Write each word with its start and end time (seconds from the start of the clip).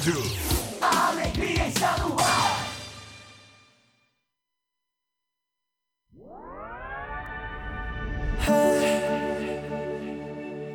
rádio. 0.00 0.22
Alegria 0.80 1.66
está 1.66 1.96
no 1.98 2.16
ar. 2.18 2.60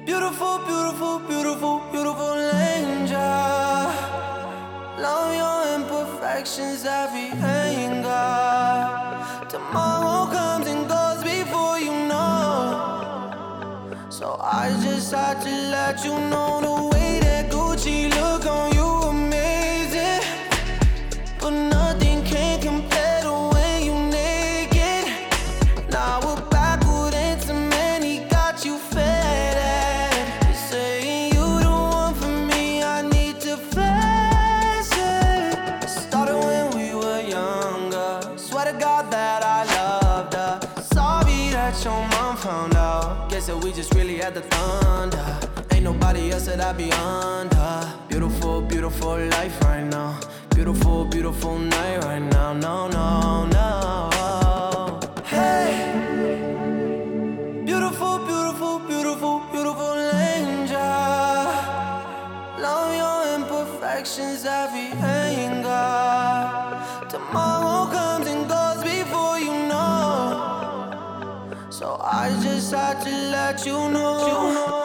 Beautiful, 0.06 0.60
beautiful, 0.60 1.20
beautiful, 1.20 1.82
beautiful 1.92 2.38
angel. 2.54 3.20
Love 5.00 5.36
your 5.36 5.76
imperfections, 5.76 6.86
every 6.86 7.32
anger. 7.42 8.08
Tomorrow 9.50 10.28
comes 10.32 10.68
and 10.68 10.88
goes 10.88 11.24
before 11.24 11.80
you 11.80 11.92
know. 12.08 13.32
So 14.10 14.38
I 14.42 14.70
just 14.82 15.12
had 15.12 15.42
to 15.42 15.50
let 15.50 16.04
you 16.06 16.18
know 16.30 16.62
the 16.62 16.90
way. 16.90 16.95
somebody 46.06 46.32
else 46.32 46.46
that 46.46 46.62
I 46.62 46.72
be 46.72 46.92
under. 46.92 47.94
Beautiful, 48.08 48.62
beautiful 48.62 49.18
life 49.18 49.60
right 49.62 49.84
now. 49.84 50.20
Beautiful, 50.54 51.06
beautiful 51.06 51.58
night 51.58 52.04
right 52.04 52.22
now. 52.22 52.54
No, 52.54 52.88
no, 52.88 53.46
no. 53.48 55.00
Hey, 55.24 55.72
beautiful, 57.66 58.20
beautiful, 58.20 58.80
beautiful, 58.88 59.40
beautiful 59.52 59.96
angel. 60.30 60.78
Love 62.66 62.92
your 63.02 63.20
imperfections, 63.38 64.46
every 64.46 64.92
anger. 65.02 65.88
Tomorrow 67.10 67.92
comes 67.92 68.28
and 68.28 68.48
goes 68.48 68.84
before 68.84 69.40
you 69.40 69.54
know. 69.72 70.22
So 71.72 71.98
I 72.00 72.30
just 72.44 72.72
had 72.72 73.02
to 73.02 73.10
let 73.10 73.66
you 73.66 73.90
know. 73.90 74.18
Let 74.18 74.28
you 74.28 74.54
know. 74.54 74.85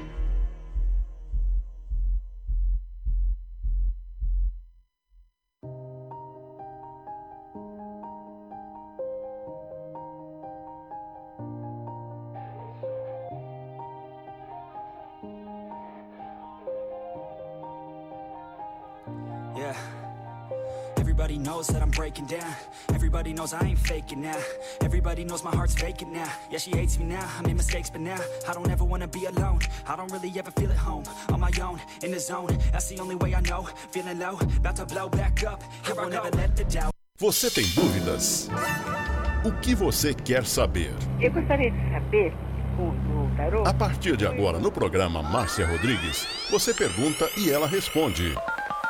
Everybody 21.21 21.37
knows 21.37 21.67
that 21.67 21.83
I'm 21.83 21.91
breaking 21.91 22.25
down. 22.25 22.51
Everybody 22.89 23.31
knows 23.31 23.53
I 23.53 23.63
ain't 23.63 23.77
faking 23.77 24.21
now. 24.21 24.39
Everybody 24.81 25.23
knows 25.23 25.43
my 25.43 25.51
heart's 25.51 25.75
vacant 25.75 26.11
now. 26.11 26.27
Yeah, 26.49 26.57
she 26.57 26.71
hates 26.71 26.97
me 26.97 27.05
now. 27.05 27.29
I 27.37 27.43
made 27.43 27.57
mistakes, 27.57 27.91
but 27.91 28.01
now 28.01 28.17
I 28.49 28.53
don't 28.55 28.71
ever 28.71 28.83
wanna 28.83 29.07
be 29.07 29.25
alone. 29.25 29.59
I 29.87 29.95
don't 29.95 30.11
really 30.11 30.33
ever 30.39 30.49
feel 30.49 30.71
at 30.71 30.79
home. 30.79 31.03
On 31.31 31.39
my 31.39 31.51
own, 31.61 31.79
in 32.01 32.09
the 32.09 32.19
zone. 32.19 32.57
That's 32.71 32.87
the 32.89 32.99
only 32.99 33.13
way 33.13 33.35
I 33.35 33.41
know. 33.41 33.69
Feeling 33.91 34.17
low, 34.17 34.39
about 34.57 34.77
to 34.77 34.85
blow 34.87 35.09
back 35.09 35.43
up. 35.43 35.61
Here 35.85 36.01
I 36.01 36.09
never 36.09 36.31
let 36.31 36.55
the 36.55 36.63
doubt. 36.63 36.91
Você 37.19 37.51
tem 37.51 37.65
dúvidas? 37.75 38.49
O 39.45 39.51
que 39.61 39.75
você 39.75 40.15
quer 40.15 40.43
saber? 40.43 40.91
Eu 41.19 41.31
gostaria 41.31 41.69
de 41.69 41.91
saber. 41.91 42.33
A 43.65 43.73
partir 43.73 44.17
de 44.17 44.25
agora, 44.25 44.57
no 44.57 44.71
programa 44.71 45.21
Márcia 45.21 45.67
Rodrigues, 45.67 46.25
você 46.49 46.73
pergunta 46.73 47.29
e 47.37 47.51
ela 47.51 47.67
responde. 47.67 48.33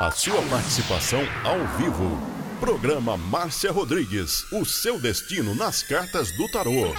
A 0.01 0.10
sua 0.10 0.41
participação 0.50 1.22
ao 1.43 1.60
vivo. 1.77 2.17
Programa 2.60 3.15
Márcia 3.15 3.72
Rodrigues, 3.72 4.51
o 4.51 4.65
seu 4.65 5.00
destino 5.00 5.53
nas 5.53 5.84
cartas 5.84 6.36
do 6.36 6.50
tarô. 6.50 6.91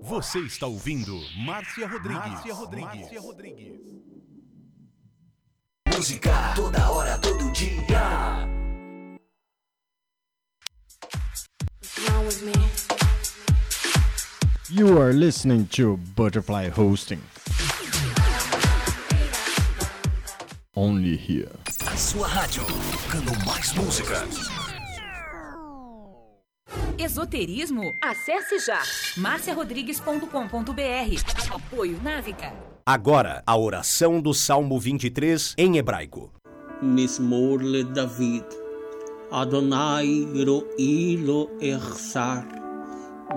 Você 0.00 0.40
está 0.40 0.66
ouvindo 0.66 1.16
Márcia 1.46 1.86
Rodrigues. 1.86 2.32
Márcia 2.32 2.54
Rodrigues. 2.54 3.00
Márcia 3.00 3.20
Rodrigues. 3.20 3.80
Música 5.86 6.52
toda 6.56 6.90
hora, 6.90 7.16
todo 7.18 7.48
dia. 7.52 8.48
What's 11.80 12.08
wrong 12.08 12.26
with 12.26 12.42
me? 12.42 13.01
You 14.74 14.98
are 15.02 15.12
listening 15.12 15.66
to 15.72 15.98
Butterfly 16.16 16.70
Hosting. 16.70 17.20
Only 20.74 21.14
here. 21.14 21.50
A 21.86 21.94
sua 21.94 22.26
rádio, 22.26 22.62
tocando 22.64 23.32
mais 23.44 23.74
música. 23.74 24.26
Esoterismo? 26.96 27.82
Acesse 28.02 28.60
já 28.60 28.80
marciarodrigues.com.br. 29.18 31.54
Apoio 31.54 32.00
Návica. 32.02 32.54
Agora, 32.86 33.42
a 33.46 33.54
oração 33.58 34.22
do 34.22 34.32
Salmo 34.32 34.80
23 34.80 35.54
em 35.58 35.76
hebraico. 35.76 36.32
Mismor 36.80 37.60
le 37.60 37.84
David. 37.84 38.46
Adonai 39.30 40.26
ro'i 40.46 41.18
lo 41.18 41.50
echsar. 41.60 42.46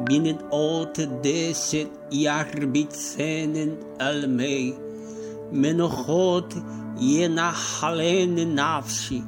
binnen 0.04 0.40
alte 0.50 1.20
deze 1.22 1.88
jarbitzenen 2.10 3.78
al 3.98 4.28
mij. 4.28 4.78
Men 5.52 5.80
God 5.80 6.54
je 7.00 7.28
na 7.28 7.52
halene 7.52 8.46
nafsi, 8.46 9.24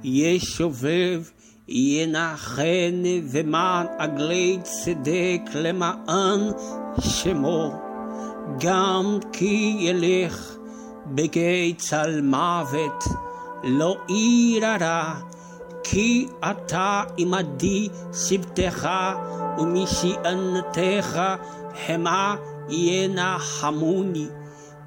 je 0.00 0.38
shovev 0.38 1.32
je 1.64 2.06
na 2.06 2.36
gene 2.36 3.22
veman 3.22 3.88
agleit 3.98 4.66
sedek 4.66 5.52
lemaan 5.52 6.54
shemo. 7.00 7.88
Gam 8.58 9.20
ki 9.30 9.84
je 9.84 9.94
lich 9.94 10.40
begeit 11.14 11.92
al 11.92 12.22
mavet, 12.22 13.06
lo 13.62 13.96
irara. 14.06 14.98
ra. 14.98 15.29
כי 15.82 16.28
אתה 16.50 17.02
עמדי 17.16 17.88
שבטך 18.12 18.88
ומשענתך 19.58 21.20
המה 21.88 22.36
ינחמוני. 22.68 24.26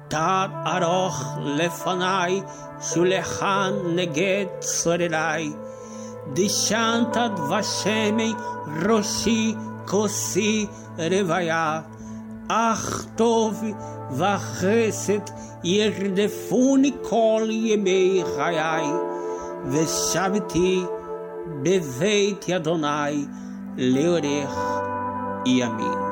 תת 0.08 0.48
ארוך 0.66 1.24
לפניי, 1.44 2.42
שולחן 2.80 3.72
נגד 3.94 4.44
צורריי. 4.60 5.52
דשנת 6.32 7.16
דבשמי 7.36 8.32
ראשי 8.86 9.54
כוסי 9.86 10.66
רוויה. 10.98 11.80
אך 12.48 13.04
טוב 13.16 13.62
וחסד 14.10 15.30
ירדפוני 15.64 16.92
כל 17.02 17.42
ימי 17.50 18.22
חיי, 18.36 18.84
Veshaviti 19.66 20.86
Beveit 21.62 22.52
Adonai 22.52 23.26
Leorer 23.76 24.46
e 25.46 25.62
Amin. 25.62 26.04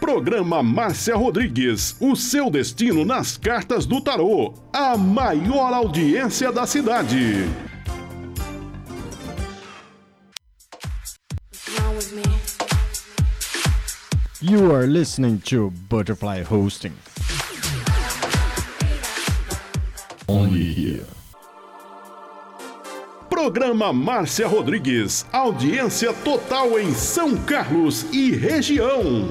Programa 0.00 0.62
Márcia 0.62 1.16
Rodrigues, 1.16 1.96
o 2.00 2.16
seu 2.16 2.50
destino 2.50 3.04
nas 3.04 3.36
cartas 3.36 3.86
do 3.86 4.00
tarô, 4.00 4.52
a 4.72 4.96
maior 4.96 5.72
audiência 5.72 6.52
da 6.52 6.66
cidade. 6.66 7.48
You 14.42 14.74
are 14.74 14.88
listening 14.88 15.40
to 15.42 15.70
Butterfly 15.88 16.42
Hosting. 16.42 16.94
Only 20.28 20.64
here. 20.64 21.06
Programa 23.30 23.92
Márcia 23.92 24.48
Rodrigues, 24.48 25.24
audiência 25.32 26.12
total 26.12 26.76
em 26.76 26.92
São 26.92 27.36
Carlos 27.44 28.02
e 28.12 28.32
região. 28.32 29.28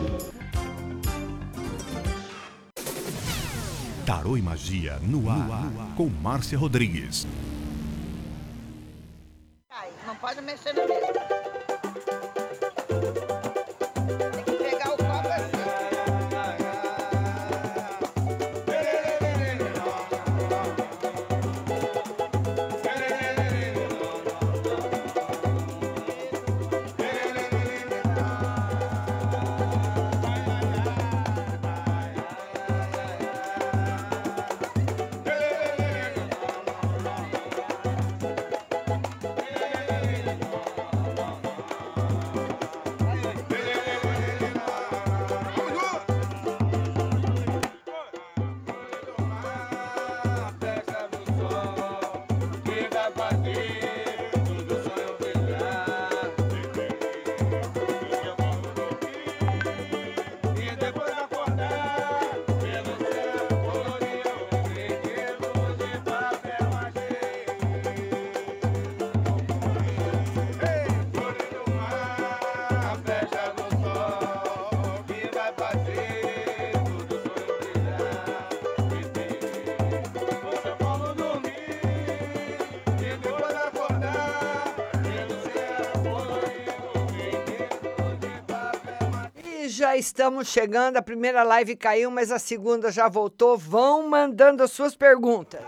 Tarô 4.06 4.38
e 4.38 4.42
Magia 4.42 4.98
no 5.02 5.30
ar, 5.30 5.70
com 5.98 6.08
Márcia 6.08 6.58
Rodrigues. 6.58 7.28
Não 10.08 10.16
pode 10.16 10.42
mexer 10.42 10.74
na 10.74 10.88
mesa. 10.88 11.01
Estamos 90.02 90.48
chegando. 90.48 90.98
A 90.98 91.02
primeira 91.02 91.44
live 91.44 91.76
caiu, 91.76 92.10
mas 92.10 92.32
a 92.32 92.40
segunda 92.40 92.92
já 92.92 93.08
voltou. 93.08 93.56
Vão 93.56 94.10
mandando 94.10 94.64
as 94.64 94.72
suas 94.72 94.96
perguntas. 94.96 95.62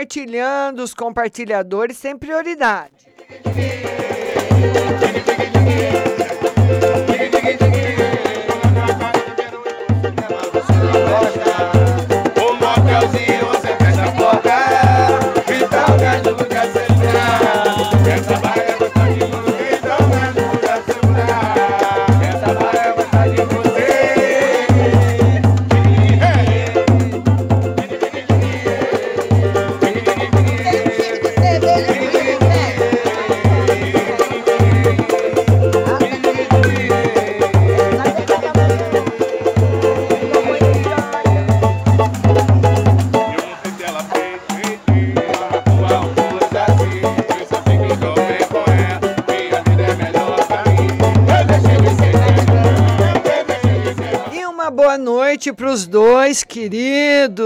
Compartilhando. 0.00 0.82
Os 0.82 0.94
compartilhadores 0.94 2.00
têm 2.00 2.16
prioridade. 2.16 2.99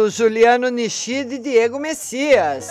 Juliano 0.09 0.69
Nishida 0.69 1.35
e 1.35 1.39
Diego 1.39 1.79
Messias. 1.79 2.69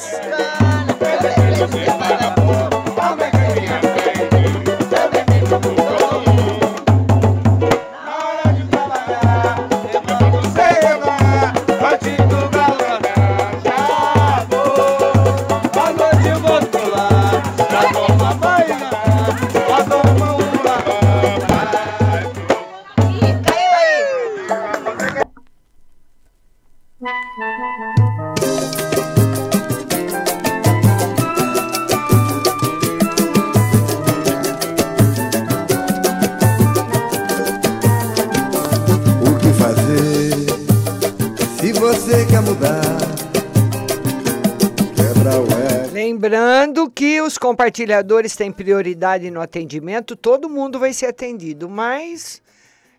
Compartilhadores 47.64 48.36
têm 48.36 48.52
prioridade 48.52 49.32
no 49.32 49.40
atendimento, 49.40 50.18
todo 50.18 50.50
mundo 50.50 50.78
vai 50.78 50.92
ser 50.92 51.06
atendido, 51.06 51.70
mas 51.70 52.42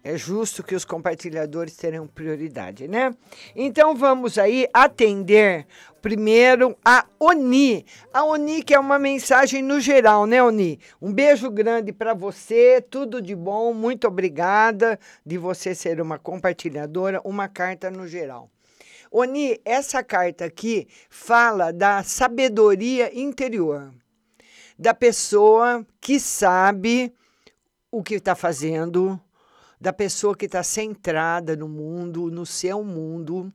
é 0.03 0.17
justo 0.17 0.63
que 0.63 0.75
os 0.75 0.87
compartilhadores 0.87 1.77
terão 1.77 2.07
prioridade, 2.07 2.89
né? 2.89 3.15
Então 3.55 3.95
vamos 3.95 4.39
aí 4.39 4.67
atender 4.73 5.67
primeiro 6.01 6.75
a 6.83 7.05
Oni. 7.21 7.85
A 8.11 8.25
Oni 8.25 8.63
que 8.63 8.73
é 8.73 8.81
uma 8.81 8.99
mensagem 8.99 9.61
no 9.63 9.79
geral, 9.81 10.25
né, 10.25 10.43
Oni? 10.43 10.81
Um 11.01 11.13
beijo 11.13 11.51
grande 11.51 11.93
para 11.93 12.15
você, 12.15 12.81
tudo 12.81 13.21
de 13.21 13.35
bom, 13.35 13.75
muito 13.75 14.07
obrigada 14.09 14.99
de 15.27 15.37
você 15.37 15.75
ser 15.75 16.01
uma 16.01 16.19
compartilhadora, 16.19 17.21
uma 17.23 17.49
carta 17.49 17.91
no 17.91 18.09
geral. 18.09 18.49
Oni, 19.11 19.61
essa 19.63 20.03
carta 20.03 20.47
aqui 20.47 20.89
fala 21.11 21.71
da 21.71 22.03
sabedoria 22.03 23.15
interior, 23.15 23.93
da 24.79 24.93
pessoa 24.93 25.87
que 26.01 26.19
sabe 26.19 27.13
o 27.91 28.03
que 28.03 28.15
está 28.15 28.35
fazendo, 28.35 29.21
da 29.81 29.93
pessoa 29.93 30.37
que 30.37 30.47
está 30.47 30.63
centrada 30.63 31.55
no 31.55 31.69
mundo, 31.69 32.31
no 32.31 32.45
seu 32.45 32.83
mundo. 32.83 33.53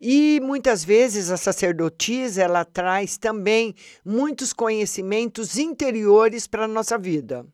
E 0.00 0.40
muitas 0.42 0.84
vezes 0.84 1.30
a 1.30 1.36
sacerdotisa 1.36 2.42
ela 2.42 2.64
traz 2.64 3.16
também 3.16 3.74
muitos 4.04 4.52
conhecimentos 4.52 5.56
interiores 5.56 6.46
para 6.46 6.64
a 6.64 6.68
nossa 6.68 6.98
vida. 6.98 7.46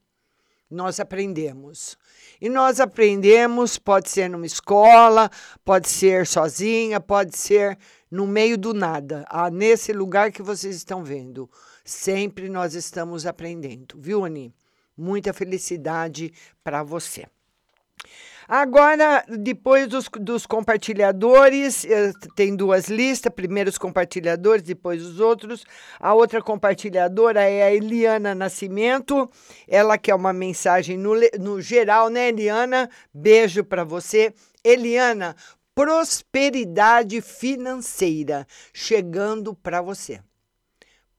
Nós 0.71 1.01
aprendemos. 1.01 1.99
E 2.41 2.49
nós 2.49 2.81
aprendemos, 2.81 3.79
pode 3.79 4.09
ser 4.09 4.31
numa 4.31 4.47
escola, 4.47 5.31
pode 5.65 5.89
ser 5.89 6.27
sozinha, 6.27 6.99
pode 6.99 7.37
ser 7.37 7.77
no 8.11 8.27
meio 8.27 8.57
do 8.57 8.73
nada, 8.73 9.25
ah, 9.29 9.51
nesse 9.51 9.93
lugar 9.93 10.33
que 10.33 10.43
vocês 10.43 10.75
estão 10.75 11.05
vendo. 11.05 11.51
Sempre 11.91 12.49
nós 12.49 12.75
estamos 12.75 13.27
aprendendo, 13.27 13.97
viu, 13.99 14.25
Ani? 14.25 14.55
Muita 14.97 15.33
felicidade 15.33 16.33
para 16.63 16.85
você. 16.85 17.27
Agora, 18.47 19.25
depois 19.29 19.89
dos, 19.89 20.09
dos 20.21 20.47
compartilhadores, 20.47 21.85
eh, 21.85 22.13
tem 22.37 22.55
duas 22.55 22.87
listas: 22.87 23.35
primeiro 23.35 23.71
os 23.71 23.77
compartilhadores, 23.77 24.63
depois 24.63 25.05
os 25.05 25.19
outros. 25.19 25.65
A 25.99 26.15
outra 26.15 26.41
compartilhadora 26.41 27.43
é 27.43 27.65
a 27.65 27.75
Eliana 27.75 28.37
Nascimento, 28.37 29.29
ela 29.67 29.99
quer 29.99 30.15
uma 30.15 30.33
mensagem 30.33 30.97
no, 30.97 31.15
no 31.41 31.61
geral, 31.61 32.09
né, 32.09 32.29
Eliana? 32.29 32.89
Beijo 33.13 33.65
para 33.65 33.83
você. 33.83 34.33
Eliana, 34.63 35.35
prosperidade 35.75 37.21
financeira 37.21 38.47
chegando 38.73 39.57
para 39.57 39.83
você 39.83 40.21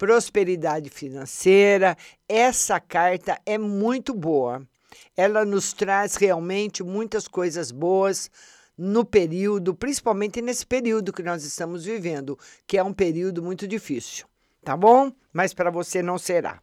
prosperidade 0.02 0.90
financeira. 0.90 1.96
Essa 2.28 2.80
carta 2.80 3.40
é 3.46 3.56
muito 3.56 4.16
boa. 4.16 4.68
Ela 5.16 5.46
nos 5.46 5.74
traz 5.74 6.16
realmente 6.16 6.82
muitas 6.82 7.28
coisas 7.28 7.72
boas 7.72 8.28
no 8.76 9.06
período, 9.06 9.76
principalmente 9.76 10.42
nesse 10.42 10.66
período 10.66 11.14
que 11.14 11.22
nós 11.22 11.44
estamos 11.44 11.86
vivendo, 11.86 12.36
que 12.66 12.80
é 12.80 12.84
um 12.84 12.92
período 12.92 13.44
muito 13.44 13.68
difícil, 13.68 14.26
tá 14.66 14.76
bom? 14.76 15.12
Mas 15.32 15.54
para 15.54 15.70
você 15.70 16.02
não 16.02 16.18
será. 16.18 16.60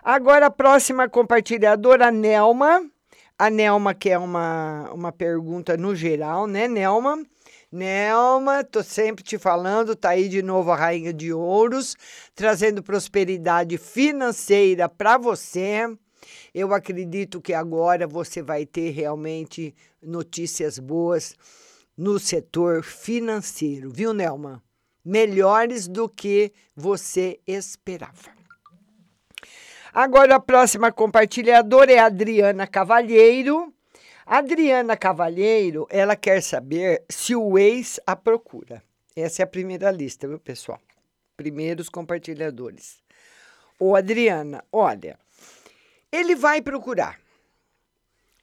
Agora 0.00 0.46
a 0.46 0.50
próxima 0.50 1.08
compartilhadora, 1.08 2.12
Nelma. 2.12 2.88
A 3.36 3.50
Nelma 3.50 3.94
quer 3.94 4.16
uma, 4.18 4.92
uma 4.92 5.10
pergunta 5.10 5.76
no 5.76 5.92
geral, 5.96 6.46
né, 6.46 6.68
Nelma? 6.68 7.18
Nelma, 7.72 8.64
tô 8.64 8.82
sempre 8.82 9.22
te 9.22 9.38
falando, 9.38 9.94
tá 9.94 10.10
aí 10.10 10.28
de 10.28 10.42
novo 10.42 10.72
a 10.72 10.76
Rainha 10.76 11.12
de 11.12 11.32
Ouros, 11.32 11.96
trazendo 12.34 12.82
prosperidade 12.82 13.78
financeira 13.78 14.88
para 14.88 15.16
você. 15.16 15.86
Eu 16.52 16.74
acredito 16.74 17.40
que 17.40 17.54
agora 17.54 18.08
você 18.08 18.42
vai 18.42 18.66
ter 18.66 18.90
realmente 18.90 19.72
notícias 20.02 20.80
boas 20.80 21.36
no 21.96 22.18
setor 22.18 22.82
financeiro, 22.82 23.88
viu, 23.92 24.12
Nelma? 24.12 24.60
Melhores 25.04 25.86
do 25.86 26.08
que 26.08 26.52
você 26.74 27.38
esperava. 27.46 28.34
Agora 29.94 30.34
a 30.34 30.40
próxima 30.40 30.90
compartilhadora 30.90 31.92
é 31.92 31.98
a 32.00 32.06
Adriana 32.06 32.66
Cavalheiro. 32.66 33.72
Adriana 34.32 34.96
Cavalheiro, 34.96 35.88
ela 35.90 36.14
quer 36.14 36.40
saber 36.40 37.04
se 37.08 37.34
o 37.34 37.58
ex 37.58 37.98
a 38.06 38.14
procura. 38.14 38.80
Essa 39.16 39.42
é 39.42 39.44
a 39.44 39.46
primeira 39.48 39.90
lista, 39.90 40.28
viu, 40.28 40.38
pessoal? 40.38 40.80
Primeiros 41.36 41.88
compartilhadores. 41.88 43.02
Ô, 43.76 43.96
Adriana, 43.96 44.62
olha, 44.70 45.18
ele 46.12 46.36
vai 46.36 46.62
procurar. 46.62 47.18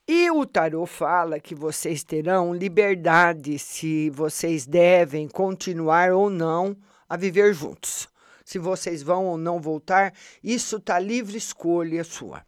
E 0.05 0.29
o 0.29 0.45
tarô 0.45 0.85
fala 0.85 1.39
que 1.39 1.55
vocês 1.55 2.03
terão 2.03 2.53
liberdade 2.53 3.57
se 3.57 4.09
vocês 4.09 4.65
devem 4.65 5.25
continuar 5.25 6.11
ou 6.11 6.29
não 6.29 6.75
a 7.07 7.15
viver 7.15 7.53
juntos. 7.53 8.09
Se 8.43 8.59
vocês 8.59 9.01
vão 9.01 9.25
ou 9.25 9.37
não 9.37 9.61
voltar, 9.61 10.13
isso 10.43 10.81
tá 10.81 10.99
livre 10.99 11.37
escolha 11.37 12.03
sua. 12.03 12.45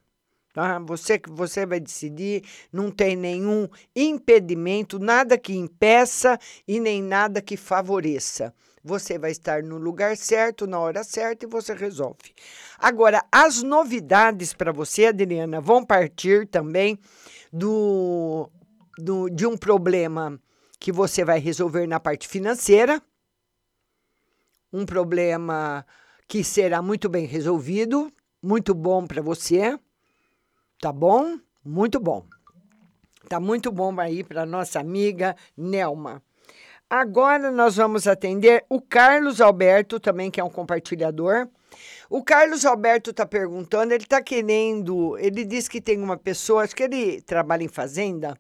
Tá? 0.54 0.80
Você 0.80 1.20
que 1.20 1.30
você 1.30 1.66
vai 1.66 1.80
decidir, 1.80 2.44
não 2.74 2.90
tem 2.90 3.16
nenhum 3.16 3.68
impedimento, 3.96 4.98
nada 4.98 5.38
que 5.38 5.56
impeça 5.56 6.40
e 6.68 6.80
nem 6.80 7.04
nada 7.04 7.42
que 7.42 7.56
favoreça. 7.56 8.54
Você 8.84 9.20
vai 9.20 9.32
estar 9.32 9.62
no 9.62 9.78
lugar 9.78 10.18
certo, 10.18 10.66
na 10.66 10.80
hora 10.80 11.04
certa 11.04 11.46
e 11.46 11.50
você 11.50 11.74
resolve. 11.74 12.34
Agora, 12.78 13.24
as 13.32 13.62
novidades 13.62 14.54
para 14.54 14.72
você, 14.72 15.08
Adriana, 15.08 15.62
vão 15.62 15.86
partir 15.86 16.48
também 16.48 16.98
do, 17.52 18.50
do, 18.98 19.30
de 19.30 19.46
um 19.46 19.58
problema 19.58 20.40
que 20.80 20.92
você 20.92 21.26
vai 21.26 21.40
resolver 21.40 21.86
na 21.86 22.00
parte 22.00 22.28
financeira. 22.28 23.02
um 24.72 24.86
problema 24.86 25.86
que 26.28 26.44
será 26.44 26.82
muito 26.82 27.10
bem 27.10 27.26
resolvido, 27.26 28.12
muito 28.42 28.74
bom 28.74 29.06
para 29.06 29.22
você. 29.22 29.78
Tá 30.82 30.94
bom? 30.94 31.38
Muito 31.64 32.00
bom. 32.00 32.24
Tá 33.28 33.38
muito 33.38 33.70
bom 33.70 34.00
aí 34.00 34.24
para 34.24 34.46
nossa 34.46 34.80
amiga 34.80 35.36
Nelma. 35.58 36.24
Agora 36.90 37.52
nós 37.52 37.76
vamos 37.76 38.08
atender 38.08 38.66
o 38.70 38.80
Carlos 38.82 39.42
Alberto, 39.42 40.00
também 40.00 40.32
que 40.32 40.40
é 40.40 40.44
um 40.44 40.50
compartilhador. 40.50 41.50
O 42.10 42.24
Carlos 42.24 42.66
Alberto 42.66 43.12
está 43.12 43.26
perguntando, 43.26 43.94
ele 43.94 44.04
está 44.04 44.22
querendo, 44.22 45.18
ele 45.20 45.44
diz 45.44 45.68
que 45.68 45.82
tem 45.82 46.02
uma 46.02 46.18
pessoa, 46.18 46.64
acho 46.64 46.76
que 46.76 46.84
ele 46.84 47.22
trabalha 47.22 47.64
em 47.64 47.68
fazenda, 47.68 48.36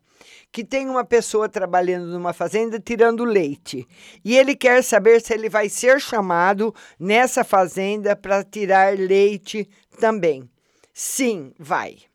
que 0.49 0.63
tem 0.63 0.89
uma 0.89 1.03
pessoa 1.03 1.49
trabalhando 1.49 2.07
numa 2.07 2.31
fazenda 2.31 2.79
tirando 2.79 3.25
leite. 3.25 3.85
E 4.23 4.35
ele 4.37 4.55
quer 4.55 4.81
saber 4.81 5.21
se 5.21 5.33
ele 5.33 5.49
vai 5.49 5.67
ser 5.67 5.99
chamado 5.99 6.73
nessa 6.97 7.43
fazenda 7.43 8.15
para 8.15 8.43
tirar 8.45 8.97
leite 8.97 9.69
também. 9.99 10.49
Sim, 10.93 11.53
vai. 11.59 12.08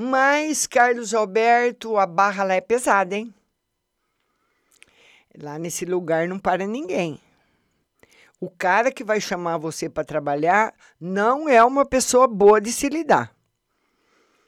Mas, 0.00 0.64
Carlos 0.64 1.12
Alberto, 1.12 1.96
a 1.96 2.06
barra 2.06 2.44
lá 2.44 2.54
é 2.54 2.60
pesada, 2.60 3.16
hein? 3.16 3.34
Lá 5.36 5.58
nesse 5.58 5.84
lugar 5.84 6.28
não 6.28 6.38
para 6.38 6.68
ninguém. 6.68 7.20
O 8.40 8.48
cara 8.48 8.92
que 8.92 9.02
vai 9.02 9.20
chamar 9.20 9.58
você 9.58 9.88
para 9.88 10.04
trabalhar 10.04 10.72
não 11.00 11.48
é 11.48 11.64
uma 11.64 11.84
pessoa 11.84 12.28
boa 12.28 12.60
de 12.60 12.70
se 12.70 12.88
lidar. 12.88 13.34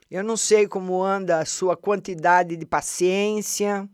Eu 0.09 0.23
não 0.23 0.37
sei 0.37 0.69
como 0.69 1.03
anda 1.03 1.41
a 1.41 1.45
sua 1.45 1.77
quantidade 1.77 2.57
de 2.57 2.65
paciência. 2.65 3.89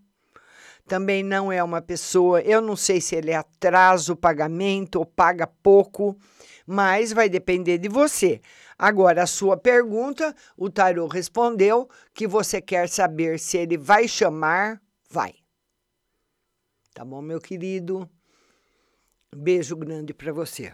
Também 0.86 1.22
não 1.22 1.50
é 1.50 1.64
uma 1.64 1.80
pessoa, 1.80 2.42
eu 2.42 2.60
não 2.60 2.76
sei 2.76 3.00
se 3.00 3.16
ele 3.16 3.32
atrasa 3.32 4.12
o 4.12 4.16
pagamento 4.16 4.96
ou 4.96 5.06
paga 5.06 5.46
pouco, 5.46 6.18
mas 6.66 7.14
vai 7.14 7.30
depender 7.30 7.78
de 7.78 7.88
você. 7.88 8.42
Agora, 8.78 9.22
a 9.22 9.26
sua 9.26 9.56
pergunta, 9.56 10.34
o 10.56 10.68
tarô 10.68 11.06
respondeu 11.06 11.88
que 12.12 12.26
você 12.26 12.60
quer 12.60 12.88
saber 12.88 13.38
se 13.38 13.56
ele 13.56 13.78
vai 13.78 14.06
chamar, 14.06 14.80
vai. 15.10 15.34
Tá 16.92 17.04
bom, 17.04 17.22
meu 17.22 17.40
querido? 17.40 18.08
Beijo 19.34 19.76
grande 19.76 20.12
para 20.12 20.32
você. 20.32 20.72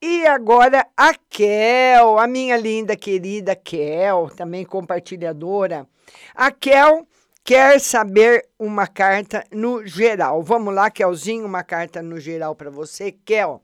E 0.00 0.26
agora 0.26 0.86
a 0.96 1.12
Kel, 1.12 2.18
a 2.18 2.26
minha 2.26 2.56
linda 2.56 2.96
querida 2.96 3.56
Kel, 3.56 4.30
também 4.36 4.64
compartilhadora. 4.64 5.88
A 6.34 6.52
Kel 6.52 7.06
quer 7.42 7.80
saber 7.80 8.48
uma 8.58 8.86
carta 8.86 9.44
no 9.50 9.84
geral. 9.86 10.42
Vamos 10.42 10.72
lá, 10.72 10.90
Kelzinho, 10.90 11.44
uma 11.44 11.64
carta 11.64 12.00
no 12.00 12.20
geral 12.20 12.54
para 12.54 12.70
você. 12.70 13.10
Kel, 13.10 13.60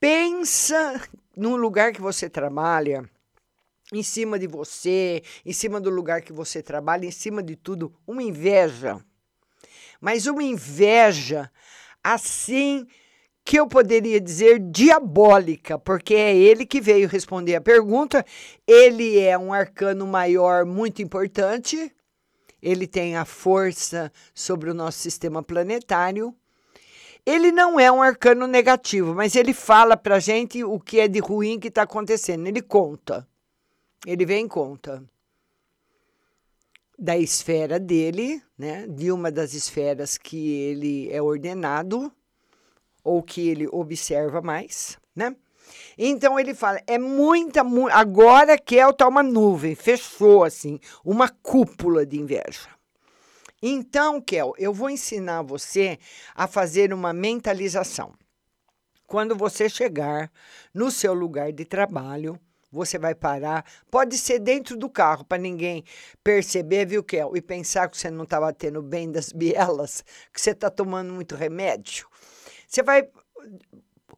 pensa 0.00 1.00
no 1.36 1.56
lugar 1.56 1.92
que 1.92 2.00
você 2.00 2.28
trabalha, 2.28 3.08
em 3.92 4.02
cima 4.02 4.38
de 4.38 4.46
você, 4.46 5.22
em 5.44 5.52
cima 5.52 5.80
do 5.80 5.90
lugar 5.90 6.22
que 6.22 6.32
você 6.32 6.62
trabalha, 6.62 7.06
em 7.06 7.10
cima 7.10 7.42
de 7.42 7.56
tudo, 7.56 7.94
uma 8.06 8.22
inveja 8.22 9.04
mas 10.02 10.26
uma 10.26 10.42
inveja 10.42 11.48
assim 12.02 12.84
que 13.44 13.58
eu 13.58 13.68
poderia 13.68 14.20
dizer 14.20 14.58
diabólica, 14.58 15.78
porque 15.78 16.14
é 16.14 16.36
ele 16.36 16.66
que 16.66 16.80
veio 16.80 17.08
responder 17.08 17.54
a 17.54 17.60
pergunta. 17.60 18.26
Ele 18.66 19.20
é 19.20 19.38
um 19.38 19.52
arcano 19.52 20.04
maior 20.04 20.66
muito 20.66 21.00
importante. 21.00 21.92
Ele 22.60 22.86
tem 22.86 23.16
a 23.16 23.24
força 23.24 24.12
sobre 24.34 24.70
o 24.70 24.74
nosso 24.74 24.98
sistema 24.98 25.40
planetário. 25.40 26.34
Ele 27.24 27.52
não 27.52 27.78
é 27.78 27.90
um 27.90 28.02
arcano 28.02 28.46
negativo, 28.46 29.14
mas 29.14 29.36
ele 29.36 29.54
fala 29.54 29.96
para 29.96 30.18
gente 30.18 30.64
o 30.64 30.80
que 30.80 30.98
é 30.98 31.06
de 31.06 31.20
ruim 31.20 31.60
que 31.60 31.68
está 31.68 31.82
acontecendo. 31.82 32.46
Ele 32.46 32.60
conta. 32.60 33.26
Ele 34.04 34.26
vem 34.26 34.44
em 34.44 34.48
conta 34.48 35.04
da 36.98 37.16
esfera 37.16 37.80
dele, 37.80 38.40
né, 38.56 38.86
de 38.86 39.10
uma 39.10 39.30
das 39.30 39.54
esferas 39.54 40.16
que 40.16 40.52
ele 40.52 41.10
é 41.12 41.20
ordenado 41.20 42.12
ou 43.02 43.22
que 43.22 43.48
ele 43.48 43.66
observa 43.72 44.40
mais, 44.40 44.98
né? 45.14 45.34
Então 45.98 46.38
ele 46.38 46.54
fala, 46.54 46.80
é 46.86 46.98
muita, 46.98 47.64
mu 47.64 47.88
agora 47.88 48.58
que 48.58 48.78
é 48.78 48.86
uma 48.86 49.22
nuvem, 49.22 49.74
fechou 49.74 50.44
assim, 50.44 50.78
uma 51.04 51.28
cúpula 51.28 52.06
de 52.06 52.20
inveja. 52.20 52.68
Então, 53.62 54.20
Kel, 54.20 54.54
eu 54.58 54.74
vou 54.74 54.90
ensinar 54.90 55.42
você 55.42 55.98
a 56.34 56.48
fazer 56.48 56.92
uma 56.92 57.12
mentalização. 57.12 58.12
Quando 59.06 59.36
você 59.36 59.68
chegar 59.68 60.32
no 60.74 60.90
seu 60.90 61.14
lugar 61.14 61.52
de 61.52 61.64
trabalho, 61.64 62.40
você 62.72 62.98
vai 62.98 63.14
parar. 63.14 63.64
Pode 63.90 64.16
ser 64.16 64.38
dentro 64.38 64.76
do 64.76 64.88
carro, 64.88 65.24
para 65.24 65.36
ninguém 65.36 65.84
perceber, 66.24 66.86
viu, 66.86 67.04
Kel? 67.04 67.36
E 67.36 67.42
pensar 67.42 67.88
que 67.88 67.98
você 67.98 68.10
não 68.10 68.24
está 68.24 68.40
batendo 68.40 68.82
bem 68.82 69.12
das 69.12 69.30
bielas, 69.32 70.02
que 70.32 70.40
você 70.40 70.50
está 70.50 70.70
tomando 70.70 71.12
muito 71.12 71.36
remédio. 71.36 72.08
Você 72.66 72.82
vai. 72.82 73.06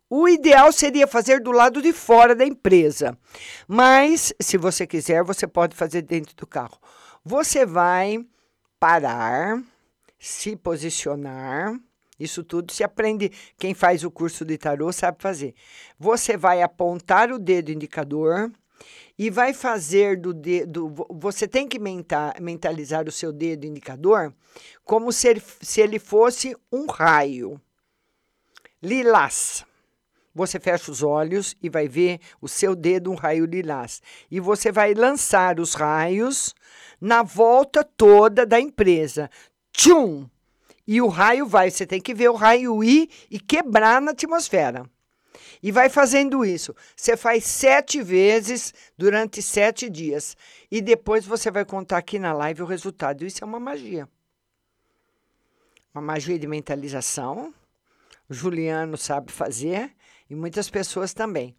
O 0.09 0.29
ideal 0.29 0.71
seria 0.71 1.09
fazer 1.09 1.41
do 1.41 1.51
lado 1.51 1.83
de 1.83 1.93
fora 1.93 2.35
da 2.35 2.47
empresa. 2.47 3.19
Mas, 3.67 4.33
se 4.41 4.57
você 4.57 4.87
quiser, 4.87 5.25
você 5.25 5.47
pode 5.47 5.75
fazer 5.75 6.03
dentro 6.03 6.37
do 6.37 6.47
carro. 6.47 6.79
Você 7.25 7.67
vai 7.67 8.25
parar, 8.85 9.65
se 10.19 10.55
posicionar. 10.55 11.75
Isso 12.21 12.45
tudo 12.45 12.71
se 12.71 12.85
aprende. 12.85 13.33
Quem 13.57 13.73
faz 13.73 14.05
o 14.05 14.11
curso 14.11 14.45
de 14.45 14.59
tarô 14.59 14.93
sabe 14.93 15.23
fazer. 15.23 15.55
Você 15.99 16.37
vai 16.37 16.61
apontar 16.61 17.33
o 17.33 17.39
dedo 17.39 17.73
indicador 17.73 18.53
e 19.19 19.31
vai 19.31 19.55
fazer 19.55 20.21
do 20.21 20.35
dedo. 20.35 20.93
Você 21.13 21.49
tem 21.49 21.67
que 21.67 21.79
mentalizar 21.79 23.09
o 23.09 23.13
seu 23.13 23.33
dedo 23.33 23.65
indicador 23.65 24.35
como 24.85 25.11
se 25.13 25.29
ele, 25.29 25.43
se 25.63 25.81
ele 25.81 25.99
fosse 25.99 26.55
um 26.71 26.85
raio. 26.85 27.59
Lilás. 28.83 29.65
Você 30.35 30.59
fecha 30.59 30.91
os 30.91 31.03
olhos 31.03 31.57
e 31.63 31.69
vai 31.69 31.87
ver 31.87 32.19
o 32.41 32.49
seu 32.49 32.75
dedo 32.75 33.11
um 33.11 33.15
raio 33.15 33.45
lilás. 33.45 34.03
E 34.29 34.41
você 34.41 34.73
vai 34.73 34.93
lançar 34.93 35.61
os 35.61 35.75
raios 35.75 36.55
na 37.01 37.23
volta 37.23 37.85
toda 37.85 38.45
da 38.45 38.59
empresa. 38.59 39.31
Tchum! 39.73 40.29
E 40.87 41.01
o 41.01 41.09
raio 41.09 41.47
vai, 41.47 41.71
você 41.71 41.87
tem 41.87 42.01
que 42.01 42.13
ver 42.13 42.29
o 42.31 42.35
raio 42.35 42.83
ir 42.83 43.09
e 43.31 43.39
quebrar 43.39 44.03
na 44.03 44.11
atmosfera. 44.11 44.85
E 45.63 45.73
vai 45.73 45.89
fazendo 45.89 46.45
isso. 46.45 46.75
Você 46.95 47.17
faz 47.17 47.45
sete 47.45 48.03
vezes 48.03 48.75
durante 48.99 49.41
sete 49.41 49.89
dias. 49.89 50.37
E 50.71 50.83
depois 50.83 51.25
você 51.25 51.51
vai 51.51 51.65
contar 51.65 51.99
aqui 51.99 52.19
na 52.19 52.33
live 52.33 52.63
o 52.63 52.67
resultado. 52.67 53.25
Isso 53.25 53.43
é 53.43 53.47
uma 53.47 53.61
magia. 53.61 54.07
Uma 55.95 56.03
magia 56.03 56.39
de 56.39 56.47
mentalização. 56.47 57.55
O 58.29 58.35
Juliano 58.35 58.99
sabe 58.99 59.33
fazer 59.33 59.95
e 60.29 60.35
muitas 60.35 60.71
pessoas 60.71 61.13
também. 61.13 61.57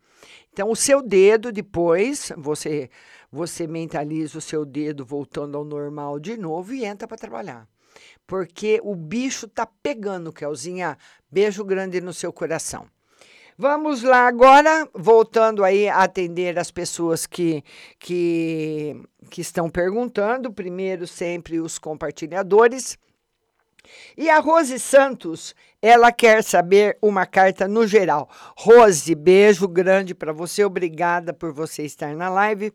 Então, 0.52 0.70
o 0.72 0.76
seu 0.76 1.02
dedo, 1.02 1.52
depois, 1.52 2.32
você, 2.38 2.90
você 3.32 3.68
mentaliza 3.68 4.38
o 4.38 4.42
seu 4.42 4.66
dedo 4.66 5.06
voltando 5.06 5.58
ao 5.58 5.64
normal 5.64 6.20
de 6.20 6.38
novo 6.38 6.74
e 6.74 6.86
entra 6.86 7.08
para 7.08 7.18
trabalhar 7.18 7.68
porque 8.28 8.80
o 8.84 8.96
bicho 8.96 9.48
tá 9.48 9.66
pegando, 9.66 10.34
Kelzinha. 10.34 10.98
Beijo 11.30 11.64
grande 11.64 12.02
no 12.02 12.14
seu 12.14 12.32
coração. 12.32 12.88
Vamos 13.58 14.04
lá 14.04 14.28
agora, 14.28 14.88
voltando 14.94 15.64
aí 15.64 15.88
a 15.88 16.04
atender 16.04 16.60
as 16.60 16.72
pessoas 16.72 17.26
que, 17.26 17.64
que, 17.98 19.02
que 19.30 19.40
estão 19.40 19.70
perguntando. 19.70 20.52
Primeiro, 20.52 21.08
sempre 21.08 21.60
os 21.60 21.80
compartilhadores. 21.80 22.98
E 24.18 24.30
a 24.30 24.40
Rose 24.40 24.80
Santos, 24.80 25.56
ela 25.82 26.12
quer 26.12 26.44
saber 26.44 26.98
uma 27.02 27.26
carta 27.26 27.68
no 27.68 27.86
geral. 27.86 28.30
Rose, 28.58 29.14
beijo 29.14 29.68
grande 29.68 30.16
para 30.16 30.34
você, 30.34 30.64
obrigada 30.64 31.34
por 31.34 31.52
você 31.52 31.84
estar 31.84 32.16
na 32.16 32.30
live. 32.30 32.74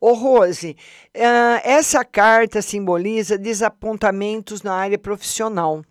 Ô 0.00 0.12
Rose, 0.12 0.76
uh, 1.16 1.60
essa 1.64 2.04
carta 2.04 2.62
simboliza 2.62 3.36
desapontamentos 3.36 4.62
na 4.62 4.74
área 4.74 4.98
profissional. 4.98 5.82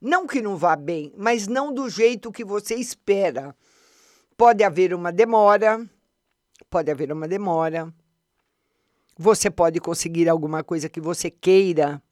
Não 0.00 0.26
que 0.26 0.42
não 0.42 0.56
vá 0.56 0.74
bem, 0.74 1.12
mas 1.16 1.46
não 1.46 1.72
do 1.72 1.88
jeito 1.88 2.32
que 2.32 2.44
você 2.44 2.74
espera. 2.74 3.54
Pode 4.36 4.64
haver 4.64 4.92
uma 4.94 5.12
demora, 5.12 5.88
pode 6.68 6.90
haver 6.90 7.12
uma 7.12 7.28
demora. 7.28 7.92
Você 9.16 9.50
pode 9.50 9.78
conseguir 9.78 10.28
alguma 10.28 10.64
coisa 10.64 10.88
que 10.88 11.00
você 11.00 11.30
queira 11.30 12.02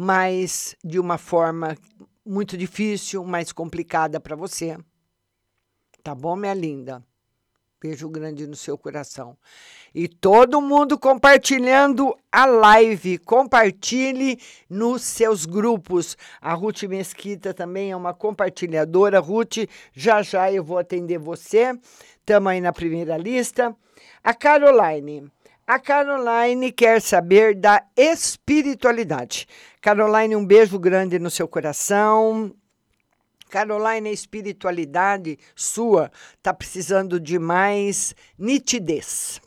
mas 0.00 0.76
de 0.84 1.00
uma 1.00 1.18
forma 1.18 1.76
muito 2.24 2.56
difícil, 2.56 3.24
mais 3.24 3.50
complicada 3.50 4.20
para 4.20 4.36
você. 4.36 4.78
Tá 6.04 6.14
bom, 6.14 6.36
minha 6.36 6.54
linda? 6.54 7.02
Beijo 7.80 8.08
grande 8.08 8.46
no 8.46 8.54
seu 8.54 8.78
coração. 8.78 9.36
E 9.92 10.06
todo 10.06 10.60
mundo 10.60 10.96
compartilhando 10.96 12.16
a 12.30 12.46
live. 12.46 13.18
Compartilhe 13.18 14.38
nos 14.70 15.02
seus 15.02 15.44
grupos. 15.44 16.16
A 16.40 16.54
Ruth 16.54 16.84
Mesquita 16.84 17.52
também 17.52 17.90
é 17.90 17.96
uma 17.96 18.14
compartilhadora. 18.14 19.18
Ruth, 19.18 19.68
já 19.92 20.22
já 20.22 20.52
eu 20.52 20.62
vou 20.62 20.78
atender 20.78 21.18
você. 21.18 21.76
Estamos 22.20 22.52
aí 22.52 22.60
na 22.60 22.72
primeira 22.72 23.16
lista. 23.16 23.74
A 24.22 24.32
Caroline. 24.32 25.28
A 25.68 25.78
Caroline 25.78 26.72
quer 26.72 26.98
saber 27.02 27.54
da 27.54 27.86
espiritualidade. 27.94 29.46
Caroline, 29.82 30.34
um 30.34 30.42
beijo 30.42 30.78
grande 30.78 31.18
no 31.18 31.30
seu 31.30 31.46
coração. 31.46 32.56
Caroline, 33.50 34.08
a 34.08 34.12
espiritualidade 34.12 35.38
sua 35.54 36.10
está 36.38 36.54
precisando 36.54 37.20
de 37.20 37.38
mais 37.38 38.14
nitidez, 38.38 39.42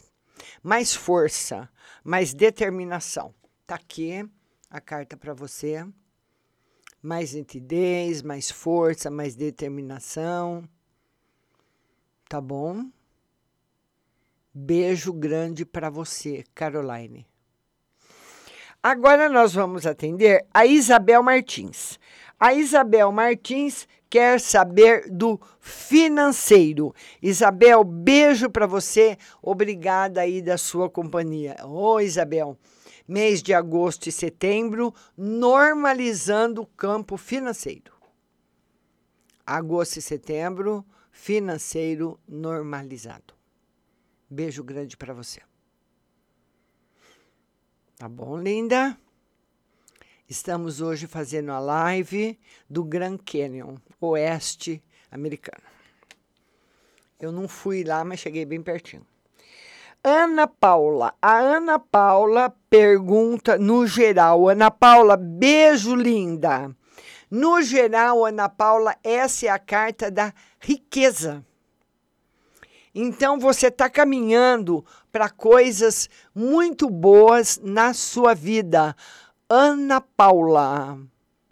mais 0.62 0.94
força, 0.94 1.68
mais 2.04 2.36
determinação. 2.36 3.34
Está 3.64 3.74
aqui 3.74 4.24
a 4.70 4.80
carta 4.80 5.18
para 5.18 5.34
você. 5.34 5.84
Mais 7.02 7.34
nitidez, 7.34 8.22
mais 8.22 8.52
força, 8.52 9.10
mais 9.10 9.36
determinação. 9.36 10.70
Tá 12.30 12.40
bom? 12.40 12.92
Beijo 14.54 15.14
grande 15.14 15.66
para 15.66 15.90
você, 15.90 16.44
Caroline. 16.54 17.26
Agora 18.84 19.30
nós 19.30 19.54
vamos 19.54 19.86
atender 19.86 20.46
a 20.54 20.66
Isabel 20.66 21.24
Martins. 21.24 21.98
A 22.40 22.54
Isabel 22.54 23.12
Martins 23.12 23.88
quer 24.10 24.42
saber 24.42 25.10
do 25.10 25.40
financeiro. 25.60 26.94
Isabel, 27.22 27.84
beijo 27.84 28.50
para 28.50 28.68
você. 28.68 29.18
Obrigada 29.42 30.20
aí 30.20 30.42
da 30.42 30.58
sua 30.58 30.90
companhia. 30.90 31.56
Ô, 31.64 32.02
Isabel, 32.02 32.58
mês 33.08 33.42
de 33.42 33.54
agosto 33.54 34.08
e 34.08 34.12
setembro, 34.12 34.94
normalizando 35.16 36.64
o 36.64 36.68
campo 36.68 37.16
financeiro. 37.16 37.94
Agosto 39.46 39.98
e 39.98 40.02
setembro, 40.02 40.86
financeiro 41.10 42.20
normalizado. 42.28 43.41
Beijo 44.34 44.64
grande 44.64 44.96
para 44.96 45.14
você. 45.14 45.42
Tá 47.98 48.08
bom, 48.08 48.38
linda? 48.38 48.98
Estamos 50.30 50.80
hoje 50.80 51.06
fazendo 51.06 51.52
a 51.52 51.60
live 51.60 52.40
do 52.70 52.82
Grand 52.82 53.18
Canyon, 53.18 53.76
oeste 54.00 54.82
americano. 55.12 55.62
Eu 57.20 57.34
não 57.34 57.46
fui 57.46 57.84
lá, 57.84 58.06
mas 58.06 58.22
cheguei 58.22 58.46
bem 58.46 58.64
pertinho. 58.64 59.06
Ana 60.02 60.48
Paula. 60.48 61.14
A 61.22 61.38
Ana 61.38 61.78
Paula 61.78 62.56
pergunta 62.70 63.58
no 63.58 63.86
geral. 63.86 64.48
Ana 64.48 64.72
Paula, 64.72 65.18
beijo 65.18 65.94
linda. 65.94 66.74
No 67.30 67.62
geral, 67.62 68.26
Ana 68.26 68.48
Paula, 68.48 68.96
essa 69.04 69.48
é 69.48 69.50
a 69.50 69.60
carta 69.60 70.10
da 70.10 70.34
riqueza. 70.58 71.46
Então 72.94 73.40
você 73.40 73.68
está 73.68 73.90
caminhando 73.90 74.86
para 75.12 75.30
coisas 75.30 76.10
muito 76.36 76.90
boas 76.90 77.60
na 77.64 77.94
sua 77.94 78.34
vida. 78.34 78.96
Ana 79.50 80.02
Paula, 80.02 81.00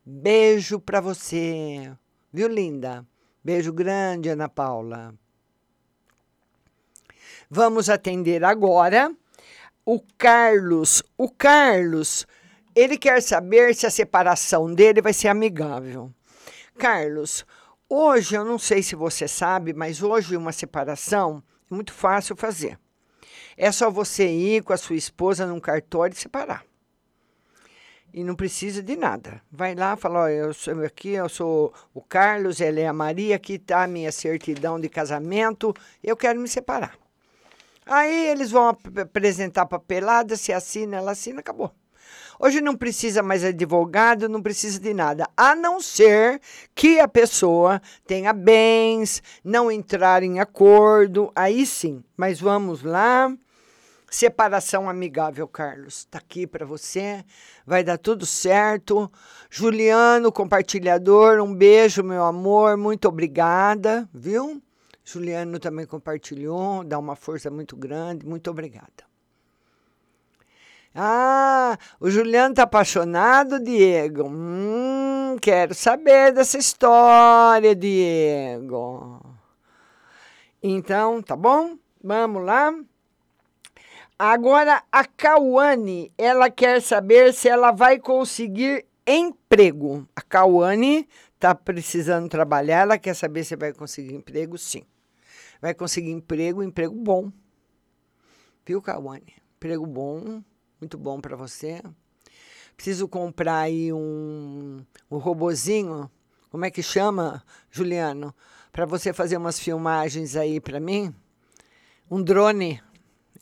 beijo 0.05 0.79
para 0.79 0.99
você. 0.99 1.91
Viu, 2.31 2.47
linda? 2.47 3.05
Beijo 3.43 3.71
grande, 3.71 4.29
Ana 4.29 4.49
Paula. 4.49 5.13
Vamos 7.49 7.89
atender 7.89 8.43
agora 8.43 9.11
o 9.85 9.99
Carlos. 10.17 11.01
O 11.17 11.29
Carlos, 11.29 12.27
ele 12.75 12.97
quer 12.97 13.21
saber 13.23 13.73
se 13.73 13.87
a 13.87 13.89
separação 13.89 14.73
dele 14.73 15.01
vai 15.01 15.13
ser 15.13 15.29
amigável. 15.29 16.13
Carlos, 16.77 17.45
hoje 17.89 18.35
eu 18.35 18.45
não 18.45 18.59
sei 18.59 18.83
se 18.83 18.95
você 18.95 19.27
sabe, 19.27 19.73
mas 19.73 20.01
hoje 20.03 20.37
uma 20.37 20.51
separação 20.51 21.43
é 21.69 21.73
muito 21.73 21.91
fácil 21.91 22.35
fazer. 22.35 22.79
É 23.57 23.71
só 23.71 23.89
você 23.89 24.27
ir 24.29 24.63
com 24.63 24.71
a 24.71 24.77
sua 24.77 24.95
esposa 24.95 25.45
num 25.45 25.59
cartório 25.59 26.13
e 26.13 26.17
separar. 26.17 26.63
E 28.13 28.23
não 28.23 28.35
precisa 28.35 28.81
de 28.81 28.95
nada. 28.95 29.41
Vai 29.51 29.75
lá, 29.75 29.95
fala, 29.95 30.21
ó, 30.21 30.27
eu 30.29 30.53
sou 30.53 30.83
aqui, 30.83 31.09
eu 31.09 31.29
sou 31.29 31.73
o 31.93 32.01
Carlos, 32.01 32.59
ela 32.59 32.79
é 32.79 32.87
a 32.87 32.93
Maria, 32.93 33.35
aqui 33.35 33.53
está 33.53 33.83
a 33.83 33.87
minha 33.87 34.11
certidão 34.11 34.79
de 34.79 34.89
casamento, 34.89 35.75
eu 36.03 36.15
quero 36.15 36.39
me 36.39 36.47
separar. 36.47 36.97
Aí 37.85 38.27
eles 38.27 38.49
vão 38.49 38.69
ap- 38.69 38.97
apresentar 38.99 39.65
papelada, 39.65 40.35
se 40.35 40.51
assina, 40.53 40.97
ela 40.97 41.11
assina, 41.11 41.39
acabou. 41.39 41.71
Hoje 42.41 42.61
não 42.61 42.73
precisa 42.73 43.21
mais 43.21 43.43
advogado, 43.43 44.29
não 44.29 44.41
precisa 44.41 44.79
de 44.79 44.93
nada, 44.93 45.27
a 45.35 45.53
não 45.53 45.81
ser 45.81 46.39
que 46.73 46.97
a 46.97 47.07
pessoa 47.07 47.81
tenha 48.07 48.31
bens, 48.31 49.21
não 49.43 49.69
entrar 49.69 50.23
em 50.23 50.39
acordo, 50.39 51.29
aí 51.35 51.65
sim. 51.65 52.01
Mas 52.15 52.39
vamos 52.39 52.81
lá. 52.81 53.29
Separação 54.09 54.89
amigável, 54.89 55.49
Carlos. 55.49 55.99
Está 55.99 56.17
aqui 56.17 56.47
para 56.47 56.65
você. 56.65 57.25
Vai 57.65 57.83
dar 57.83 57.97
tudo 57.97 58.25
certo. 58.25 59.11
Juliano, 59.49 60.31
compartilhador, 60.31 61.41
um 61.41 61.53
beijo, 61.53 62.01
meu 62.03 62.23
amor. 62.23 62.77
Muito 62.77 63.09
obrigada, 63.09 64.09
viu? 64.13 64.61
Juliano 65.03 65.59
também 65.59 65.85
compartilhou, 65.85 66.85
dá 66.85 66.97
uma 66.97 67.15
força 67.17 67.51
muito 67.51 67.75
grande. 67.75 68.25
Muito 68.25 68.49
obrigada. 68.49 69.08
Ah, 71.01 71.77
o 71.97 72.09
Juliano 72.09 72.53
tá 72.53 72.63
apaixonado, 72.63 73.57
Diego. 73.57 74.27
Hum, 74.27 75.37
quero 75.41 75.73
saber 75.73 76.33
dessa 76.33 76.57
história, 76.57 77.73
Diego. 77.73 79.21
Então, 80.61 81.21
tá 81.21 81.37
bom? 81.37 81.77
Vamos 82.03 82.43
lá. 82.43 82.75
Agora, 84.17 84.83
a 84.91 85.05
Cauane, 85.05 86.11
ela 86.17 86.49
quer 86.49 86.81
saber 86.81 87.33
se 87.33 87.47
ela 87.47 87.71
vai 87.71 87.97
conseguir 87.97 88.85
emprego. 89.07 90.05
A 90.13 90.21
Cauane 90.21 91.07
está 91.33 91.55
precisando 91.55 92.27
trabalhar, 92.27 92.81
ela 92.81 92.97
quer 92.97 93.13
saber 93.13 93.45
se 93.45 93.55
vai 93.55 93.71
conseguir 93.71 94.15
emprego, 94.15 94.57
sim. 94.57 94.83
Vai 95.61 95.73
conseguir 95.73 96.11
emprego, 96.11 96.61
emprego 96.61 96.93
bom. 96.93 97.31
Viu, 98.65 98.81
Cauane? 98.81 99.33
Emprego 99.55 99.85
bom, 99.85 100.43
muito 100.79 100.97
bom 100.97 101.19
para 101.19 101.35
você. 101.35 101.81
Preciso 102.75 103.07
comprar 103.07 103.59
aí 103.59 103.91
um, 103.91 104.85
um 105.11 105.17
robozinho, 105.17 106.09
como 106.49 106.65
é 106.65 106.71
que 106.71 106.81
chama, 106.81 107.43
Juliano? 107.69 108.33
Para 108.71 108.85
você 108.85 109.11
fazer 109.11 109.37
umas 109.37 109.59
filmagens 109.59 110.35
aí 110.35 110.59
para 110.59 110.79
mim. 110.79 111.13
Um 112.09 112.21
drone. 112.23 112.81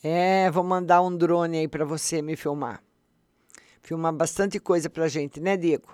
É, 0.04 0.50
vou 0.52 0.64
mandar 0.64 1.02
um 1.02 1.16
drone 1.16 1.60
aí 1.60 1.68
para 1.68 1.86
você 1.86 2.22
me 2.22 2.36
filmar. 2.36 2.84
Filmar 3.82 4.14
bastante 4.14 4.60
coisa 4.60 4.90
pra 4.90 5.08
gente, 5.08 5.40
né, 5.40 5.56
Diego? 5.56 5.88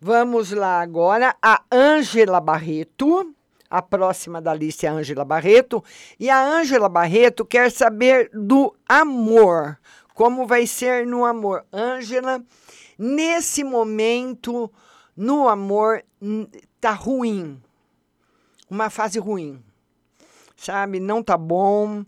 Vamos 0.00 0.50
lá 0.50 0.80
agora 0.80 1.34
a 1.40 1.64
Ângela 1.72 2.40
Barreto. 2.40 3.33
A 3.74 3.82
próxima 3.82 4.40
da 4.40 4.54
lista 4.54 4.86
é 4.86 4.88
a 4.88 4.92
Ângela 4.92 5.24
Barreto. 5.24 5.82
E 6.20 6.30
a 6.30 6.40
Ângela 6.40 6.88
Barreto 6.88 7.44
quer 7.44 7.72
saber 7.72 8.30
do 8.32 8.72
amor. 8.88 9.80
Como 10.14 10.46
vai 10.46 10.64
ser 10.64 11.04
no 11.04 11.24
amor? 11.24 11.66
Ângela, 11.72 12.40
nesse 12.96 13.64
momento, 13.64 14.70
no 15.16 15.48
amor, 15.48 16.04
tá 16.80 16.92
ruim. 16.92 17.60
Uma 18.70 18.90
fase 18.90 19.18
ruim 19.18 19.60
sabe? 20.56 20.98
Não 20.98 21.22
tá 21.22 21.36
bom. 21.36 22.04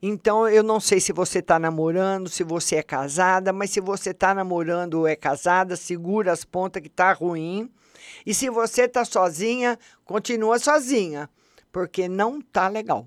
Então, 0.00 0.48
eu 0.48 0.62
não 0.62 0.80
sei 0.80 0.98
se 1.00 1.12
você 1.12 1.42
tá 1.42 1.58
namorando, 1.58 2.30
se 2.30 2.42
você 2.42 2.76
é 2.76 2.82
casada, 2.82 3.52
mas 3.52 3.70
se 3.70 3.80
você 3.80 4.14
tá 4.14 4.32
namorando 4.32 4.94
ou 4.94 5.06
é 5.06 5.14
casada, 5.14 5.76
segura 5.76 6.32
as 6.32 6.44
pontas 6.44 6.80
que 6.80 6.88
tá 6.88 7.12
ruim. 7.12 7.70
E 8.24 8.34
se 8.34 8.48
você 8.48 8.88
tá 8.88 9.04
sozinha, 9.04 9.78
continua 10.08 10.58
sozinha, 10.58 11.28
porque 11.70 12.08
não 12.08 12.40
tá 12.40 12.66
legal. 12.66 13.06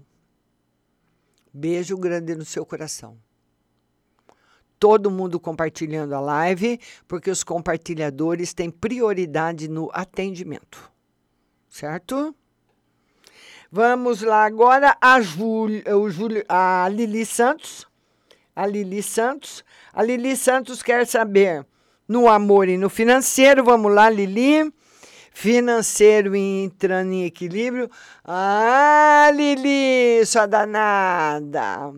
Beijo 1.51 1.97
grande 1.97 2.35
no 2.35 2.45
seu 2.45 2.63
coração. 2.63 3.17
Todo 4.79 5.09
mundo 5.09 5.39
compartilhando 5.39 6.13
a 6.13 6.19
live, 6.19 6.79
porque 7.07 7.31
os 7.31 7.43
compartilhadores 7.43 8.53
têm 8.53 8.69
prioridade 8.69 9.67
no 9.67 9.89
atendimento. 9.91 10.91
Certo? 11.67 12.35
Vamos 13.71 14.21
lá 14.21 14.45
agora 14.45 14.95
a, 15.01 15.19
Júlia, 15.21 15.97
o 15.97 16.07
Júlio, 16.07 16.45
a 16.47 16.87
Lili 16.87 17.25
Santos. 17.25 17.87
A 18.55 18.67
Lili 18.67 19.01
Santos. 19.01 19.63
A 19.91 20.03
Lili 20.03 20.35
Santos 20.35 20.83
quer 20.83 21.07
saber 21.07 21.65
no 22.07 22.29
amor 22.29 22.69
e 22.69 22.77
no 22.77 22.91
financeiro. 22.91 23.63
Vamos 23.63 23.91
lá, 23.91 24.07
Lili. 24.07 24.71
Financeiro 25.31 26.35
entrando 26.35 27.13
em 27.13 27.25
equilíbrio. 27.25 27.89
Ah, 28.23 29.31
Lili, 29.33 30.25
sua 30.25 30.45
danada. 30.45 31.93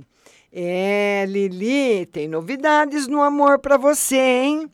É, 0.52 1.26
Lili, 1.28 2.06
tem 2.06 2.28
novidades 2.28 3.08
no 3.08 3.22
amor 3.22 3.60
para 3.60 3.76
você, 3.76 4.18
hein? 4.18 4.72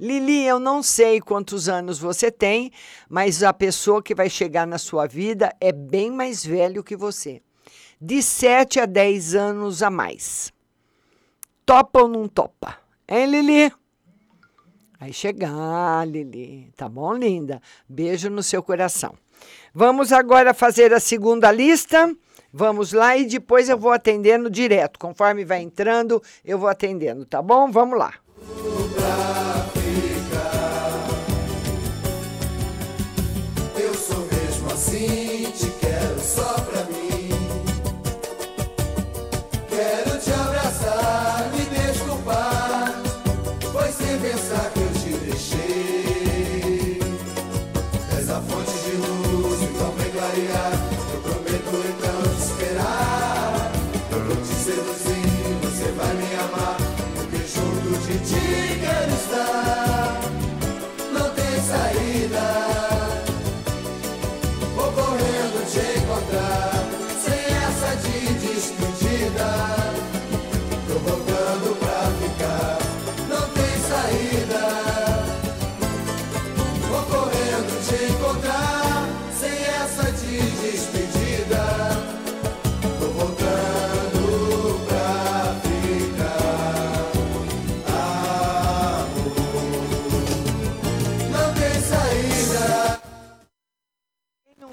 Lili, 0.00 0.44
eu 0.46 0.58
não 0.58 0.82
sei 0.82 1.20
quantos 1.20 1.68
anos 1.68 1.98
você 1.98 2.30
tem, 2.30 2.70
mas 3.08 3.42
a 3.42 3.52
pessoa 3.52 4.02
que 4.02 4.14
vai 4.14 4.30
chegar 4.30 4.66
na 4.66 4.78
sua 4.78 5.06
vida 5.06 5.54
é 5.60 5.72
bem 5.72 6.10
mais 6.10 6.44
velho 6.44 6.84
que 6.84 6.96
você. 6.96 7.42
De 8.00 8.22
7 8.22 8.80
a 8.80 8.86
10 8.86 9.34
anos 9.34 9.82
a 9.82 9.90
mais. 9.90 10.52
Topa 11.66 12.02
ou 12.02 12.08
não 12.08 12.28
topa? 12.28 12.78
Hein, 13.08 13.26
Lili? 13.26 13.72
Vai 14.98 15.12
chegar, 15.12 16.06
Lili. 16.08 16.72
Tá 16.76 16.88
bom, 16.88 17.14
linda? 17.14 17.62
Beijo 17.88 18.28
no 18.28 18.42
seu 18.42 18.62
coração. 18.62 19.14
Vamos 19.72 20.12
agora 20.12 20.52
fazer 20.52 20.92
a 20.92 20.98
segunda 20.98 21.52
lista. 21.52 22.12
Vamos 22.52 22.92
lá 22.92 23.16
e 23.16 23.24
depois 23.26 23.68
eu 23.68 23.78
vou 23.78 23.92
atendendo 23.92 24.50
direto. 24.50 24.98
Conforme 24.98 25.44
vai 25.44 25.60
entrando, 25.60 26.20
eu 26.44 26.58
vou 26.58 26.68
atendendo, 26.68 27.24
tá 27.24 27.40
bom? 27.40 27.70
Vamos 27.70 27.96
lá. 27.96 28.14
Eu 33.76 33.94
sou 33.94 34.26
mesmo 34.26 34.72
assim, 34.72 35.27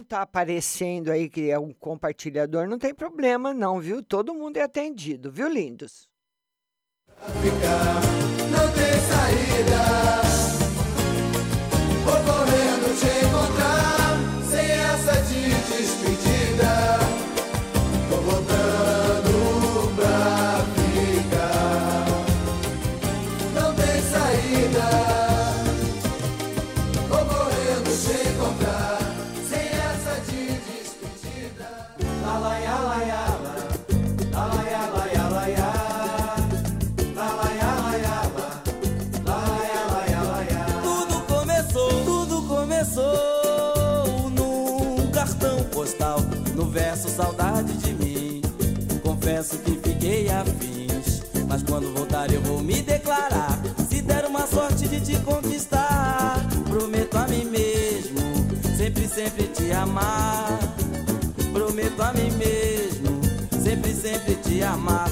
Quem 0.06 0.12
não 0.12 0.20
tá 0.20 0.22
aparecendo 0.22 1.12
aí 1.12 1.28
que 1.28 1.50
é 1.50 1.58
um 1.58 1.74
compartilhador, 1.74 2.68
não 2.68 2.78
tem 2.78 2.94
problema 2.94 3.56
não, 3.56 3.80
viu? 3.80 4.04
Todo 4.04 4.36
mundo 4.36 4.58
é 4.58 4.62
atendido, 4.62 5.32
viu, 5.32 5.50
lindos? 5.50 6.08
não 7.18 8.72
tem 8.72 9.00
saída. 9.02 10.22
Vou 12.04 12.20
correndo 12.24 12.88
te 13.00 13.26
encontrar, 13.26 14.20
sem 14.48 14.70
essa 14.70 15.22
de. 15.24 16.15
Começou 42.66 44.32
num 44.32 45.12
cartão 45.12 45.64
postal, 45.66 46.20
no 46.56 46.66
verso 46.66 47.08
saudade 47.10 47.72
de 47.74 47.94
mim. 47.94 48.42
Confesso 49.04 49.60
que 49.60 49.80
fiquei 49.88 50.28
afins, 50.30 51.22
mas 51.48 51.62
quando 51.62 51.94
voltar 51.94 52.34
eu 52.34 52.42
vou 52.42 52.64
me 52.64 52.82
declarar. 52.82 53.60
Se 53.88 54.02
der 54.02 54.26
uma 54.26 54.48
sorte 54.48 54.88
de 54.88 55.00
te 55.00 55.16
conquistar, 55.22 56.44
prometo 56.68 57.16
a 57.18 57.28
mim 57.28 57.46
mesmo, 57.46 58.20
sempre, 58.76 59.08
sempre 59.08 59.44
te 59.44 59.72
amar. 59.72 60.58
Prometo 61.54 62.02
a 62.02 62.14
mim 62.14 62.32
mesmo, 62.32 63.22
sempre, 63.64 63.94
sempre 63.94 64.36
te 64.38 64.64
amar. 64.64 65.08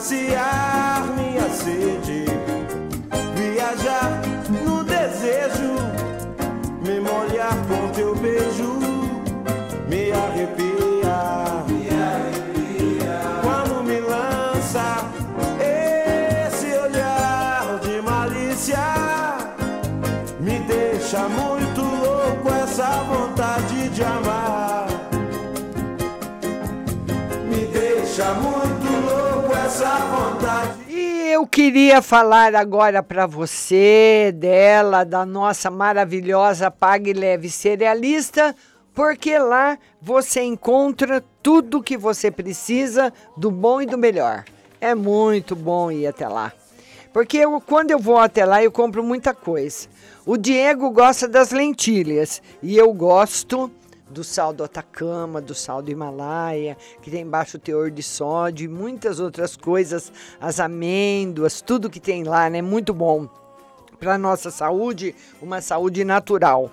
Saciar 0.00 1.04
minha 1.16 1.48
sede, 1.50 2.24
viajar 3.34 4.22
no 4.64 4.84
desejo, 4.84 5.74
me 6.86 7.00
molhar 7.00 7.56
com 7.66 7.88
teu 7.92 8.14
beijo, 8.14 8.67
eu 31.38 31.46
queria 31.46 32.02
falar 32.02 32.56
agora 32.56 33.00
para 33.00 33.24
você 33.24 34.34
dela, 34.34 35.04
da 35.04 35.24
nossa 35.24 35.70
maravilhosa 35.70 36.68
Pague 36.68 37.12
Leve 37.12 37.48
Cerealista, 37.48 38.56
porque 38.92 39.38
lá 39.38 39.78
você 40.02 40.42
encontra 40.42 41.22
tudo 41.40 41.80
que 41.80 41.96
você 41.96 42.28
precisa 42.28 43.12
do 43.36 43.52
bom 43.52 43.80
e 43.80 43.86
do 43.86 43.96
melhor. 43.96 44.44
É 44.80 44.96
muito 44.96 45.54
bom 45.54 45.92
ir 45.92 46.08
até 46.08 46.26
lá. 46.26 46.52
Porque 47.12 47.38
eu, 47.38 47.60
quando 47.60 47.92
eu 47.92 48.00
vou 48.00 48.18
até 48.18 48.44
lá, 48.44 48.60
eu 48.60 48.72
compro 48.72 49.04
muita 49.04 49.32
coisa. 49.32 49.86
O 50.26 50.36
Diego 50.36 50.90
gosta 50.90 51.28
das 51.28 51.52
lentilhas 51.52 52.42
e 52.60 52.76
eu 52.76 52.92
gosto 52.92 53.70
do 54.10 54.24
sal 54.24 54.52
do 54.52 54.64
Atacama, 54.64 55.40
do 55.40 55.54
sal 55.54 55.82
do 55.82 55.90
Himalaia, 55.90 56.76
que 57.02 57.10
tem 57.10 57.26
baixo 57.26 57.58
teor 57.58 57.90
de 57.90 58.02
sódio 58.02 58.64
e 58.64 58.68
muitas 58.68 59.20
outras 59.20 59.56
coisas, 59.56 60.12
as 60.40 60.58
amêndoas, 60.60 61.60
tudo 61.60 61.90
que 61.90 62.00
tem 62.00 62.24
lá, 62.24 62.48
né? 62.48 62.62
Muito 62.62 62.94
bom 62.94 63.28
para 63.98 64.16
nossa 64.16 64.50
saúde, 64.50 65.14
uma 65.42 65.60
saúde 65.60 66.04
natural. 66.04 66.70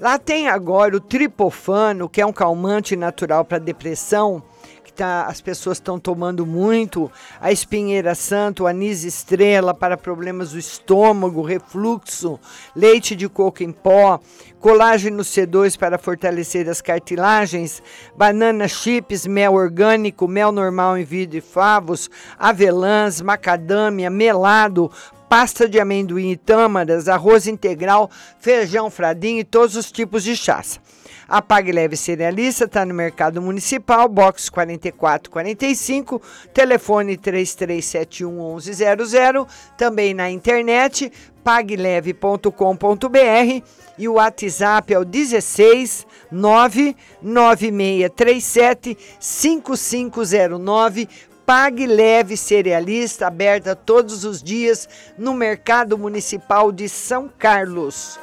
Lá 0.00 0.18
tem 0.18 0.48
agora 0.48 0.96
o 0.96 1.00
tripofano, 1.00 2.08
que 2.08 2.20
é 2.20 2.26
um 2.26 2.32
calmante 2.32 2.96
natural 2.96 3.44
para 3.44 3.58
depressão, 3.58 4.42
que 4.82 4.92
tá, 4.92 5.26
as 5.26 5.40
pessoas 5.40 5.78
estão 5.78 5.98
tomando 5.98 6.44
muito, 6.44 7.10
a 7.40 7.52
espinheira 7.52 8.14
santo, 8.14 8.64
o 8.64 8.66
anis 8.66 9.04
estrela 9.04 9.72
para 9.72 9.96
problemas 9.96 10.52
do 10.52 10.58
estômago, 10.58 11.42
refluxo, 11.42 12.38
leite 12.74 13.14
de 13.14 13.28
coco 13.28 13.62
em 13.62 13.72
pó, 13.72 14.20
colágeno 14.62 15.24
C2 15.24 15.76
para 15.76 15.98
fortalecer 15.98 16.68
as 16.68 16.80
cartilagens, 16.80 17.82
banana 18.16 18.68
chips, 18.68 19.26
mel 19.26 19.54
orgânico, 19.54 20.28
mel 20.28 20.52
normal 20.52 20.96
em 20.96 21.02
vidro 21.02 21.36
e 21.36 21.40
favos, 21.40 22.08
avelãs, 22.38 23.20
macadâmia, 23.20 24.08
melado, 24.08 24.88
pasta 25.28 25.68
de 25.68 25.80
amendoim 25.80 26.30
e 26.30 26.36
tâmaras, 26.36 27.08
arroz 27.08 27.48
integral, 27.48 28.08
feijão 28.38 28.88
fradinho 28.88 29.40
e 29.40 29.44
todos 29.44 29.74
os 29.74 29.90
tipos 29.90 30.22
de 30.22 30.36
chás. 30.36 30.80
A 31.28 31.40
Pague 31.40 31.72
Leve 31.72 31.96
Cerealista 31.96 32.66
está 32.66 32.84
no 32.84 32.92
Mercado 32.92 33.40
Municipal, 33.40 34.06
box 34.06 34.50
4445, 34.50 36.20
telefone 36.52 37.16
3371 37.16 38.56
1100, 38.56 39.46
também 39.78 40.12
na 40.12 40.30
internet 40.30 41.10
pagleve.com.br 41.42 43.62
e 43.98 44.08
o 44.08 44.14
WhatsApp 44.14 44.94
é 44.94 44.98
o 44.98 45.04
16 45.04 46.06
99637 46.30 48.96
5509 49.20 51.08
Pague 51.44 51.86
Leve 51.86 52.36
Cerealista, 52.36 53.26
aberta 53.26 53.74
todos 53.74 54.24
os 54.24 54.40
dias 54.42 54.88
no 55.18 55.34
Mercado 55.34 55.98
Municipal 55.98 56.70
de 56.70 56.88
São 56.88 57.28
Carlos. 57.28 58.18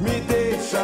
Me 0.00 0.18
deixa 0.20 0.78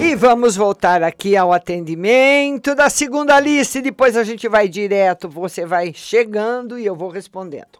E 0.00 0.14
vamos 0.14 0.56
voltar 0.56 1.02
aqui 1.02 1.36
ao 1.36 1.52
atendimento 1.52 2.74
da 2.74 2.88
segunda 2.88 3.38
lista 3.40 3.82
depois 3.82 4.16
a 4.16 4.22
gente 4.22 4.48
vai 4.48 4.68
direto, 4.68 5.28
você 5.28 5.66
vai 5.66 5.92
chegando 5.92 6.78
e 6.78 6.86
eu 6.86 6.94
vou 6.94 7.10
respondendo. 7.10 7.78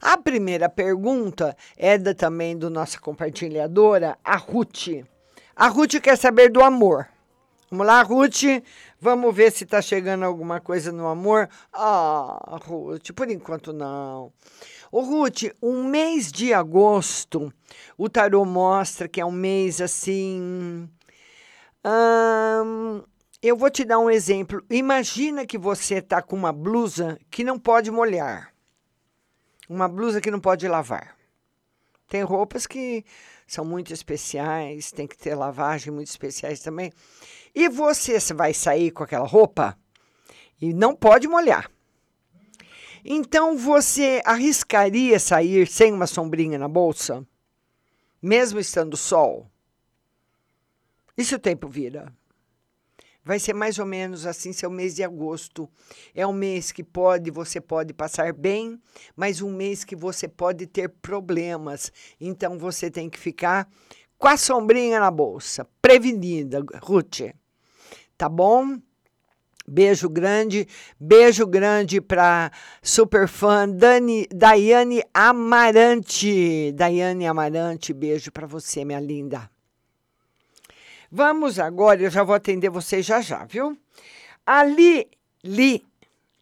A 0.00 0.18
primeira 0.18 0.68
pergunta 0.68 1.56
é 1.76 1.96
da, 1.96 2.12
também 2.12 2.58
do 2.58 2.68
nossa 2.68 3.00
compartilhadora, 3.00 4.18
a 4.24 4.36
Ruth. 4.36 5.04
A 5.54 5.68
Ruth 5.68 6.00
quer 6.00 6.16
saber 6.18 6.50
do 6.50 6.62
amor. 6.62 7.06
Vamos 7.70 7.86
lá, 7.86 8.02
Ruth. 8.02 8.42
Vamos 9.00 9.34
ver 9.34 9.50
se 9.50 9.64
está 9.64 9.80
chegando 9.80 10.24
alguma 10.24 10.60
coisa 10.60 10.92
no 10.92 11.06
amor. 11.06 11.48
Ah, 11.72 12.58
Ruth, 12.66 13.12
por 13.14 13.30
enquanto 13.30 13.72
não. 13.72 14.32
Ô, 14.90 15.00
Ruth, 15.00 15.44
um 15.62 15.84
mês 15.84 16.30
de 16.30 16.52
agosto, 16.52 17.50
o 17.96 18.08
tarô 18.10 18.44
mostra 18.44 19.08
que 19.08 19.20
é 19.20 19.24
um 19.24 19.32
mês 19.32 19.80
assim. 19.80 20.86
Hum, 21.84 23.02
eu 23.42 23.56
vou 23.56 23.70
te 23.70 23.84
dar 23.84 23.98
um 23.98 24.10
exemplo. 24.10 24.64
Imagina 24.70 25.46
que 25.46 25.58
você 25.58 25.96
está 25.96 26.22
com 26.22 26.36
uma 26.36 26.52
blusa 26.52 27.18
que 27.30 27.42
não 27.42 27.58
pode 27.58 27.90
molhar. 27.90 28.52
Uma 29.68 29.88
blusa 29.88 30.20
que 30.20 30.30
não 30.30 30.40
pode 30.40 30.66
lavar. 30.68 31.16
Tem 32.08 32.22
roupas 32.22 32.66
que 32.66 33.04
são 33.46 33.64
muito 33.64 33.92
especiais, 33.92 34.92
tem 34.92 35.06
que 35.06 35.16
ter 35.16 35.34
lavagem 35.34 35.92
muito 35.92 36.08
especiais 36.08 36.60
também. 36.60 36.92
E 37.54 37.68
você 37.68 38.18
vai 38.34 38.54
sair 38.54 38.90
com 38.90 39.02
aquela 39.02 39.26
roupa 39.26 39.76
e 40.60 40.72
não 40.72 40.94
pode 40.94 41.26
molhar. 41.26 41.70
Então 43.04 43.56
você 43.56 44.22
arriscaria 44.24 45.18
sair 45.18 45.66
sem 45.66 45.92
uma 45.92 46.06
sombrinha 46.06 46.58
na 46.58 46.68
bolsa, 46.68 47.26
mesmo 48.22 48.60
estando 48.60 48.96
sol? 48.96 49.51
E 51.16 51.24
se 51.24 51.34
o 51.34 51.38
tempo 51.38 51.68
vira? 51.68 52.12
Vai 53.24 53.38
ser 53.38 53.52
mais 53.54 53.78
ou 53.78 53.86
menos 53.86 54.26
assim 54.26 54.52
seu 54.52 54.68
mês 54.68 54.96
de 54.96 55.04
agosto. 55.04 55.68
É 56.12 56.26
um 56.26 56.32
mês 56.32 56.72
que 56.72 56.82
pode, 56.82 57.30
você 57.30 57.60
pode 57.60 57.92
passar 57.92 58.32
bem, 58.32 58.80
mas 59.14 59.40
um 59.40 59.52
mês 59.52 59.84
que 59.84 59.94
você 59.94 60.26
pode 60.26 60.66
ter 60.66 60.88
problemas. 60.88 61.92
Então 62.20 62.58
você 62.58 62.90
tem 62.90 63.08
que 63.08 63.18
ficar 63.18 63.68
com 64.18 64.26
a 64.26 64.36
sombrinha 64.36 64.98
na 64.98 65.10
bolsa, 65.10 65.66
prevenida, 65.80 66.64
Ruth. 66.82 67.32
Tá 68.16 68.28
bom? 68.28 68.78
Beijo 69.68 70.08
grande, 70.08 70.66
beijo 70.98 71.46
grande 71.46 72.00
para 72.00 72.50
superfã 72.82 73.68
Dani, 73.68 74.26
Daiane 74.34 75.02
Amarante. 75.14 76.72
Daiane 76.72 77.26
Amarante, 77.26 77.92
beijo 77.92 78.32
para 78.32 78.48
você, 78.48 78.84
minha 78.84 78.98
linda. 78.98 79.51
Vamos 81.14 81.58
agora, 81.58 82.00
eu 82.00 82.10
já 82.10 82.22
vou 82.22 82.34
atender 82.34 82.70
vocês 82.70 83.04
já 83.04 83.20
já, 83.20 83.44
viu? 83.44 83.76
A 84.46 84.64
Li, 84.64 85.06
Li, 85.44 85.84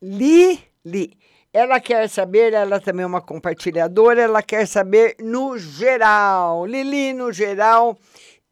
Li, 0.00 0.64
Li. 0.84 1.18
Ela 1.52 1.80
quer 1.80 2.08
saber, 2.08 2.52
ela 2.52 2.78
também 2.78 3.02
é 3.02 3.06
uma 3.06 3.20
compartilhadora, 3.20 4.22
ela 4.22 4.40
quer 4.44 4.68
saber 4.68 5.16
no 5.18 5.58
geral. 5.58 6.64
Lili, 6.66 7.12
no 7.12 7.32
geral, 7.32 7.98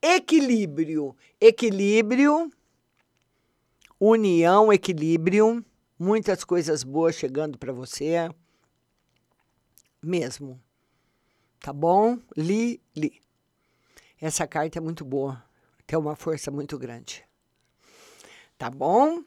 equilíbrio. 0.03 1.17
Equilíbrio, 1.41 2.51
união, 4.01 4.73
equilíbrio, 4.73 5.65
muitas 5.97 6.43
coisas 6.43 6.83
boas 6.83 7.15
chegando 7.15 7.57
para 7.57 7.73
você. 7.73 8.29
Mesmo. 10.03 10.61
Tá 11.61 11.73
bom? 11.73 12.19
Li, 12.37 12.83
li. 12.97 13.21
Essa 14.21 14.49
carta 14.49 14.79
é 14.79 14.81
muito 14.81 15.05
boa 15.05 15.48
tem 15.89 15.99
uma 15.99 16.15
força 16.15 16.51
muito 16.51 16.79
grande. 16.79 17.25
Tá 18.59 18.69
bom? 18.69 19.23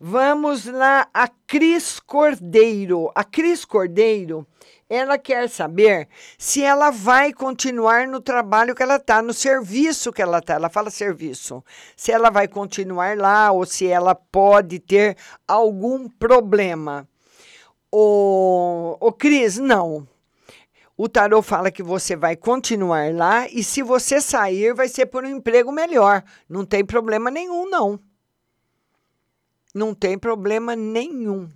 Vamos 0.00 0.66
lá, 0.66 1.08
a 1.14 1.28
Cris 1.28 2.00
Cordeiro. 2.00 3.12
A 3.14 3.22
Cris 3.22 3.64
Cordeiro, 3.64 4.44
ela 4.88 5.16
quer 5.16 5.48
saber 5.48 6.08
se 6.36 6.64
ela 6.64 6.90
vai 6.90 7.32
continuar 7.32 8.08
no 8.08 8.20
trabalho 8.20 8.74
que 8.74 8.82
ela 8.82 8.96
está, 8.96 9.22
no 9.22 9.32
serviço 9.32 10.12
que 10.12 10.20
ela 10.20 10.38
está. 10.38 10.54
Ela 10.54 10.68
fala 10.68 10.90
serviço. 10.90 11.64
Se 11.94 12.10
ela 12.10 12.28
vai 12.28 12.48
continuar 12.48 13.16
lá 13.16 13.52
ou 13.52 13.64
se 13.64 13.86
ela 13.86 14.16
pode 14.16 14.80
ter 14.80 15.16
algum 15.46 16.08
problema. 16.08 17.08
O, 17.92 18.96
o 18.98 19.12
Cris, 19.12 19.58
não. 19.58 20.08
O 21.02 21.08
tarô 21.08 21.40
fala 21.40 21.70
que 21.70 21.82
você 21.82 22.14
vai 22.14 22.36
continuar 22.36 23.14
lá 23.14 23.48
e 23.48 23.64
se 23.64 23.82
você 23.82 24.20
sair, 24.20 24.74
vai 24.74 24.86
ser 24.86 25.06
por 25.06 25.24
um 25.24 25.28
emprego 25.28 25.72
melhor. 25.72 26.22
Não 26.46 26.62
tem 26.62 26.84
problema 26.84 27.30
nenhum, 27.30 27.70
não. 27.70 27.98
Não 29.74 29.94
tem 29.94 30.18
problema 30.18 30.76
nenhum. 30.76 31.48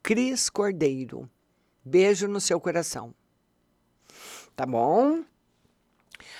Cris 0.00 0.48
Cordeiro. 0.48 1.28
Beijo 1.84 2.28
no 2.28 2.40
seu 2.40 2.60
coração. 2.60 3.12
Tá 4.54 4.64
bom? 4.64 5.24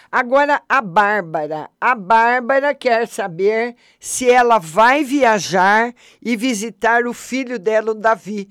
Agora, 0.09 0.63
a 0.69 0.81
Bárbara. 0.81 1.69
A 1.81 1.97
Bárbara 1.97 2.73
quer 2.73 3.09
saber 3.09 3.75
se 3.99 4.31
ela 4.31 4.61
vai 4.61 5.03
viajar 5.03 5.93
e 6.23 6.37
visitar 6.37 7.05
o 7.05 7.13
filho 7.13 7.59
dela, 7.59 7.91
o 7.91 7.95
Davi. 7.95 8.49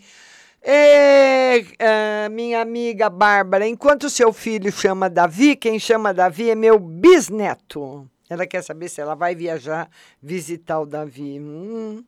Ê, 0.64 1.66
ah, 1.80 2.30
minha 2.30 2.62
amiga 2.62 3.10
Bárbara, 3.10 3.68
enquanto 3.68 4.10
seu 4.10 4.32
filho 4.32 4.72
chama 4.72 5.10
Davi, 5.10 5.56
quem 5.56 5.80
chama 5.80 6.14
Davi 6.14 6.52
é 6.52 6.56
meu 6.56 6.78
bisneto. 6.78 8.08
Ela 8.30 8.46
quer 8.46 8.64
saber 8.64 8.88
se 8.88 9.02
ela 9.02 9.16
vai 9.16 9.36
viajar 9.36 9.90
visitar 10.22 10.80
o 10.80 10.86
Davi. 10.86 11.40
Hum. 11.40 12.04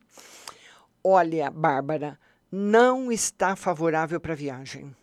Olha, 1.02 1.50
Bárbara, 1.50 2.18
não 2.50 3.10
está 3.10 3.56
favorável 3.56 4.20
para 4.20 4.34
viagem. 4.34 4.94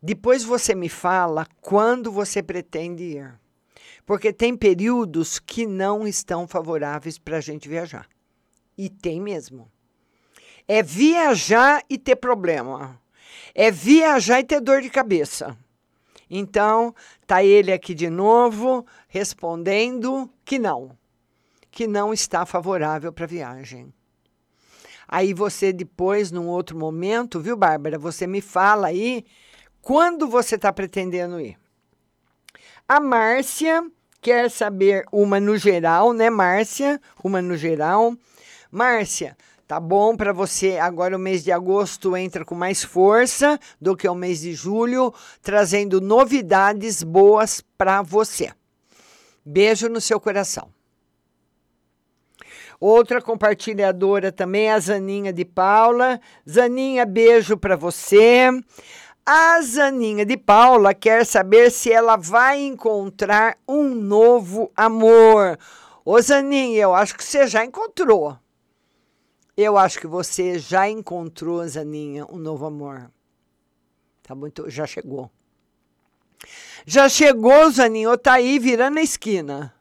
Depois 0.00 0.44
você 0.44 0.74
me 0.74 0.88
fala 0.88 1.46
quando 1.60 2.10
você 2.10 2.42
pretende 2.42 3.02
ir. 3.02 3.34
Porque 4.06 4.32
tem 4.32 4.56
períodos 4.56 5.38
que 5.38 5.66
não 5.66 6.06
estão 6.06 6.46
favoráveis 6.46 7.18
para 7.18 7.38
a 7.38 7.40
gente 7.40 7.68
viajar. 7.68 8.08
E 8.78 8.88
tem 8.88 9.20
mesmo. 9.20 9.70
É 10.74 10.82
viajar 10.82 11.84
e 11.86 11.98
ter 11.98 12.16
problema. 12.16 12.98
É 13.54 13.70
viajar 13.70 14.40
e 14.40 14.44
ter 14.44 14.58
dor 14.58 14.80
de 14.80 14.88
cabeça. 14.88 15.54
Então, 16.30 16.94
tá 17.26 17.44
ele 17.44 17.70
aqui 17.70 17.92
de 17.92 18.08
novo 18.08 18.86
respondendo 19.06 20.30
que 20.46 20.58
não. 20.58 20.96
Que 21.70 21.86
não 21.86 22.10
está 22.10 22.46
favorável 22.46 23.12
para 23.12 23.26
viagem. 23.26 23.92
Aí 25.06 25.34
você 25.34 25.74
depois, 25.74 26.32
num 26.32 26.48
outro 26.48 26.74
momento, 26.74 27.38
viu, 27.38 27.54
Bárbara? 27.54 27.98
Você 27.98 28.26
me 28.26 28.40
fala 28.40 28.86
aí 28.86 29.26
quando 29.82 30.26
você 30.26 30.54
está 30.54 30.72
pretendendo 30.72 31.38
ir. 31.38 31.58
A 32.88 32.98
Márcia 32.98 33.86
quer 34.22 34.50
saber 34.50 35.04
uma 35.12 35.38
no 35.38 35.58
geral, 35.58 36.14
né, 36.14 36.30
Márcia? 36.30 36.98
Uma 37.22 37.42
no 37.42 37.58
geral. 37.58 38.16
Márcia, 38.70 39.36
tá 39.66 39.80
bom 39.80 40.16
para 40.16 40.32
você. 40.32 40.78
Agora 40.78 41.16
o 41.16 41.20
mês 41.20 41.42
de 41.44 41.52
agosto 41.52 42.16
entra 42.16 42.44
com 42.44 42.54
mais 42.54 42.82
força 42.82 43.58
do 43.80 43.96
que 43.96 44.08
o 44.08 44.14
mês 44.14 44.40
de 44.40 44.52
julho, 44.52 45.12
trazendo 45.40 46.00
novidades 46.00 47.02
boas 47.02 47.62
para 47.76 48.02
você. 48.02 48.52
Beijo 49.44 49.88
no 49.88 50.00
seu 50.00 50.20
coração. 50.20 50.68
Outra 52.78 53.22
compartilhadora 53.22 54.32
também, 54.32 54.68
a 54.68 54.78
Zaninha 54.80 55.32
de 55.32 55.44
Paula. 55.44 56.20
Zaninha, 56.48 57.06
beijo 57.06 57.56
para 57.56 57.76
você. 57.76 58.50
A 59.24 59.60
Zaninha 59.62 60.26
de 60.26 60.36
Paula 60.36 60.92
quer 60.92 61.24
saber 61.24 61.70
se 61.70 61.92
ela 61.92 62.16
vai 62.16 62.60
encontrar 62.60 63.56
um 63.68 63.94
novo 63.94 64.72
amor. 64.76 65.56
Ô 66.04 66.20
Zaninha, 66.20 66.82
eu 66.82 66.92
acho 66.92 67.16
que 67.16 67.22
você 67.22 67.46
já 67.46 67.64
encontrou. 67.64 68.36
Eu 69.54 69.76
acho 69.76 70.00
que 70.00 70.06
você 70.06 70.58
já 70.58 70.88
encontrou, 70.88 71.66
Zaninha, 71.68 72.26
um 72.30 72.38
novo 72.38 72.64
amor. 72.64 73.10
Tá 74.22 74.34
muito, 74.34 74.70
já 74.70 74.86
chegou. 74.86 75.30
Já 76.86 77.06
chegou, 77.06 77.70
Zaninha, 77.70 78.08
ou 78.08 78.16
tá 78.16 78.34
aí 78.34 78.58
virando 78.58 78.98
a 78.98 79.02
esquina. 79.02 79.74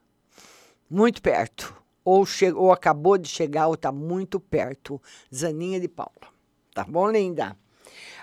Muito 0.90 1.22
perto. 1.22 1.74
Ou, 2.04 2.26
chegou, 2.26 2.64
ou 2.64 2.72
acabou 2.74 3.18
de 3.18 3.30
chegar, 3.30 3.68
ou 3.68 3.78
tá 3.78 3.94
muito 3.94 4.42
perto. 4.42 5.02
Zaninha 5.34 5.80
de 5.80 5.88
Paula. 5.88 6.28
Tá 6.74 6.84
bom, 6.84 7.10
linda? 7.10 7.56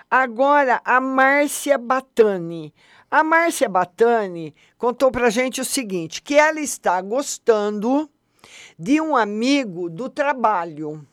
Agora, 0.09 0.81
a 0.85 1.01
Márcia 1.01 1.79
Batani. 1.79 2.71
A 3.09 3.23
Márcia 3.23 3.67
Batani 3.67 4.53
contou 4.77 5.11
pra 5.11 5.31
gente 5.31 5.61
o 5.61 5.65
seguinte: 5.65 6.21
que 6.21 6.35
ela 6.35 6.59
está 6.59 7.01
gostando 7.01 8.07
de 8.77 9.01
um 9.01 9.15
amigo 9.15 9.89
do 9.89 10.09
trabalho. 10.09 11.03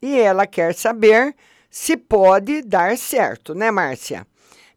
E 0.00 0.18
ela 0.18 0.46
quer 0.46 0.74
saber 0.74 1.34
se 1.70 1.96
pode 1.96 2.62
dar 2.62 2.96
certo, 2.96 3.54
né, 3.54 3.70
Márcia? 3.70 4.26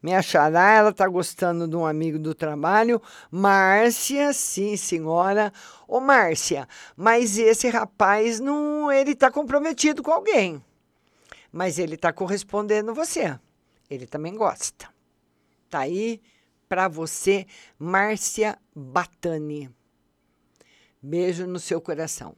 Minha 0.01 0.21
xará, 0.21 0.73
ela 0.73 0.91
tá 0.91 1.07
gostando 1.07 1.67
de 1.67 1.75
um 1.75 1.85
amigo 1.85 2.17
do 2.17 2.33
trabalho. 2.33 2.99
Márcia, 3.29 4.33
sim, 4.33 4.75
senhora. 4.75 5.53
Ô, 5.87 5.99
Márcia, 5.99 6.67
mas 6.97 7.37
esse 7.37 7.69
rapaz 7.69 8.39
não, 8.39 8.91
ele 8.91 9.13
tá 9.13 9.29
comprometido 9.29 10.01
com 10.01 10.11
alguém 10.11 10.61
mas 11.51 11.77
ele 11.77 11.95
está 11.95 12.13
correspondendo 12.13 12.93
você. 12.93 13.37
Ele 13.89 14.07
também 14.07 14.35
gosta. 14.35 14.87
Tá 15.69 15.79
aí 15.79 16.21
para 16.69 16.87
você, 16.87 17.45
Márcia 17.77 18.57
Batani. 18.73 19.69
Beijo 21.01 21.45
no 21.45 21.59
seu 21.59 21.81
coração. 21.81 22.35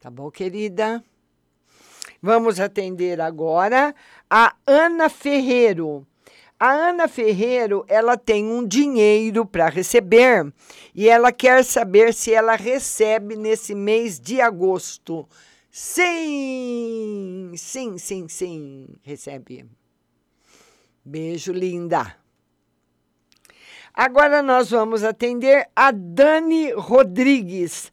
Tá 0.00 0.08
bom, 0.08 0.30
querida? 0.30 1.02
Vamos 2.22 2.60
atender 2.60 3.20
agora 3.20 3.92
a 4.30 4.54
Ana 4.64 5.08
Ferreiro. 5.08 6.06
A 6.58 6.70
Ana 6.70 7.08
Ferreiro, 7.08 7.84
ela 7.88 8.16
tem 8.16 8.44
um 8.46 8.64
dinheiro 8.64 9.44
para 9.44 9.68
receber 9.68 10.52
e 10.94 11.08
ela 11.08 11.32
quer 11.32 11.64
saber 11.64 12.14
se 12.14 12.32
ela 12.32 12.54
recebe 12.54 13.34
nesse 13.34 13.74
mês 13.74 14.20
de 14.20 14.40
agosto. 14.40 15.28
Sim, 15.68 17.52
sim, 17.56 17.98
sim, 17.98 18.28
sim, 18.28 18.86
recebe. 19.02 19.66
Beijo, 21.04 21.52
linda. 21.52 22.16
Agora 23.92 24.42
nós 24.42 24.70
vamos 24.70 25.02
atender 25.02 25.68
a 25.74 25.90
Dani 25.90 26.70
Rodrigues. 26.72 27.90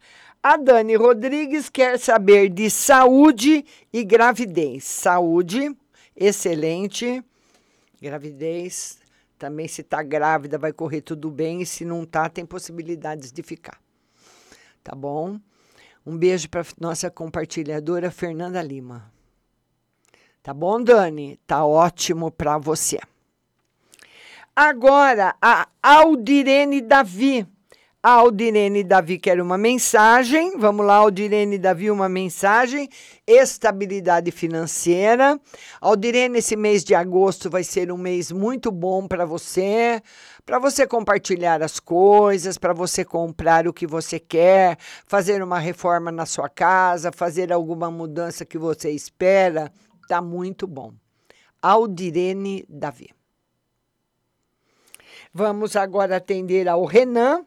A 0.47 0.57
Dani 0.57 0.95
Rodrigues 0.95 1.71
quer 1.71 1.97
saber 1.97 2.49
de 2.49 2.69
saúde 2.69 3.65
e 3.91 4.03
gravidez. 4.03 4.83
Saúde, 4.83 5.75
excelente. 6.15 7.25
Gravidez, 7.99 8.99
também 9.39 9.67
se 9.67 9.81
está 9.81 10.03
grávida 10.03 10.59
vai 10.59 10.71
correr 10.71 11.01
tudo 11.01 11.31
bem. 11.31 11.63
E 11.63 11.65
se 11.65 11.83
não 11.83 12.03
está, 12.03 12.29
tem 12.29 12.45
possibilidades 12.45 13.31
de 13.31 13.41
ficar. 13.41 13.81
Tá 14.83 14.93
bom? 14.95 15.39
Um 16.05 16.15
beijo 16.15 16.47
para 16.47 16.63
nossa 16.79 17.09
compartilhadora 17.09 18.11
Fernanda 18.11 18.61
Lima. 18.61 19.11
Tá 20.43 20.53
bom, 20.53 20.79
Dani? 20.79 21.39
Tá 21.47 21.65
ótimo 21.65 22.29
para 22.29 22.59
você. 22.59 22.99
Agora, 24.55 25.35
a 25.41 25.67
Aldirene 25.81 26.81
Davi. 26.81 27.54
A 28.07 28.11
Aldirene 28.11 28.83
Davi 28.83 29.17
quer 29.17 29.41
uma 29.41 29.57
mensagem. 29.57 30.59
Vamos 30.59 30.85
lá, 30.85 30.97
Aldirene 30.97 31.57
Davi, 31.57 31.89
uma 31.89 32.07
mensagem. 32.07 32.87
Estabilidade 33.25 34.29
financeira. 34.29 35.41
Aldirene, 35.81 36.37
esse 36.37 36.55
mês 36.55 36.83
de 36.83 36.93
agosto 36.93 37.49
vai 37.49 37.63
ser 37.63 37.91
um 37.91 37.97
mês 37.97 38.31
muito 38.31 38.71
bom 38.71 39.07
para 39.07 39.25
você 39.25 40.03
para 40.45 40.59
você 40.59 40.85
compartilhar 40.85 41.63
as 41.63 41.79
coisas, 41.79 42.59
para 42.59 42.73
você 42.73 43.03
comprar 43.03 43.67
o 43.67 43.73
que 43.73 43.87
você 43.87 44.19
quer, 44.19 44.77
fazer 45.07 45.41
uma 45.41 45.57
reforma 45.57 46.11
na 46.11 46.27
sua 46.27 46.47
casa, 46.47 47.11
fazer 47.11 47.51
alguma 47.51 47.89
mudança 47.89 48.45
que 48.45 48.59
você 48.59 48.91
espera, 48.91 49.73
tá 50.07 50.21
muito 50.21 50.67
bom. 50.67 50.93
Aldirene 51.59 52.67
Davi. 52.69 53.09
Vamos 55.33 55.75
agora 55.75 56.17
atender 56.17 56.69
ao 56.69 56.85
Renan. 56.85 57.43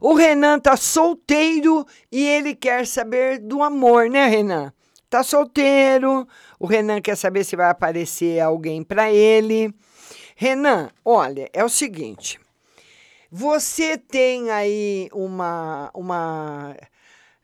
O 0.00 0.14
Renan 0.14 0.58
tá 0.58 0.76
solteiro 0.76 1.86
e 2.10 2.26
ele 2.26 2.54
quer 2.54 2.86
saber 2.86 3.38
do 3.38 3.62
amor, 3.62 4.08
né, 4.08 4.26
Renan? 4.26 4.72
Tá 5.08 5.22
solteiro. 5.22 6.26
O 6.58 6.66
Renan 6.66 7.00
quer 7.00 7.16
saber 7.16 7.44
se 7.44 7.56
vai 7.56 7.70
aparecer 7.70 8.40
alguém 8.40 8.82
para 8.82 9.10
ele. 9.10 9.72
Renan, 10.34 10.90
olha, 11.04 11.48
é 11.52 11.64
o 11.64 11.68
seguinte. 11.68 12.38
Você 13.30 13.96
tem 13.96 14.50
aí 14.50 15.08
uma. 15.12 15.90
uma 15.94 16.76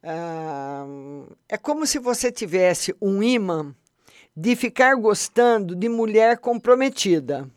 uh, 0.03 1.37
é 1.49 1.57
como 1.57 1.87
se 1.87 1.99
você 1.99 2.31
tivesse 2.31 2.95
um 3.01 3.23
imã 3.23 3.75
de 4.37 4.57
ficar 4.57 4.95
gostando 4.97 5.75
de 5.75 5.89
mulher 5.89 6.39
comprometida. 6.39 7.49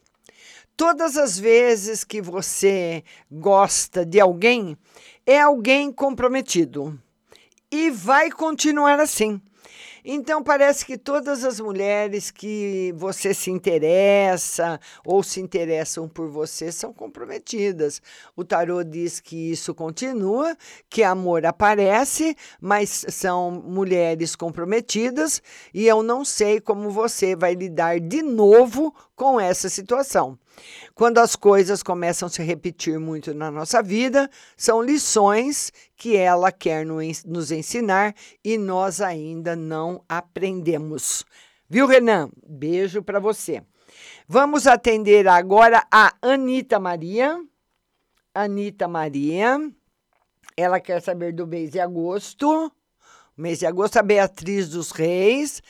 Todas 0.78 1.16
as 1.16 1.40
vezes 1.40 2.04
que 2.04 2.22
você 2.22 3.02
gosta 3.32 4.06
de 4.06 4.20
alguém, 4.20 4.78
é 5.26 5.40
alguém 5.40 5.90
comprometido. 5.90 7.00
E 7.72 7.90
vai 7.90 8.30
continuar 8.30 9.00
assim. 9.00 9.42
Então, 10.08 10.44
parece 10.44 10.86
que 10.86 10.98
todas 10.98 11.44
as 11.44 11.60
mulheres 11.60 12.30
que 12.30 12.94
você 12.96 13.34
se 13.34 13.50
interessa 13.50 14.80
ou 15.04 15.24
se 15.24 15.42
interessam 15.42 16.08
por 16.08 16.30
você 16.30 16.72
são 16.72 16.94
comprometidas. 16.94 18.02
O 18.36 18.44
tarô 18.44 18.84
diz 18.84 19.20
que 19.20 19.52
isso 19.52 19.74
continua, 19.74 20.56
que 20.90 21.02
amor 21.02 21.46
aparece, 21.46 22.36
mas 22.62 23.06
são 23.10 23.50
mulheres 23.50 24.36
comprometidas 24.36 25.42
e 25.74 25.88
eu 25.88 26.04
não 26.04 26.24
sei 26.24 26.60
como 26.60 26.92
você 26.92 27.36
vai 27.36 27.56
lidar 27.56 28.00
de 28.00 28.22
novo 28.22 28.94
com 29.16 29.40
essa 29.40 29.70
situação. 29.70 30.38
Quando 30.94 31.18
as 31.18 31.36
coisas 31.36 31.84
começam 31.84 32.28
a 32.28 32.30
se 32.30 32.42
repetir 32.42 33.00
muito 33.00 33.34
na 33.34 33.52
nossa 33.52 33.82
vida, 33.84 34.30
são 34.56 34.82
lições 34.82 35.72
que 35.96 36.16
ela 36.16 36.52
quer 36.52 36.86
nos 36.86 37.52
ensinar 37.52 38.16
e 38.44 38.58
nós 38.58 39.02
ainda 39.02 39.56
não 39.56 40.04
aprendemos. 40.08 41.26
Viu, 41.70 41.88
Renan? 41.88 42.30
Beijo 42.48 43.02
para 43.02 43.20
você. 43.20 43.64
Vamos 44.28 44.68
atender 44.68 45.28
agora 45.28 45.86
a 45.92 46.14
Anita 46.22 46.80
Maria. 46.80 47.40
Anita 48.34 48.88
Maria. 48.88 49.60
Ela 50.56 50.80
quer 50.80 51.02
saber 51.02 51.34
do 51.34 51.46
mês 51.46 51.72
de 51.72 51.80
agosto. 51.80 52.72
Mês 53.36 53.60
de 53.60 53.66
agosto, 53.66 53.98
a 53.98 54.04
Beatriz 54.04 54.70
dos 54.70 54.92
Reis. 54.92 55.62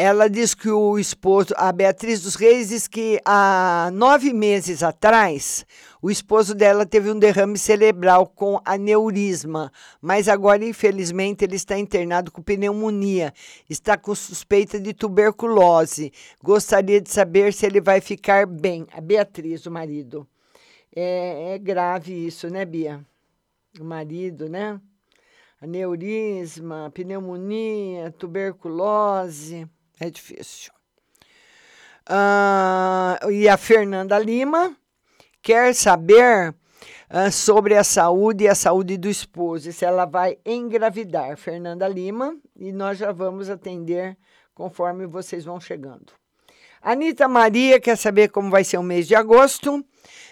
Ela 0.00 0.30
diz 0.30 0.54
que 0.54 0.70
o 0.70 0.96
esposo, 0.96 1.52
a 1.56 1.72
Beatriz 1.72 2.22
dos 2.22 2.36
Reis, 2.36 2.68
diz 2.68 2.86
que 2.86 3.20
há 3.24 3.90
nove 3.92 4.32
meses 4.32 4.80
atrás, 4.80 5.66
o 6.00 6.08
esposo 6.08 6.54
dela 6.54 6.86
teve 6.86 7.10
um 7.10 7.18
derrame 7.18 7.58
cerebral 7.58 8.24
com 8.28 8.60
aneurisma, 8.64 9.72
mas 10.00 10.28
agora, 10.28 10.64
infelizmente, 10.64 11.44
ele 11.44 11.56
está 11.56 11.76
internado 11.76 12.30
com 12.30 12.40
pneumonia, 12.40 13.34
está 13.68 13.98
com 13.98 14.14
suspeita 14.14 14.78
de 14.78 14.94
tuberculose. 14.94 16.12
Gostaria 16.40 17.00
de 17.00 17.10
saber 17.10 17.52
se 17.52 17.66
ele 17.66 17.80
vai 17.80 18.00
ficar 18.00 18.46
bem. 18.46 18.86
A 18.92 19.00
Beatriz, 19.00 19.66
o 19.66 19.70
marido. 19.72 20.28
É, 20.94 21.54
é 21.54 21.58
grave 21.58 22.12
isso, 22.24 22.48
né, 22.48 22.64
Bia? 22.64 23.04
O 23.80 23.84
marido, 23.84 24.48
né? 24.48 24.80
Aneurisma, 25.60 26.88
pneumonia, 26.94 28.12
tuberculose. 28.12 29.68
É 30.00 30.10
difícil. 30.10 30.72
Ah, 32.06 33.18
e 33.30 33.48
a 33.48 33.56
Fernanda 33.56 34.18
Lima 34.18 34.76
quer 35.42 35.74
saber 35.74 36.54
ah, 37.10 37.30
sobre 37.30 37.76
a 37.76 37.84
saúde 37.84 38.44
e 38.44 38.48
a 38.48 38.54
saúde 38.54 38.96
do 38.96 39.08
esposo, 39.08 39.72
se 39.72 39.84
ela 39.84 40.04
vai 40.04 40.38
engravidar. 40.44 41.36
Fernanda 41.36 41.86
Lima, 41.88 42.36
e 42.56 42.72
nós 42.72 42.98
já 42.98 43.12
vamos 43.12 43.50
atender 43.50 44.16
conforme 44.54 45.06
vocês 45.06 45.44
vão 45.44 45.60
chegando. 45.60 46.12
Anitta 46.80 47.28
Maria 47.28 47.80
quer 47.80 47.96
saber 47.96 48.28
como 48.28 48.50
vai 48.50 48.64
ser 48.64 48.78
o 48.78 48.82
mês 48.82 49.06
de 49.06 49.14
agosto. 49.14 49.84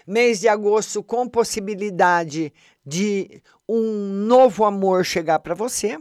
Mês 0.07 0.41
de 0.41 0.49
agosto 0.49 1.03
com 1.03 1.29
possibilidade 1.29 2.53
de 2.85 3.43
um 3.69 3.83
novo 4.27 4.65
amor 4.65 5.05
chegar 5.05 5.41
para 5.41 5.55
você. 5.55 5.99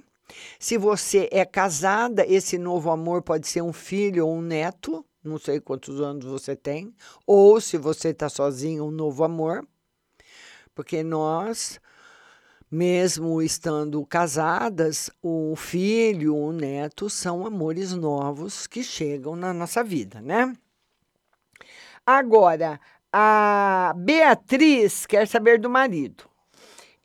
Se 0.59 0.77
você 0.77 1.29
é 1.31 1.45
casada, 1.45 2.25
esse 2.27 2.57
novo 2.57 2.89
amor 2.89 3.21
pode 3.21 3.47
ser 3.47 3.61
um 3.61 3.73
filho 3.73 4.27
ou 4.27 4.35
um 4.35 4.41
neto, 4.41 5.05
não 5.23 5.37
sei 5.37 5.59
quantos 5.59 5.99
anos 5.99 6.25
você 6.25 6.55
tem, 6.55 6.93
ou 7.25 7.59
se 7.59 7.77
você 7.77 8.09
está 8.09 8.29
sozinho, 8.29 8.85
um 8.85 8.91
novo 8.91 9.23
amor, 9.23 9.67
porque 10.73 11.03
nós, 11.03 11.79
mesmo 12.69 13.41
estando 13.41 14.05
casadas, 14.05 15.09
o 15.21 15.55
filho, 15.55 16.35
o 16.35 16.51
neto 16.51 17.09
são 17.09 17.45
amores 17.45 17.93
novos 17.93 18.67
que 18.67 18.83
chegam 18.83 19.35
na 19.35 19.53
nossa 19.53 19.83
vida, 19.83 20.21
né? 20.21 20.53
Agora, 22.05 22.79
a 23.11 23.93
Beatriz 23.95 25.05
quer 25.05 25.27
saber 25.27 25.59
do 25.59 25.69
marido. 25.69 26.34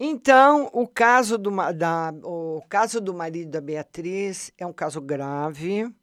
Então, 0.03 0.71
o 0.73 0.89
caso 0.89 1.37
do, 1.37 1.51
da, 1.75 2.11
o 2.25 2.63
caso 2.71 3.03
do 3.03 3.13
marido 3.13 3.51
da 3.51 3.61
Beatriz 3.61 4.51
é 4.57 4.65
um 4.65 4.73
caso 4.73 4.99
grave. 4.99 5.95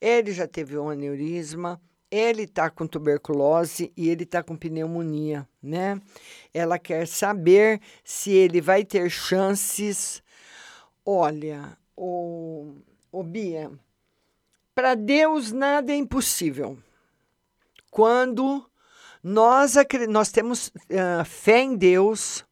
Ele 0.00 0.32
já 0.32 0.48
teve 0.48 0.78
um 0.78 0.88
aneurisma, 0.88 1.78
ele 2.10 2.44
está 2.44 2.70
com 2.70 2.86
tuberculose 2.86 3.92
e 3.94 4.08
ele 4.08 4.24
está 4.24 4.42
com 4.42 4.56
pneumonia, 4.56 5.46
né? 5.62 6.00
Ela 6.52 6.78
quer 6.78 7.06
saber 7.06 7.78
se 8.02 8.30
ele 8.30 8.58
vai 8.58 8.86
ter 8.86 9.10
chances. 9.10 10.22
Olha, 11.04 11.76
o, 11.94 12.74
o 13.12 13.22
Bia, 13.22 13.70
para 14.74 14.94
Deus 14.94 15.52
nada 15.52 15.92
é 15.92 15.96
impossível. 15.96 16.78
Quando 17.90 18.64
nós, 19.22 19.74
nós 20.08 20.30
temos 20.30 20.68
uh, 20.68 21.24
fé 21.26 21.60
em 21.60 21.76
Deus, 21.76 22.46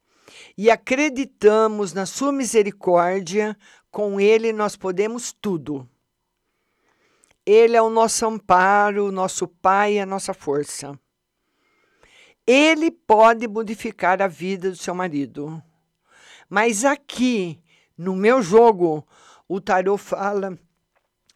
e 0.61 0.71
acreditamos 0.71 1.95
na 1.95 2.05
Sua 2.05 2.31
misericórdia, 2.31 3.57
com 3.91 4.21
Ele 4.21 4.53
nós 4.53 4.77
podemos 4.77 5.33
tudo. 5.33 5.89
Ele 7.47 7.79
é 7.79 7.81
o 7.81 7.89
nosso 7.89 8.27
amparo, 8.27 9.07
o 9.07 9.11
nosso 9.11 9.49
Pai 9.49 9.99
a 9.99 10.05
nossa 10.05 10.35
força. 10.35 11.01
Ele 12.47 12.91
pode 12.91 13.49
modificar 13.49 14.21
a 14.21 14.29
vida 14.29 14.69
do 14.69 14.77
seu 14.77 14.95
marido. 14.95 15.63
Mas 16.47 16.85
aqui, 16.85 17.59
no 17.97 18.15
meu 18.15 18.43
jogo, 18.43 19.09
o 19.49 19.63
tarô 19.63 19.97
fala 19.97 20.59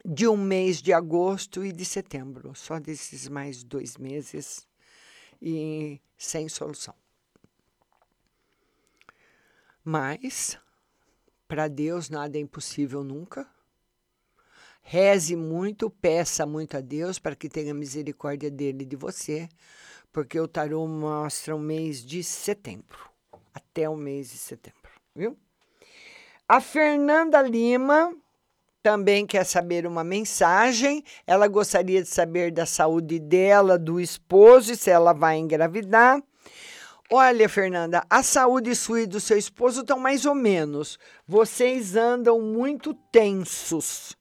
de 0.04 0.28
um 0.28 0.36
mês 0.36 0.82
de 0.82 0.92
agosto 0.92 1.64
e 1.64 1.72
de 1.72 1.86
setembro, 1.86 2.54
só 2.54 2.78
desses 2.78 3.26
mais 3.26 3.64
dois 3.64 3.96
meses 3.96 4.68
e 5.40 5.98
sem 6.14 6.46
solução. 6.46 7.03
Mas, 9.85 10.59
para 11.47 11.68
Deus 11.68 12.09
nada 12.09 12.39
é 12.39 12.41
impossível 12.41 13.05
nunca. 13.05 13.47
Reze 14.80 15.37
muito, 15.37 15.91
peça 15.91 16.47
muito 16.47 16.76
a 16.76 16.80
Deus 16.80 17.18
para 17.18 17.37
que 17.37 17.49
tenha 17.49 17.74
misericórdia 17.74 18.51
dele 18.51 18.82
e 18.82 18.87
de 18.87 18.97
você, 18.97 19.49
porque 20.12 20.41
o 20.41 20.49
tarô 20.49 20.87
mostra 20.87 21.55
o 21.55 21.59
mês 21.59 22.05
de 22.05 22.24
setembro, 22.24 22.99
até 23.53 23.89
o 23.89 23.97
mês 23.97 24.30
de 24.30 24.39
setembro, 24.39 24.91
viu? 25.14 25.39
A 26.49 26.61
Fernanda 26.61 27.41
Lima 27.43 28.14
também 28.82 29.26
quer 29.26 29.45
saber 29.45 29.87
uma 29.87 30.05
mensagem. 30.05 31.03
Ela 31.26 31.49
gostaria 31.49 32.03
de 32.03 32.09
saber 32.09 32.53
da 32.53 32.66
saúde 32.66 33.18
dela, 33.18 33.78
do 33.78 33.99
esposo 33.99 34.76
se 34.76 34.91
ela 34.91 35.14
vai 35.14 35.39
engravidar. 35.39 36.22
Olha, 37.16 37.48
Fernanda, 37.48 38.04
a 38.10 38.24
saúde 38.24 38.74
sua 38.74 39.02
e 39.02 39.06
do 39.06 39.20
seu 39.20 39.38
esposo 39.38 39.82
estão 39.82 40.00
mais 40.00 40.26
ou 40.26 40.34
menos. 40.34 40.98
Vocês 41.28 41.94
andam 41.94 42.40
muito 42.40 42.92
tensos. 42.92 44.16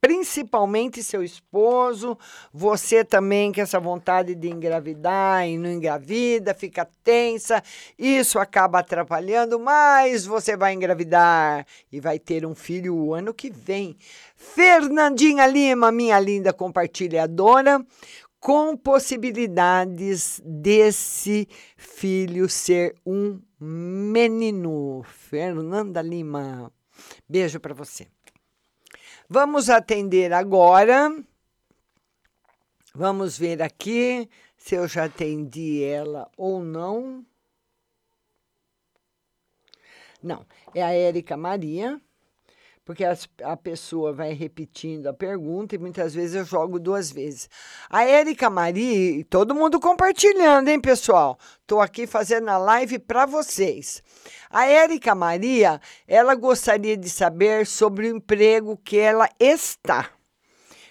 Principalmente 0.00 1.02
seu 1.02 1.24
esposo, 1.24 2.16
você 2.52 3.04
também 3.04 3.52
com 3.52 3.60
essa 3.60 3.80
vontade 3.80 4.36
de 4.36 4.48
engravidar 4.48 5.48
e 5.48 5.58
não 5.58 5.72
engravida, 5.72 6.54
fica 6.54 6.88
tensa, 7.02 7.60
isso 7.98 8.38
acaba 8.38 8.78
atrapalhando, 8.78 9.58
mas 9.58 10.24
você 10.24 10.56
vai 10.56 10.74
engravidar 10.74 11.66
e 11.90 11.98
vai 11.98 12.20
ter 12.20 12.46
um 12.46 12.54
filho 12.54 12.94
o 12.94 13.12
ano 13.12 13.34
que 13.34 13.50
vem. 13.50 13.96
Fernandinha 14.36 15.48
Lima, 15.48 15.90
minha 15.90 16.20
linda 16.20 16.52
compartilhadora, 16.52 17.84
com 18.46 18.76
possibilidades 18.76 20.40
desse 20.44 21.48
filho 21.76 22.48
ser 22.48 22.94
um 23.04 23.42
menino. 23.58 25.02
Fernanda 25.02 26.00
Lima. 26.00 26.72
Beijo 27.28 27.58
para 27.58 27.74
você. 27.74 28.06
Vamos 29.28 29.68
atender 29.68 30.32
agora. 30.32 31.12
Vamos 32.94 33.36
ver 33.36 33.60
aqui 33.60 34.30
se 34.56 34.76
eu 34.76 34.86
já 34.86 35.06
atendi 35.06 35.82
ela 35.82 36.30
ou 36.36 36.62
não. 36.62 37.26
Não, 40.22 40.46
é 40.72 40.84
a 40.84 40.92
Érica 40.92 41.36
Maria 41.36 42.00
porque 42.86 43.04
as, 43.04 43.28
a 43.42 43.56
pessoa 43.56 44.12
vai 44.12 44.32
repetindo 44.32 45.08
a 45.08 45.12
pergunta 45.12 45.74
e 45.74 45.78
muitas 45.78 46.14
vezes 46.14 46.36
eu 46.36 46.44
jogo 46.44 46.78
duas 46.78 47.10
vezes. 47.10 47.50
A 47.90 48.04
Érica 48.04 48.48
Maria, 48.48 49.24
todo 49.24 49.56
mundo 49.56 49.80
compartilhando, 49.80 50.68
hein, 50.68 50.80
pessoal? 50.80 51.36
Estou 51.60 51.80
aqui 51.80 52.06
fazendo 52.06 52.48
a 52.48 52.56
live 52.56 53.00
para 53.00 53.26
vocês. 53.26 54.00
A 54.48 54.66
Érica 54.66 55.16
Maria, 55.16 55.80
ela 56.06 56.36
gostaria 56.36 56.96
de 56.96 57.10
saber 57.10 57.66
sobre 57.66 58.06
o 58.06 58.16
emprego 58.16 58.76
que 58.76 58.96
ela 58.96 59.28
está. 59.40 60.08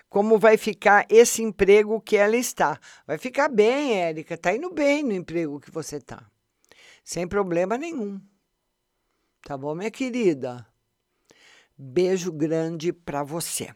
Como 0.10 0.38
vai 0.38 0.58
ficar 0.58 1.06
esse 1.10 1.42
emprego 1.42 2.02
que 2.02 2.18
ela 2.18 2.36
está? 2.36 2.78
Vai 3.08 3.18
ficar 3.18 3.48
bem, 3.48 4.02
Érica. 4.02 4.34
Está 4.34 4.54
indo 4.54 4.70
bem 4.70 5.02
no 5.02 5.14
emprego 5.14 5.62
que 5.62 5.72
você 5.72 5.96
está. 5.96 6.30
Sem 7.06 7.26
problema 7.26 7.78
nenhum. 7.78 8.20
Tá 9.44 9.58
bom, 9.58 9.74
minha 9.74 9.92
querida? 9.92 10.68
Beijo 11.78 12.32
grande 12.32 12.94
para 12.94 13.22
você. 13.22 13.70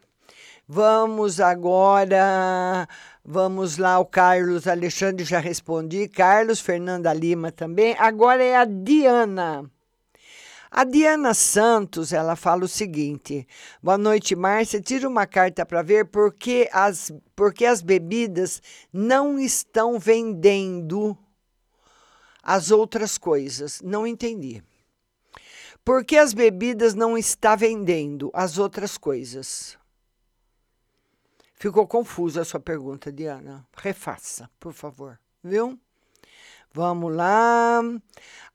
Vamos 0.66 1.42
agora, 1.42 2.88
vamos 3.26 3.78
lá, 3.78 4.00
o 4.00 4.06
Carlos 4.06 4.68
Alexandre 4.68 5.26
já 5.26 5.40
respondi, 5.40 6.08
Carlos, 6.08 6.60
Fernanda 6.62 7.12
Lima 7.12 7.52
também. 7.52 7.96
Agora 7.98 8.44
é 8.44 8.56
a 8.56 8.66
Diana. 8.66 9.70
A 10.72 10.84
Diana 10.84 11.34
Santos, 11.34 12.14
ela 12.14 12.36
fala 12.36 12.64
o 12.64 12.68
seguinte: 12.68 13.48
Boa 13.82 13.98
noite, 13.98 14.36
Márcia. 14.36 14.80
Tira 14.80 15.10
uma 15.10 15.26
carta 15.26 15.66
para 15.66 15.82
ver 15.82 16.06
porque 16.06 16.70
as, 16.72 17.12
porque 17.36 17.66
as 17.66 17.82
bebidas 17.82 18.62
não 18.94 19.40
estão 19.40 19.98
vendendo 20.00 21.18
as 22.44 22.70
outras 22.70 23.18
coisas. 23.18 23.82
Não 23.82 24.06
entendi. 24.06 24.64
Por 25.84 26.06
que 26.06 26.18
as 26.18 26.34
bebidas 26.34 26.94
não 26.94 27.18
está 27.18 27.56
vendendo 27.56 28.30
as 28.34 28.58
outras 28.58 28.98
coisas? 28.98 29.78
Ficou 31.56 31.86
confusa 31.88 32.42
a 32.42 32.46
sua 32.46 32.60
pergunta, 32.60 33.12
Diana. 33.12 33.68
Refaça, 33.76 34.50
por 34.60 34.72
favor, 34.72 35.20
viu? 35.44 35.78
Vamos 36.72 37.14
lá. 37.16 37.82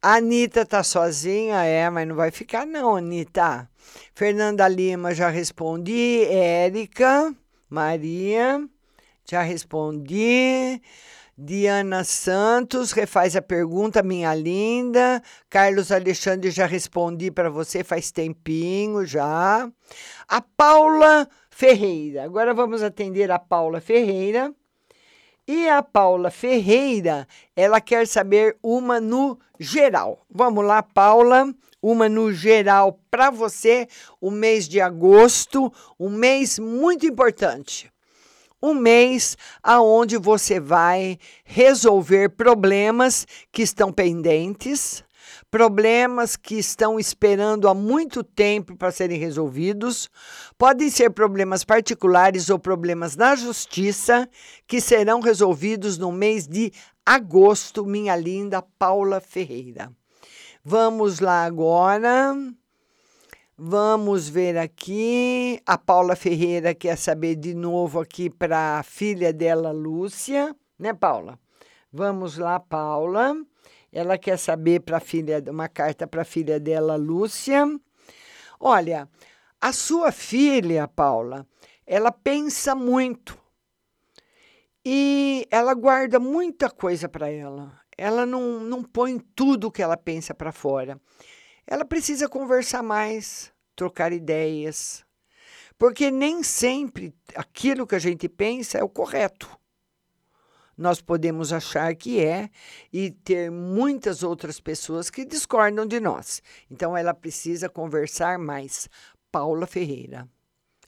A 0.00 0.14
Anitta 0.14 0.64
tá 0.64 0.82
sozinha, 0.82 1.64
é, 1.64 1.90
mas 1.90 2.06
não 2.06 2.14
vai 2.14 2.30
ficar, 2.30 2.64
não, 2.66 2.96
Anitta. 2.96 3.68
Fernanda 4.14 4.66
Lima, 4.68 5.12
já 5.14 5.28
respondi. 5.28 6.24
Érica, 6.24 7.34
Maria, 7.68 8.66
já 9.28 9.42
respondi. 9.42 10.80
Diana 11.36 12.04
Santos, 12.04 12.92
refaz 12.92 13.34
a 13.34 13.42
pergunta, 13.42 14.04
minha 14.04 14.32
linda. 14.34 15.20
Carlos 15.50 15.90
Alexandre, 15.90 16.48
já 16.48 16.64
respondi 16.64 17.28
para 17.28 17.50
você 17.50 17.82
faz 17.82 18.12
tempinho 18.12 19.04
já. 19.04 19.68
A 20.28 20.40
Paula 20.40 21.28
Ferreira. 21.50 22.22
Agora 22.22 22.54
vamos 22.54 22.84
atender 22.84 23.32
a 23.32 23.38
Paula 23.38 23.80
Ferreira. 23.80 24.54
E 25.46 25.68
a 25.68 25.82
Paula 25.82 26.30
Ferreira, 26.30 27.26
ela 27.56 27.80
quer 27.80 28.06
saber 28.06 28.56
uma 28.62 29.00
no 29.00 29.38
geral. 29.58 30.24
Vamos 30.30 30.64
lá, 30.64 30.84
Paula, 30.84 31.52
uma 31.82 32.08
no 32.08 32.32
geral 32.32 32.98
para 33.10 33.28
você, 33.28 33.88
o 34.20 34.30
mês 34.30 34.68
de 34.68 34.80
agosto, 34.80 35.70
um 35.98 36.08
mês 36.08 36.58
muito 36.58 37.04
importante. 37.04 37.92
Um 38.64 38.72
mês 38.72 39.36
aonde 39.62 40.16
você 40.16 40.58
vai 40.58 41.18
resolver 41.44 42.30
problemas 42.30 43.26
que 43.52 43.60
estão 43.60 43.92
pendentes, 43.92 45.04
problemas 45.50 46.34
que 46.34 46.54
estão 46.54 46.98
esperando 46.98 47.68
há 47.68 47.74
muito 47.74 48.24
tempo 48.24 48.74
para 48.74 48.90
serem 48.90 49.18
resolvidos. 49.18 50.08
Podem 50.56 50.88
ser 50.88 51.10
problemas 51.10 51.62
particulares 51.62 52.48
ou 52.48 52.58
problemas 52.58 53.16
na 53.16 53.36
justiça 53.36 54.26
que 54.66 54.80
serão 54.80 55.20
resolvidos 55.20 55.98
no 55.98 56.10
mês 56.10 56.48
de 56.48 56.72
agosto, 57.04 57.84
minha 57.84 58.16
linda 58.16 58.62
Paula 58.78 59.20
Ferreira. 59.20 59.92
Vamos 60.64 61.20
lá 61.20 61.44
agora. 61.44 62.34
Vamos 63.56 64.28
ver 64.28 64.58
aqui. 64.58 65.60
A 65.64 65.78
Paula 65.78 66.16
Ferreira 66.16 66.74
quer 66.74 66.98
saber 66.98 67.36
de 67.36 67.54
novo 67.54 68.00
aqui 68.00 68.28
para 68.28 68.80
a 68.80 68.82
filha 68.82 69.32
dela, 69.32 69.70
Lúcia, 69.70 70.56
né, 70.76 70.92
Paula? 70.92 71.38
Vamos 71.92 72.36
lá, 72.36 72.58
Paula. 72.58 73.36
Ela 73.92 74.18
quer 74.18 74.38
saber 74.40 74.80
para 74.80 74.98
filha, 74.98 75.40
uma 75.48 75.68
carta 75.68 76.04
para 76.04 76.22
a 76.22 76.24
filha 76.24 76.58
dela, 76.58 76.96
Lúcia. 76.96 77.64
Olha, 78.58 79.08
a 79.60 79.72
sua 79.72 80.10
filha, 80.10 80.88
Paula, 80.88 81.46
ela 81.86 82.10
pensa 82.10 82.74
muito 82.74 83.38
e 84.84 85.46
ela 85.48 85.74
guarda 85.74 86.18
muita 86.18 86.68
coisa 86.68 87.08
para 87.08 87.30
ela. 87.30 87.80
Ela 87.96 88.26
não, 88.26 88.58
não 88.58 88.82
põe 88.82 89.16
tudo 89.36 89.70
que 89.70 89.80
ela 89.80 89.96
pensa 89.96 90.34
para 90.34 90.50
fora. 90.50 91.00
Ela 91.66 91.84
precisa 91.84 92.28
conversar 92.28 92.82
mais, 92.82 93.52
trocar 93.74 94.12
ideias, 94.12 95.04
porque 95.78 96.10
nem 96.10 96.42
sempre 96.42 97.14
aquilo 97.34 97.86
que 97.86 97.94
a 97.94 97.98
gente 97.98 98.28
pensa 98.28 98.78
é 98.78 98.82
o 98.82 98.88
correto 98.88 99.48
nós 100.76 101.00
podemos 101.00 101.52
achar 101.52 101.94
que 101.94 102.20
é 102.24 102.50
e 102.92 103.10
ter 103.10 103.50
muitas 103.50 104.22
outras 104.22 104.60
pessoas 104.60 105.08
que 105.08 105.24
discordam 105.24 105.86
de 105.86 106.00
nós. 106.00 106.42
Então 106.70 106.96
ela 106.96 107.14
precisa 107.14 107.68
conversar 107.68 108.38
mais. 108.38 108.88
Paula 109.30 109.66
Ferreira, 109.66 110.28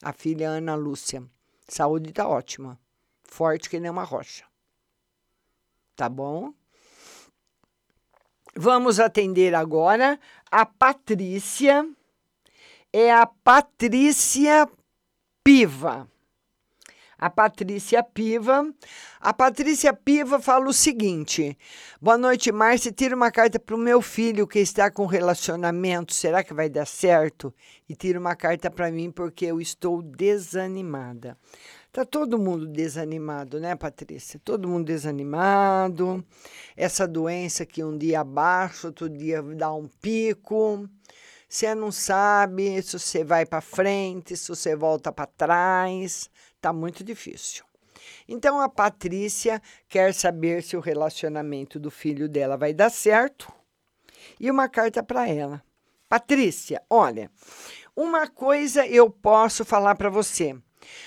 a 0.03 0.13
filha 0.13 0.49
Ana 0.49 0.75
Lúcia. 0.75 1.25
Saúde 1.69 2.11
está 2.11 2.29
ótima. 2.29 2.79
Forte 3.25 3.69
que 3.69 3.81
nem 3.81 3.91
uma 3.91 4.05
rocha. 4.05 4.45
Tá 5.97 6.09
bom? 6.09 6.53
Vamos 8.57 8.99
atender 8.99 9.55
agora 9.55 10.19
a 10.51 10.65
Patrícia. 10.65 11.87
É 12.93 13.13
a 13.13 13.27
Patrícia 13.27 14.69
Piva 15.45 16.09
a 17.19 17.31
Patrícia 17.31 18.03
Piva. 18.03 18.71
A 19.21 19.33
Patrícia 19.33 19.93
Piva 19.93 20.41
fala 20.41 20.69
o 20.69 20.73
seguinte: 20.73 21.57
Boa 22.01 22.19
noite, 22.19 22.53
Márcia. 22.53 22.93
Tira 22.93 23.17
uma 23.17 23.31
carta 23.31 23.59
para 23.59 23.75
o 23.75 23.79
meu 23.79 24.03
filho 24.03 24.47
que 24.47 24.59
está 24.59 24.91
com 24.91 25.07
relacionamento. 25.07 26.15
Será 26.15 26.45
que 26.45 26.55
vai 26.55 26.69
dar 26.69 26.87
certo? 26.87 27.55
E 27.89 27.95
tira 27.95 28.19
uma 28.19 28.37
carta 28.37 28.71
para 28.71 28.91
mim 28.91 29.11
porque 29.11 29.47
eu 29.47 29.61
estou 29.61 30.03
desanimada. 30.03 31.37
Tá 31.97 32.05
todo 32.05 32.39
mundo 32.39 32.67
desanimado, 32.67 33.59
né, 33.59 33.75
Patrícia? 33.75 34.39
Todo 34.45 34.69
mundo 34.69 34.85
desanimado. 34.85 36.23
Essa 36.77 37.09
doença 37.09 37.65
que 37.65 37.83
um 37.83 37.97
dia 37.97 38.21
abaixa, 38.21 38.89
outro 38.89 39.09
dia 39.09 39.41
dá 39.41 39.73
um 39.73 39.89
pico. 39.89 40.87
Você 41.49 41.75
não 41.75 41.91
sabe 41.91 42.83
se 42.83 42.99
você 42.99 43.25
vai 43.25 43.47
para 43.47 43.63
frente, 43.63 44.37
se 44.37 44.47
você 44.47 44.77
volta 44.77 45.11
para 45.11 45.25
trás. 45.25 46.29
Tá 46.61 46.71
muito 46.71 47.03
difícil. 47.03 47.65
Então 48.29 48.61
a 48.61 48.69
Patrícia 48.69 49.63
quer 49.89 50.13
saber 50.13 50.63
se 50.63 50.77
o 50.77 50.81
relacionamento 50.81 51.81
do 51.81 51.91
filho 51.91 52.29
dela 52.29 52.59
vai 52.59 52.75
dar 52.75 52.91
certo. 52.91 53.51
E 54.39 54.51
uma 54.51 54.69
carta 54.69 55.03
para 55.03 55.27
ela. 55.27 55.63
Patrícia, 56.11 56.83
olha, 56.91 57.31
uma 57.97 58.29
coisa 58.29 58.87
eu 58.87 59.09
posso 59.09 59.65
falar 59.65 59.95
para 59.95 60.11
você. 60.11 60.55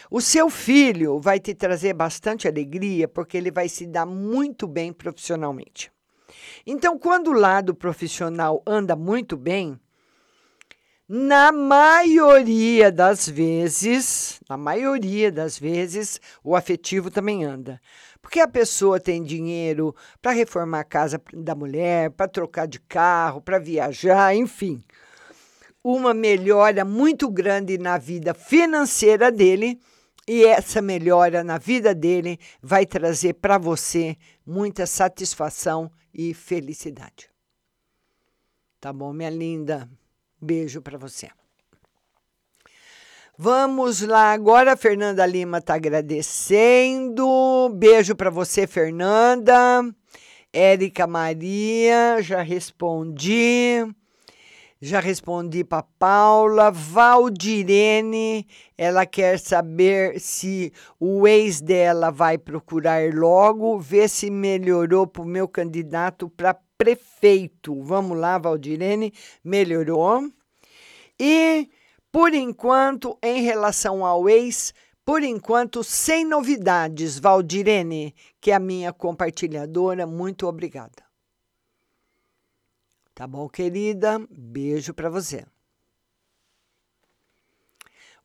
O 0.09 0.21
seu 0.21 0.49
filho 0.49 1.19
vai 1.19 1.39
te 1.39 1.53
trazer 1.53 1.93
bastante 1.93 2.47
alegria 2.47 3.07
porque 3.07 3.37
ele 3.37 3.51
vai 3.51 3.69
se 3.69 3.85
dar 3.85 4.05
muito 4.05 4.67
bem 4.67 4.91
profissionalmente. 4.91 5.91
Então, 6.65 6.97
quando 6.97 7.29
o 7.29 7.39
lado 7.39 7.73
profissional 7.73 8.61
anda 8.65 8.95
muito 8.95 9.35
bem, 9.35 9.79
na 11.11 11.51
maioria 11.51 12.91
das 12.91 13.27
vezes, 13.27 14.39
na 14.47 14.55
maioria 14.55 15.31
das 15.31 15.57
vezes, 15.57 16.21
o 16.43 16.55
afetivo 16.55 17.09
também 17.09 17.43
anda. 17.43 17.81
Porque 18.21 18.39
a 18.39 18.47
pessoa 18.47 18.99
tem 18.99 19.23
dinheiro 19.23 19.95
para 20.21 20.33
reformar 20.33 20.81
a 20.81 20.83
casa 20.83 21.19
da 21.33 21.55
mulher, 21.55 22.11
para 22.11 22.27
trocar 22.27 22.67
de 22.67 22.79
carro, 22.79 23.41
para 23.41 23.57
viajar, 23.57 24.35
enfim. 24.35 24.83
Uma 25.83 26.13
melhora 26.13 26.83
muito 26.83 27.29
grande 27.29 27.77
na 27.77 27.97
vida 27.97 28.33
financeira 28.33 29.31
dele, 29.31 29.79
e 30.27 30.45
essa 30.45 30.81
melhora 30.81 31.43
na 31.43 31.57
vida 31.57 31.95
dele 31.95 32.39
vai 32.61 32.85
trazer 32.85 33.33
para 33.35 33.57
você 33.57 34.15
muita 34.45 34.85
satisfação 34.85 35.91
e 36.13 36.33
felicidade. 36.33 37.29
Tá 38.79 38.93
bom, 38.93 39.11
minha 39.11 39.29
linda? 39.29 39.89
Beijo 40.39 40.81
para 40.81 40.97
você. 40.97 41.29
Vamos 43.37 44.01
lá 44.01 44.33
agora, 44.33 44.75
Fernanda 44.75 45.25
Lima 45.25 45.59
está 45.59 45.75
agradecendo. 45.75 47.69
Beijo 47.73 48.15
para 48.15 48.29
você, 48.29 48.67
Fernanda. 48.67 49.81
Érica 50.51 51.07
Maria, 51.07 52.21
já 52.21 52.41
respondi. 52.41 53.85
Já 54.81 55.01
respondi 55.01 55.61
para 55.61 55.83
Paula. 55.83 56.71
Valdirene, 56.71 58.47
ela 58.77 59.05
quer 59.05 59.37
saber 59.37 60.21
se 60.21 60.71
o 60.97 61.27
ex 61.27 61.59
dela 61.59 62.09
vai 62.09 62.37
procurar 62.37 63.13
logo, 63.13 63.77
ver 63.77 64.07
se 64.07 64.31
melhorou 64.31 65.05
para 65.05 65.21
o 65.21 65.25
meu 65.25 65.49
candidato 65.49 66.29
para 66.29 66.57
prefeito. 66.77 67.83
Vamos 67.83 68.17
lá, 68.17 68.37
Valdirene, 68.37 69.13
melhorou. 69.43 70.31
E, 71.19 71.69
por 72.09 72.33
enquanto, 72.33 73.17
em 73.21 73.41
relação 73.41 74.05
ao 74.05 74.29
ex, 74.29 74.73
por 75.03 75.23
enquanto, 75.23 75.83
sem 75.83 76.23
novidades, 76.23 77.19
Valdirene, 77.19 78.15
que 78.39 78.51
é 78.51 78.55
a 78.55 78.59
minha 78.59 78.93
compartilhadora. 78.93 80.07
Muito 80.07 80.47
obrigada. 80.47 81.08
Tá 83.19 83.27
bom, 83.27 83.49
querida? 83.49 84.17
Beijo 84.31 84.93
para 84.93 85.09
você. 85.09 85.45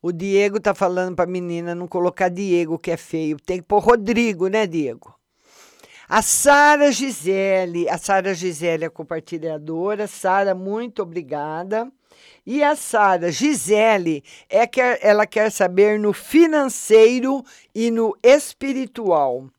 O 0.01 0.13
Diego 0.13 0.61
tá 0.61 0.73
falando 0.73 1.17
para 1.17 1.25
a 1.25 1.27
menina 1.27 1.75
não 1.75 1.89
colocar 1.89 2.29
Diego, 2.29 2.79
que 2.79 2.93
é 2.93 2.97
feio. 2.97 3.37
Tem 3.41 3.57
que 3.57 3.65
pôr 3.65 3.81
Rodrigo, 3.81 4.47
né, 4.47 4.69
Diego? 4.69 5.13
A 6.09 6.23
Sara 6.23 6.93
Gisele, 6.93 7.89
a 7.89 7.99
Sara 7.99 8.35
Gisele 8.35 8.85
é 8.85 8.89
compartilhadora. 8.89 10.07
Sara, 10.07 10.55
muito 10.55 11.03
obrigada. 11.03 11.91
E 12.47 12.63
a 12.63 12.77
Sara 12.77 13.33
Gisele, 13.33 14.23
é 14.49 14.65
que 14.65 14.81
ela 14.81 15.27
quer 15.27 15.51
saber 15.51 15.99
no 15.99 16.13
financeiro 16.13 17.43
e 17.75 17.91
no 17.91 18.17
espiritual. 18.23 19.51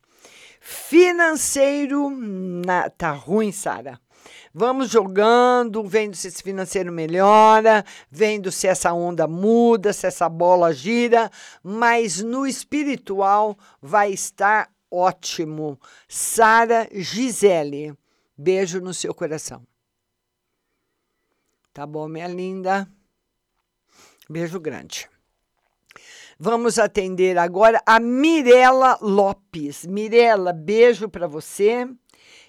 Financeiro, 0.62 2.08
na, 2.08 2.88
tá 2.88 3.10
ruim, 3.10 3.52
Sara. 3.52 4.00
Vamos 4.58 4.88
jogando, 4.88 5.84
vendo 5.84 6.16
se 6.16 6.28
esse 6.28 6.42
financeiro 6.42 6.90
melhora, 6.90 7.84
vendo 8.10 8.50
se 8.50 8.66
essa 8.66 8.90
onda 8.90 9.28
muda, 9.28 9.92
se 9.92 10.06
essa 10.06 10.30
bola 10.30 10.72
gira, 10.72 11.30
mas 11.62 12.22
no 12.22 12.46
espiritual 12.46 13.54
vai 13.82 14.12
estar 14.12 14.72
ótimo. 14.90 15.78
Sara 16.08 16.88
Gisele, 16.90 17.94
beijo 18.34 18.80
no 18.80 18.94
seu 18.94 19.14
coração. 19.14 19.62
Tá 21.74 21.86
bom, 21.86 22.08
minha 22.08 22.26
linda? 22.26 22.88
Beijo 24.26 24.58
grande. 24.58 25.06
Vamos 26.38 26.78
atender 26.78 27.36
agora 27.36 27.82
a 27.84 28.00
Mirela 28.00 28.96
Lopes. 29.02 29.84
Mirela, 29.84 30.54
beijo 30.54 31.10
para 31.10 31.26
você. 31.26 31.86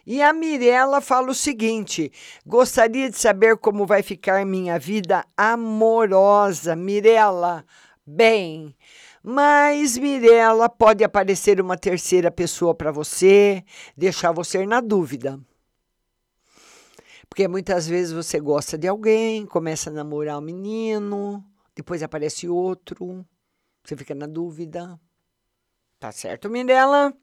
E 0.09 0.21
a 0.21 0.31
Mirela 0.31 1.01
fala 1.01 1.31
o 1.31 1.35
seguinte: 1.35 2.09
gostaria 2.45 3.09
de 3.09 3.17
saber 3.17 3.57
como 3.57 3.85
vai 3.85 4.01
ficar 4.01 4.45
minha 4.45 4.79
vida 4.79 5.25
amorosa. 5.35 6.77
Mirela, 6.77 7.65
bem. 8.05 8.73
Mas, 9.21 9.97
Mirela, 9.97 10.69
pode 10.69 11.03
aparecer 11.03 11.59
uma 11.59 11.77
terceira 11.77 12.31
pessoa 12.31 12.73
para 12.73 12.89
você, 12.89 13.61
deixar 13.97 14.31
você 14.31 14.65
na 14.65 14.79
dúvida. 14.79 15.37
Porque 17.27 17.45
muitas 17.45 17.85
vezes 17.85 18.13
você 18.13 18.39
gosta 18.39 18.77
de 18.77 18.87
alguém, 18.87 19.45
começa 19.45 19.89
a 19.89 19.93
namorar 19.93 20.37
um 20.37 20.41
menino, 20.41 21.43
depois 21.75 22.01
aparece 22.01 22.47
outro, 22.47 23.25
você 23.83 23.97
fica 23.97 24.15
na 24.15 24.25
dúvida. 24.25 24.97
Tá 25.99 26.13
certo, 26.13 26.49
Mirella? 26.49 27.13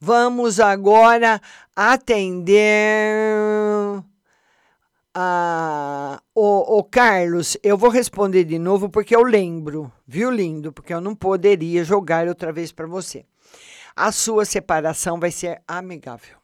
Vamos 0.00 0.60
agora 0.60 1.40
atender 1.74 3.04
a, 5.14 6.20
o, 6.34 6.78
o 6.78 6.84
Carlos. 6.84 7.56
Eu 7.62 7.78
vou 7.78 7.90
responder 7.90 8.44
de 8.44 8.58
novo 8.58 8.88
porque 8.88 9.14
eu 9.14 9.22
lembro, 9.22 9.90
viu, 10.06 10.30
lindo? 10.30 10.72
Porque 10.72 10.92
eu 10.92 11.00
não 11.00 11.14
poderia 11.14 11.84
jogar 11.84 12.26
outra 12.26 12.52
vez 12.52 12.72
para 12.72 12.86
você. 12.86 13.24
A 13.94 14.10
sua 14.10 14.44
separação 14.44 15.20
vai 15.20 15.30
ser 15.30 15.62
amigável. 15.68 16.43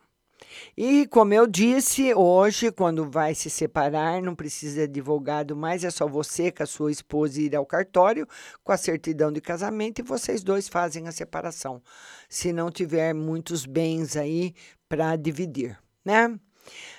E 0.76 1.06
como 1.06 1.34
eu 1.34 1.46
disse, 1.46 2.14
hoje, 2.14 2.70
quando 2.70 3.10
vai 3.10 3.34
se 3.34 3.50
separar, 3.50 4.22
não 4.22 4.34
precisa 4.34 4.86
de 4.86 5.00
advogado 5.00 5.56
mais, 5.56 5.84
é 5.84 5.90
só 5.90 6.06
você 6.06 6.50
com 6.50 6.62
a 6.62 6.66
sua 6.66 6.90
esposa 6.90 7.40
ir 7.40 7.54
ao 7.54 7.66
cartório 7.66 8.26
com 8.62 8.72
a 8.72 8.76
certidão 8.76 9.32
de 9.32 9.40
casamento 9.40 10.00
e 10.00 10.04
vocês 10.04 10.42
dois 10.42 10.68
fazem 10.68 11.08
a 11.08 11.12
separação. 11.12 11.82
Se 12.28 12.52
não 12.52 12.70
tiver 12.70 13.14
muitos 13.14 13.66
bens 13.66 14.16
aí 14.16 14.54
para 14.88 15.16
dividir, 15.16 15.78
né? 16.04 16.38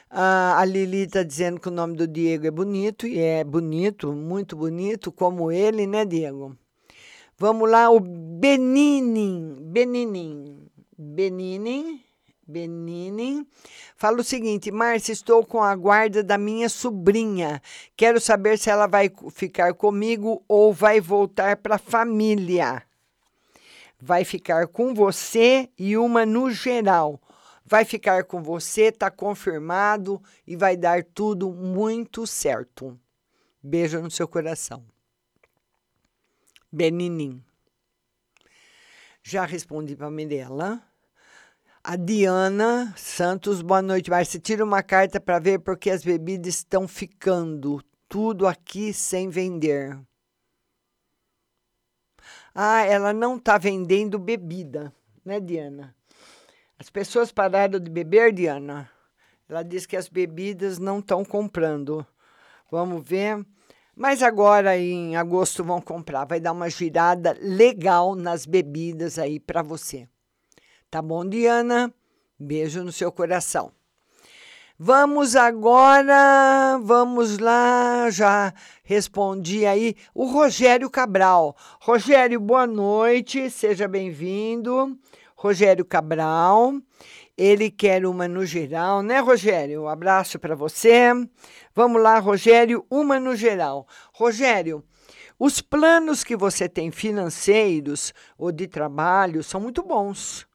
Ah, 0.10 0.60
a 0.60 0.66
Lili 0.66 1.04
está 1.04 1.24
dizendo 1.24 1.60
que 1.60 1.70
o 1.70 1.72
nome 1.72 1.96
do 1.96 2.06
Diego 2.06 2.46
é 2.46 2.52
bonito, 2.52 3.08
e 3.08 3.18
é 3.18 3.44
bonito, 3.44 4.12
muito 4.12 4.56
bonito, 4.58 5.12
como 5.12 5.52
ele, 5.52 5.88
né, 5.88 6.04
Diego? 6.04 6.58
Vamos 7.38 7.70
lá, 7.70 7.90
o 7.90 8.00
Beninin, 8.00 9.56
Beninin, 9.62 10.68
Beninin, 10.98 12.04
Beninin. 12.52 13.48
Fala 13.96 14.20
o 14.20 14.24
seguinte, 14.24 14.70
Márcia, 14.72 15.14
estou 15.14 15.46
com 15.46 15.64
a 15.64 15.74
guarda 15.76 16.22
da 16.22 16.38
minha 16.38 16.68
sobrinha. 16.68 17.62
Quero 17.96 18.20
saber 18.20 18.58
se 18.58 18.70
ela 18.70 18.88
vai 18.88 19.10
ficar 19.32 19.74
comigo 19.74 20.44
ou 20.48 20.74
vai 20.74 21.00
voltar 21.00 21.58
para 21.58 21.76
a 21.76 21.80
família. 21.80 22.84
Vai 24.00 24.26
ficar 24.26 24.68
com 24.68 24.94
você 24.94 25.70
e 25.78 25.96
uma 25.96 26.26
no 26.26 26.52
geral. 26.52 27.22
Vai 27.66 27.86
ficar 27.86 28.26
com 28.26 28.44
você, 28.44 28.88
está 28.88 29.10
confirmado 29.10 30.22
e 30.46 30.58
vai 30.58 30.76
dar 30.76 31.04
tudo 31.04 31.54
muito 31.54 32.28
certo. 32.28 33.00
Beijo 33.64 34.02
no 34.02 34.12
seu 34.12 34.28
coração. 34.28 34.84
Beninim. 36.72 37.42
Já 39.24 39.46
respondi 39.46 39.96
para 39.96 40.08
a 40.08 40.12
Mirella. 40.12 40.91
A 41.84 41.96
Diana 41.96 42.94
Santos, 42.96 43.64
boa 43.64 43.82
noite, 43.82 44.12
Márcia. 44.12 44.40
Tira 44.40 44.64
uma 44.64 44.84
carta 44.84 45.20
para 45.20 45.40
ver 45.40 45.58
porque 45.62 45.90
as 45.90 46.04
bebidas 46.04 46.58
estão 46.58 46.88
ficando. 46.88 47.84
Tudo 48.08 48.46
aqui 48.46 48.94
sem 48.94 49.30
vender. 49.30 50.00
Ah, 52.54 52.84
ela 52.86 53.12
não 53.12 53.38
está 53.38 53.58
vendendo 53.58 54.20
bebida, 54.20 54.94
né, 55.26 55.40
Diana? 55.40 55.96
As 56.78 56.92
pessoas 56.92 57.32
pararam 57.32 57.80
de 57.80 57.90
beber, 57.90 58.32
Diana. 58.32 58.88
Ela 59.50 59.64
diz 59.64 59.88
que 59.88 59.98
as 59.98 60.08
bebidas 60.08 60.78
não 60.78 61.00
estão 61.00 61.26
comprando. 61.26 62.06
Vamos 62.70 63.04
ver. 63.04 63.44
Mas 63.96 64.22
agora 64.22 64.78
em 64.78 65.16
agosto 65.16 65.64
vão 65.64 65.82
comprar. 65.82 66.26
Vai 66.26 66.40
dar 66.40 66.52
uma 66.52 66.70
girada 66.70 67.36
legal 67.42 68.14
nas 68.14 68.46
bebidas 68.46 69.18
aí 69.18 69.40
para 69.40 69.64
você. 69.64 70.08
Tá 70.92 71.02
bom, 71.02 71.26
Diana? 71.26 71.90
Beijo 72.38 72.84
no 72.84 72.92
seu 72.92 73.14
coração. 73.14 73.72
Vamos 74.78 75.38
agora, 75.38 76.78
vamos 76.84 77.38
lá, 77.38 78.10
já 78.10 78.54
respondi 78.84 79.66
aí 79.66 79.96
o 80.14 80.26
Rogério 80.26 80.90
Cabral. 80.90 81.56
Rogério, 81.80 82.42
boa 82.42 82.68
noite, 82.68 83.50
seja 83.50 83.88
bem-vindo. 83.88 85.00
Rogério 85.34 85.86
Cabral, 85.86 86.74
ele 87.38 87.72
quer 87.72 88.06
uma 88.06 88.28
no 88.28 88.46
geral, 88.46 89.02
né, 89.02 89.22
Rogério? 89.22 89.84
Um 89.84 89.88
abraço 89.88 90.38
para 90.38 90.56
você. 90.56 91.14
Vamos 91.74 92.02
lá, 92.02 92.20
Rogério, 92.20 92.86
uma 92.92 93.18
no 93.18 93.34
geral. 93.34 93.88
Rogério, 94.14 94.84
os 95.40 95.62
planos 95.62 96.22
que 96.22 96.36
você 96.36 96.68
tem 96.68 96.92
financeiros 96.92 98.14
ou 98.38 98.52
de 98.52 98.68
trabalho 98.68 99.42
são 99.42 99.62
muito 99.62 99.82
bons. 99.82 100.51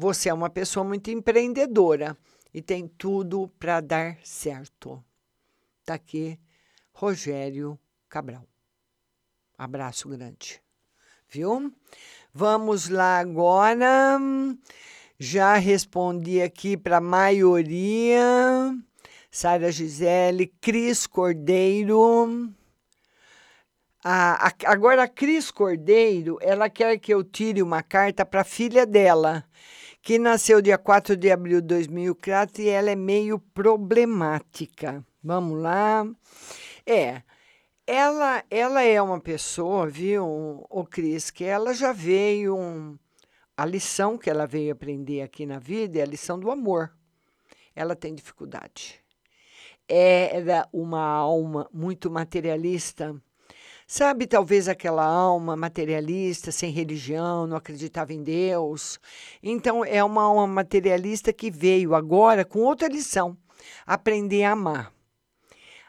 Você 0.00 0.28
é 0.28 0.32
uma 0.32 0.48
pessoa 0.48 0.84
muito 0.84 1.10
empreendedora 1.10 2.16
e 2.54 2.62
tem 2.62 2.86
tudo 2.86 3.48
para 3.58 3.80
dar 3.80 4.16
certo. 4.22 5.02
Tá 5.84 5.94
aqui, 5.94 6.38
Rogério 6.92 7.76
Cabral. 8.08 8.46
Abraço 9.58 10.08
grande. 10.08 10.62
Viu? 11.28 11.74
Vamos 12.32 12.88
lá 12.88 13.18
agora. 13.18 14.20
Já 15.18 15.56
respondi 15.56 16.42
aqui 16.42 16.76
para 16.76 16.98
a 16.98 17.00
maioria. 17.00 18.78
Sara 19.32 19.72
Gisele, 19.72 20.46
Cris 20.60 21.08
Cordeiro. 21.08 22.48
Ah, 24.04 24.46
a, 24.46 24.72
agora, 24.72 25.02
a 25.02 25.08
Cris 25.08 25.50
Cordeiro, 25.50 26.38
ela 26.40 26.70
quer 26.70 26.96
que 26.98 27.12
eu 27.12 27.24
tire 27.24 27.64
uma 27.64 27.82
carta 27.82 28.24
para 28.24 28.42
a 28.42 28.44
filha 28.44 28.86
dela 28.86 29.44
que 30.02 30.18
nasceu 30.18 30.62
dia 30.62 30.78
4 30.78 31.16
de 31.16 31.30
abril 31.30 31.60
de 31.60 31.66
2004 31.66 32.62
e 32.62 32.68
ela 32.68 32.90
é 32.90 32.96
meio 32.96 33.38
problemática. 33.38 35.04
Vamos 35.22 35.60
lá. 35.60 36.06
É, 36.86 37.22
ela, 37.86 38.44
ela 38.50 38.82
é 38.82 39.00
uma 39.00 39.20
pessoa, 39.20 39.86
viu, 39.86 40.66
o 40.68 40.84
Cris, 40.84 41.30
que 41.30 41.44
ela 41.44 41.72
já 41.74 41.92
veio. 41.92 42.56
Um, 42.56 42.98
a 43.56 43.64
lição 43.66 44.16
que 44.16 44.30
ela 44.30 44.46
veio 44.46 44.72
aprender 44.72 45.22
aqui 45.22 45.44
na 45.44 45.58
vida 45.58 45.98
é 45.98 46.02
a 46.02 46.06
lição 46.06 46.38
do 46.38 46.50
amor. 46.50 46.92
Ela 47.74 47.96
tem 47.96 48.14
dificuldade. 48.14 49.00
Era 49.88 50.68
uma 50.72 51.02
alma 51.02 51.68
muito 51.72 52.10
materialista 52.10 53.20
Sabe, 53.90 54.26
talvez 54.26 54.68
aquela 54.68 55.02
alma 55.02 55.56
materialista, 55.56 56.52
sem 56.52 56.70
religião, 56.70 57.46
não 57.46 57.56
acreditava 57.56 58.12
em 58.12 58.22
Deus. 58.22 59.00
Então, 59.42 59.82
é 59.82 60.04
uma 60.04 60.24
alma 60.24 60.46
materialista 60.46 61.32
que 61.32 61.50
veio 61.50 61.94
agora 61.94 62.44
com 62.44 62.58
outra 62.58 62.86
lição: 62.86 63.34
aprender 63.86 64.44
a 64.44 64.52
amar, 64.52 64.92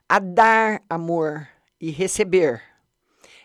a 0.08 0.18
dar 0.18 0.82
amor 0.90 1.46
e 1.78 1.92
receber. 1.92 2.62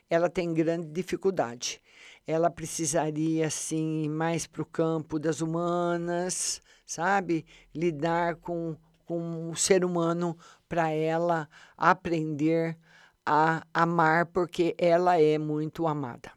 Ela 0.08 0.30
tem 0.30 0.54
grande 0.54 0.86
dificuldade. 0.86 1.82
Ela 2.24 2.48
precisaria, 2.48 3.48
assim, 3.48 4.04
ir 4.04 4.08
mais 4.08 4.46
para 4.46 4.62
o 4.62 4.66
campo 4.66 5.18
das 5.18 5.40
humanas, 5.40 6.62
sabe? 6.86 7.44
Lidar 7.74 8.36
com, 8.36 8.76
com 9.04 9.50
o 9.50 9.56
ser 9.56 9.84
humano 9.84 10.38
para 10.68 10.90
ela 10.90 11.48
aprender 11.76 12.78
a 13.26 13.64
amar 13.72 14.26
porque 14.26 14.74
ela 14.78 15.20
é 15.20 15.38
muito 15.38 15.86
amada. 15.86 16.32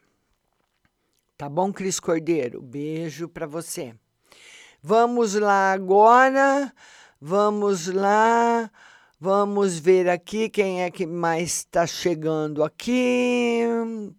Tá 1.38 1.48
bom, 1.48 1.72
Cris 1.72 2.00
Cordeiro? 2.00 2.62
Beijo 2.62 3.30
para 3.30 3.46
você. 3.46 3.94
Vamos 4.82 5.36
lá 5.36 5.72
agora. 5.72 6.74
Vamos 7.20 7.88
lá. 7.88 8.72
Vamos 9.20 9.80
ver 9.80 10.08
aqui 10.10 10.50
quem 10.50 10.84
é 10.84 10.92
que 10.92 11.06
mais 11.06 11.58
está 11.58 11.86
chegando 11.88 12.64
aqui. 12.64 13.64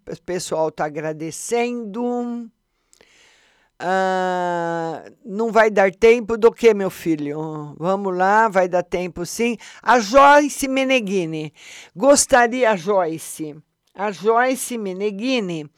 O 0.06 0.22
pessoal 0.22 0.68
está 0.68 0.84
agradecendo. 0.84 2.50
Ah, 3.80 5.04
não 5.24 5.52
vai 5.52 5.70
dar 5.70 5.92
tempo 5.94 6.36
do 6.36 6.50
que, 6.50 6.74
meu 6.74 6.90
filho? 6.90 7.76
Vamos 7.78 8.16
lá, 8.16 8.48
vai 8.48 8.68
dar 8.68 8.82
tempo 8.82 9.24
sim. 9.24 9.56
A 9.80 10.00
Joyce 10.00 10.66
Meneghini. 10.66 11.52
Gostaria, 11.94 12.76
Joyce. 12.76 13.56
A 13.94 14.10
Joyce 14.10 14.76
Meneghini, 14.76 15.70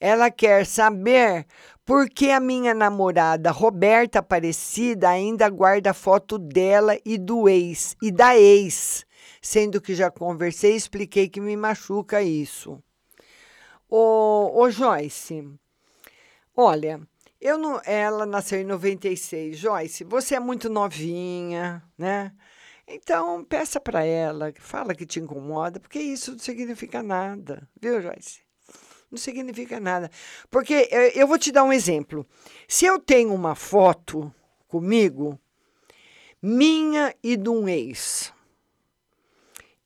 ela 0.00 0.30
quer 0.30 0.64
saber 0.64 1.46
por 1.84 2.08
que 2.08 2.30
a 2.30 2.40
minha 2.40 2.72
namorada 2.72 3.50
Roberta 3.50 4.20
Aparecida 4.20 5.10
ainda 5.10 5.48
guarda 5.50 5.92
foto 5.92 6.38
dela 6.38 6.96
e 7.04 7.18
do 7.18 7.48
ex 7.48 7.96
e 8.00 8.10
da 8.10 8.36
ex, 8.36 9.04
sendo 9.42 9.80
que 9.80 9.94
já 9.94 10.10
conversei 10.10 10.72
e 10.72 10.76
expliquei 10.76 11.28
que 11.28 11.40
me 11.40 11.56
machuca 11.56 12.22
isso. 12.22 12.82
Ô, 13.88 14.52
ô 14.54 14.70
Joyce, 14.70 15.50
olha, 16.56 17.00
eu 17.42 17.58
não, 17.58 17.80
ela 17.84 18.24
nasceu 18.24 18.60
em 18.60 18.64
96. 18.64 19.58
Joyce, 19.58 20.04
você 20.04 20.36
é 20.36 20.40
muito 20.40 20.70
novinha, 20.70 21.82
né? 21.98 22.32
Então, 22.86 23.44
peça 23.44 23.80
para 23.80 24.04
ela, 24.04 24.52
fala 24.58 24.94
que 24.94 25.04
te 25.04 25.18
incomoda, 25.18 25.80
porque 25.80 25.98
isso 25.98 26.32
não 26.32 26.38
significa 26.38 27.02
nada, 27.02 27.68
viu, 27.80 28.00
Joyce? 28.00 28.42
Não 29.10 29.18
significa 29.18 29.80
nada. 29.80 30.08
Porque 30.50 30.88
eu, 30.90 31.00
eu 31.14 31.26
vou 31.26 31.36
te 31.36 31.50
dar 31.50 31.64
um 31.64 31.72
exemplo. 31.72 32.24
Se 32.68 32.86
eu 32.86 32.98
tenho 32.98 33.34
uma 33.34 33.56
foto 33.56 34.32
comigo, 34.68 35.38
minha 36.40 37.12
e 37.22 37.36
de 37.36 37.48
um 37.48 37.68
ex, 37.68 38.32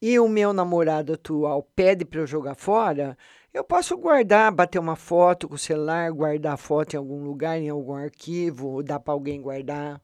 e 0.00 0.18
o 0.18 0.28
meu 0.28 0.52
namorado 0.52 1.14
atual 1.14 1.62
pede 1.74 2.04
para 2.04 2.20
eu 2.20 2.26
jogar 2.26 2.54
fora, 2.54 3.16
eu 3.56 3.64
posso 3.64 3.96
guardar, 3.96 4.52
bater 4.52 4.78
uma 4.78 4.96
foto 4.96 5.48
com 5.48 5.54
o 5.54 5.58
celular, 5.58 6.12
guardar 6.12 6.52
a 6.52 6.56
foto 6.58 6.92
em 6.92 6.98
algum 6.98 7.24
lugar, 7.24 7.58
em 7.58 7.70
algum 7.70 7.94
arquivo, 7.94 8.68
ou 8.68 8.82
dar 8.82 9.00
para 9.00 9.14
alguém 9.14 9.40
guardar. 9.40 9.98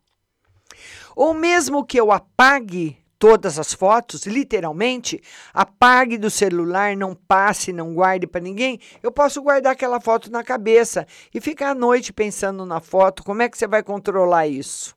Ou 1.14 1.34
mesmo 1.34 1.84
que 1.84 2.00
eu 2.00 2.10
apague 2.10 2.96
todas 3.18 3.58
as 3.58 3.74
fotos, 3.74 4.24
literalmente, 4.24 5.22
apague 5.52 6.16
do 6.16 6.30
celular, 6.30 6.96
não 6.96 7.14
passe, 7.14 7.74
não 7.74 7.92
guarde 7.92 8.26
para 8.26 8.40
ninguém, 8.40 8.80
eu 9.02 9.12
posso 9.12 9.42
guardar 9.42 9.74
aquela 9.74 10.00
foto 10.00 10.30
na 10.30 10.42
cabeça 10.42 11.06
e 11.34 11.38
ficar 11.38 11.72
à 11.72 11.74
noite 11.74 12.10
pensando 12.10 12.64
na 12.64 12.80
foto. 12.80 13.22
Como 13.22 13.42
é 13.42 13.50
que 13.50 13.58
você 13.58 13.66
vai 13.66 13.82
controlar 13.82 14.46
isso? 14.46 14.96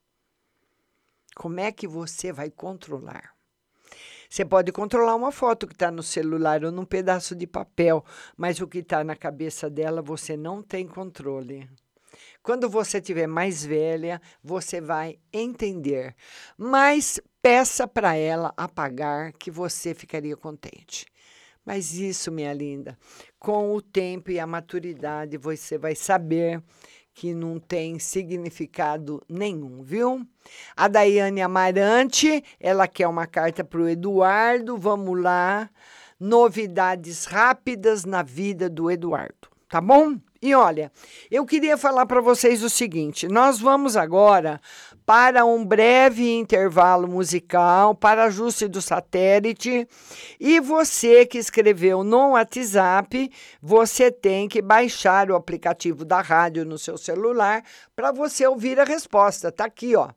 Como 1.36 1.60
é 1.60 1.74
que 1.74 1.86
você 1.86 2.32
vai 2.32 2.50
controlar? 2.50 3.35
Você 4.30 4.44
pode 4.46 4.72
controlar 4.72 5.16
uma 5.16 5.32
foto 5.32 5.68
que 5.68 5.74
está 5.74 5.92
no 5.92 6.04
celular 6.04 6.64
ou 6.64 6.72
num 6.72 6.86
pedaço 6.86 7.36
de 7.36 7.48
papel, 7.48 8.04
mas 8.36 8.60
o 8.60 8.68
que 8.68 8.80
está 8.80 9.04
na 9.04 9.16
cabeça 9.16 9.70
dela 9.70 10.02
você 10.02 10.36
não 10.36 10.62
tem 10.62 10.88
controle. 10.88 11.70
Quando 12.42 12.70
você 12.70 13.02
tiver 13.02 13.28
mais 13.28 13.66
velha, 13.66 14.22
você 14.44 14.80
vai 14.80 15.18
entender. 15.34 16.16
Mas 16.58 17.20
peça 17.42 17.88
para 17.88 18.16
ela 18.16 18.54
apagar, 18.56 19.34
que 19.34 19.50
você 19.50 19.94
ficaria 19.94 20.38
contente. 20.38 21.06
Mas 21.66 21.96
isso, 21.96 22.32
minha 22.32 22.54
linda, 22.54 22.98
com 23.40 23.74
o 23.74 23.82
tempo 23.82 24.30
e 24.30 24.40
a 24.40 24.46
maturidade, 24.46 25.38
você 25.38 25.78
vai 25.80 25.96
saber 25.96 26.62
que 27.16 27.34
não 27.34 27.58
tem 27.58 27.98
significado 27.98 29.24
nenhum, 29.28 29.82
viu? 29.82 30.28
A 30.76 30.90
Daiane 30.90 31.42
Amarante, 31.42 32.44
ela 32.60 32.90
quer 32.90 33.08
uma 33.08 33.26
carta 33.26 33.64
para 33.64 33.80
o 33.80 33.88
Eduardo. 33.88 34.78
Vamos 34.78 35.22
lá. 35.22 35.70
Novidades 36.20 37.24
rápidas 37.24 38.04
na 38.04 38.22
vida 38.22 38.70
do 38.70 38.92
Eduardo, 38.92 39.48
tá 39.70 39.82
bom? 39.82 40.16
E 40.42 40.54
olha, 40.54 40.92
eu 41.32 41.46
queria 41.46 41.76
falar 41.76 42.06
para 42.06 42.22
vocês 42.22 42.62
o 42.62 42.70
seguinte: 42.70 43.28
nós 43.28 43.60
vamos 43.60 43.98
agora 43.98 44.62
para 45.06 45.46
um 45.46 45.66
breve 45.66 46.36
intervalo 46.36 47.08
musical 47.08 47.96
para 47.96 48.26
ajuste 48.26 48.68
do 48.68 48.82
satélite. 48.82 49.88
E 50.40 50.60
você 50.60 51.26
que 51.26 51.38
escreveu 51.38 52.04
no 52.04 52.32
WhatsApp, 52.32 53.32
você 53.62 54.12
tem 54.12 54.48
que 54.48 54.62
baixar 54.62 55.32
o 55.32 55.36
aplicativo 55.36 56.04
da 56.04 56.22
rádio 56.22 56.66
no 56.66 56.78
seu 56.78 56.98
celular 56.98 57.64
para 57.96 58.12
você 58.12 58.46
ouvir 58.46 58.80
a 58.80 58.84
resposta. 58.84 59.52
Tá 59.52 59.66
aqui, 59.66 59.96
ó. 59.96 60.10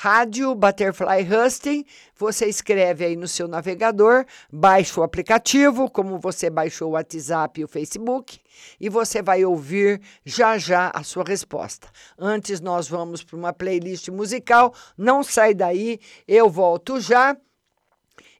Rádio 0.00 0.54
Butterfly 0.54 1.26
Husting. 1.28 1.84
Você 2.16 2.46
escreve 2.46 3.04
aí 3.04 3.16
no 3.16 3.26
seu 3.26 3.48
navegador, 3.48 4.24
baixa 4.48 5.00
o 5.00 5.02
aplicativo, 5.02 5.90
como 5.90 6.20
você 6.20 6.48
baixou 6.48 6.90
o 6.90 6.92
WhatsApp 6.92 7.60
e 7.60 7.64
o 7.64 7.68
Facebook, 7.68 8.38
e 8.78 8.88
você 8.88 9.20
vai 9.20 9.44
ouvir 9.44 10.00
já 10.24 10.56
já 10.56 10.92
a 10.94 11.02
sua 11.02 11.24
resposta. 11.24 11.88
Antes, 12.16 12.60
nós 12.60 12.86
vamos 12.86 13.24
para 13.24 13.36
uma 13.36 13.52
playlist 13.52 14.08
musical. 14.10 14.72
Não 14.96 15.24
sai 15.24 15.52
daí, 15.52 15.98
eu 16.28 16.48
volto 16.48 17.00
já. 17.00 17.36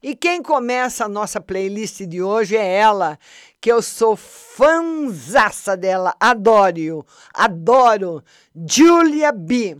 E 0.00 0.14
quem 0.14 0.40
começa 0.40 1.06
a 1.06 1.08
nossa 1.08 1.40
playlist 1.40 2.02
de 2.02 2.22
hoje 2.22 2.56
é 2.56 2.76
ela, 2.76 3.18
que 3.60 3.72
eu 3.72 3.82
sou 3.82 4.14
fanzaça 4.14 5.76
dela, 5.76 6.14
adoro, 6.20 7.04
adoro, 7.34 8.22
Julia 8.54 9.32
B. 9.32 9.76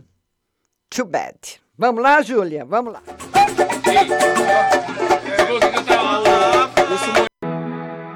Too 0.89 1.05
bad. 1.05 1.68
Vamos 1.79 2.03
lá, 2.03 2.21
Júlia, 2.21 2.65
vamos 2.65 2.91
lá. 2.91 3.01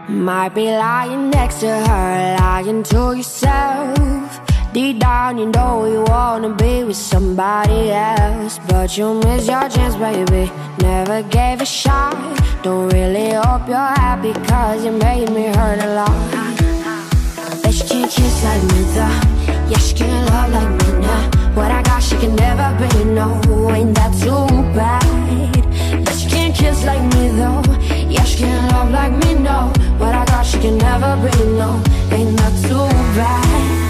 Might 0.09 0.53
be 0.53 0.65
lying 0.65 1.29
next 1.29 1.61
to 1.61 1.67
her, 1.67 2.35
lying 2.41 2.83
to 2.83 3.13
yourself. 3.15 4.41
Deep 4.73 4.99
down, 4.99 5.37
you 5.37 5.45
know 5.45 5.85
you 5.85 6.03
wanna 6.09 6.49
be 6.49 6.83
with 6.83 6.97
somebody 6.97 7.91
else. 7.91 8.59
But 8.67 8.97
you 8.97 9.13
miss 9.23 9.47
your 9.47 9.69
chance, 9.69 9.95
baby. 9.95 10.51
Never 10.79 11.23
gave 11.29 11.61
a 11.61 11.65
shot. 11.65 12.17
Don't 12.63 12.89
really 12.89 13.31
hope 13.31 13.69
you're 13.69 13.77
happy, 13.77 14.33
cause 14.45 14.83
you 14.83 14.91
made 14.91 15.29
me 15.31 15.45
hurt 15.45 15.79
a 15.81 15.95
lot. 15.95 16.11
Bet 17.63 17.79
you 17.79 17.85
can't 17.87 18.11
kiss 18.11 18.43
like 18.43 18.63
me, 18.63 18.83
though. 18.91 19.69
Yeah, 19.69 19.77
she 19.77 19.95
can't 19.95 20.29
love 20.29 20.51
like 20.51 20.69
me. 20.69 20.82
What 21.55 21.71
I 21.71 21.83
got, 21.83 22.01
she 22.01 22.17
can 22.17 22.35
never 22.35 22.69
be, 22.79 23.03
no. 23.05 23.39
Ain't 23.69 23.95
that 23.95 24.11
too 24.21 24.47
bad? 24.73 26.05
Bet 26.05 26.15
she 26.15 26.27
can't 26.29 26.55
kiss 26.55 26.83
like 26.83 27.03
me, 27.13 27.29
though. 27.29 27.61
Yeah, 28.09 28.23
she 28.23 28.39
can't 28.39 28.71
love 28.71 28.89
like 28.91 29.13
me, 29.23 29.35
no. 29.35 29.71
What 29.99 30.15
I 30.15 30.25
got, 30.25 30.45
she 30.45 30.59
can 30.59 30.77
never 30.77 31.15
be, 31.17 31.37
no. 31.61 31.81
Ain't 32.11 32.35
that 32.37 32.53
too? 32.67 32.87
Bad 33.15 33.82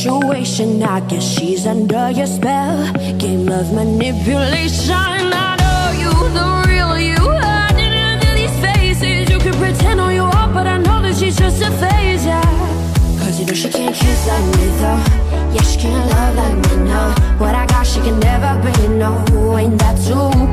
situation. 0.00 0.82
I 0.82 1.00
guess 1.00 1.22
she's 1.22 1.66
under 1.66 2.10
your 2.10 2.26
spell. 2.26 2.92
Game 3.18 3.48
of 3.50 3.72
manipulation. 3.72 4.94
I 4.94 5.56
know 5.60 5.82
you, 6.02 6.12
the 6.36 6.46
real 6.68 6.98
you. 6.98 7.20
Hiding 7.20 7.92
under 8.10 8.32
these 8.34 8.56
faces. 8.64 9.28
You 9.30 9.38
can 9.38 9.54
pretend 9.60 10.00
all 10.00 10.12
you 10.12 10.22
want, 10.22 10.54
but 10.54 10.66
I 10.66 10.78
know 10.78 11.02
that 11.02 11.16
she's 11.16 11.36
just 11.36 11.60
a 11.62 11.70
phase, 11.82 12.24
yeah. 12.24 12.40
Cause 13.20 13.38
you 13.38 13.46
know 13.46 13.52
she 13.52 13.68
can't 13.68 13.94
kiss 13.94 14.26
like 14.26 14.46
me, 14.56 14.66
though. 14.80 15.00
Yeah, 15.54 15.62
she 15.68 15.78
can't 15.80 16.06
love 16.12 16.34
like 16.36 16.56
me, 16.64 16.74
no. 16.88 17.02
What 17.38 17.54
I 17.54 17.66
got, 17.66 17.86
she 17.86 18.00
can 18.00 18.18
never 18.20 18.52
be, 18.64 18.88
no. 18.88 19.12
Ain't 19.58 19.78
that 19.80 19.96
too 20.06 20.49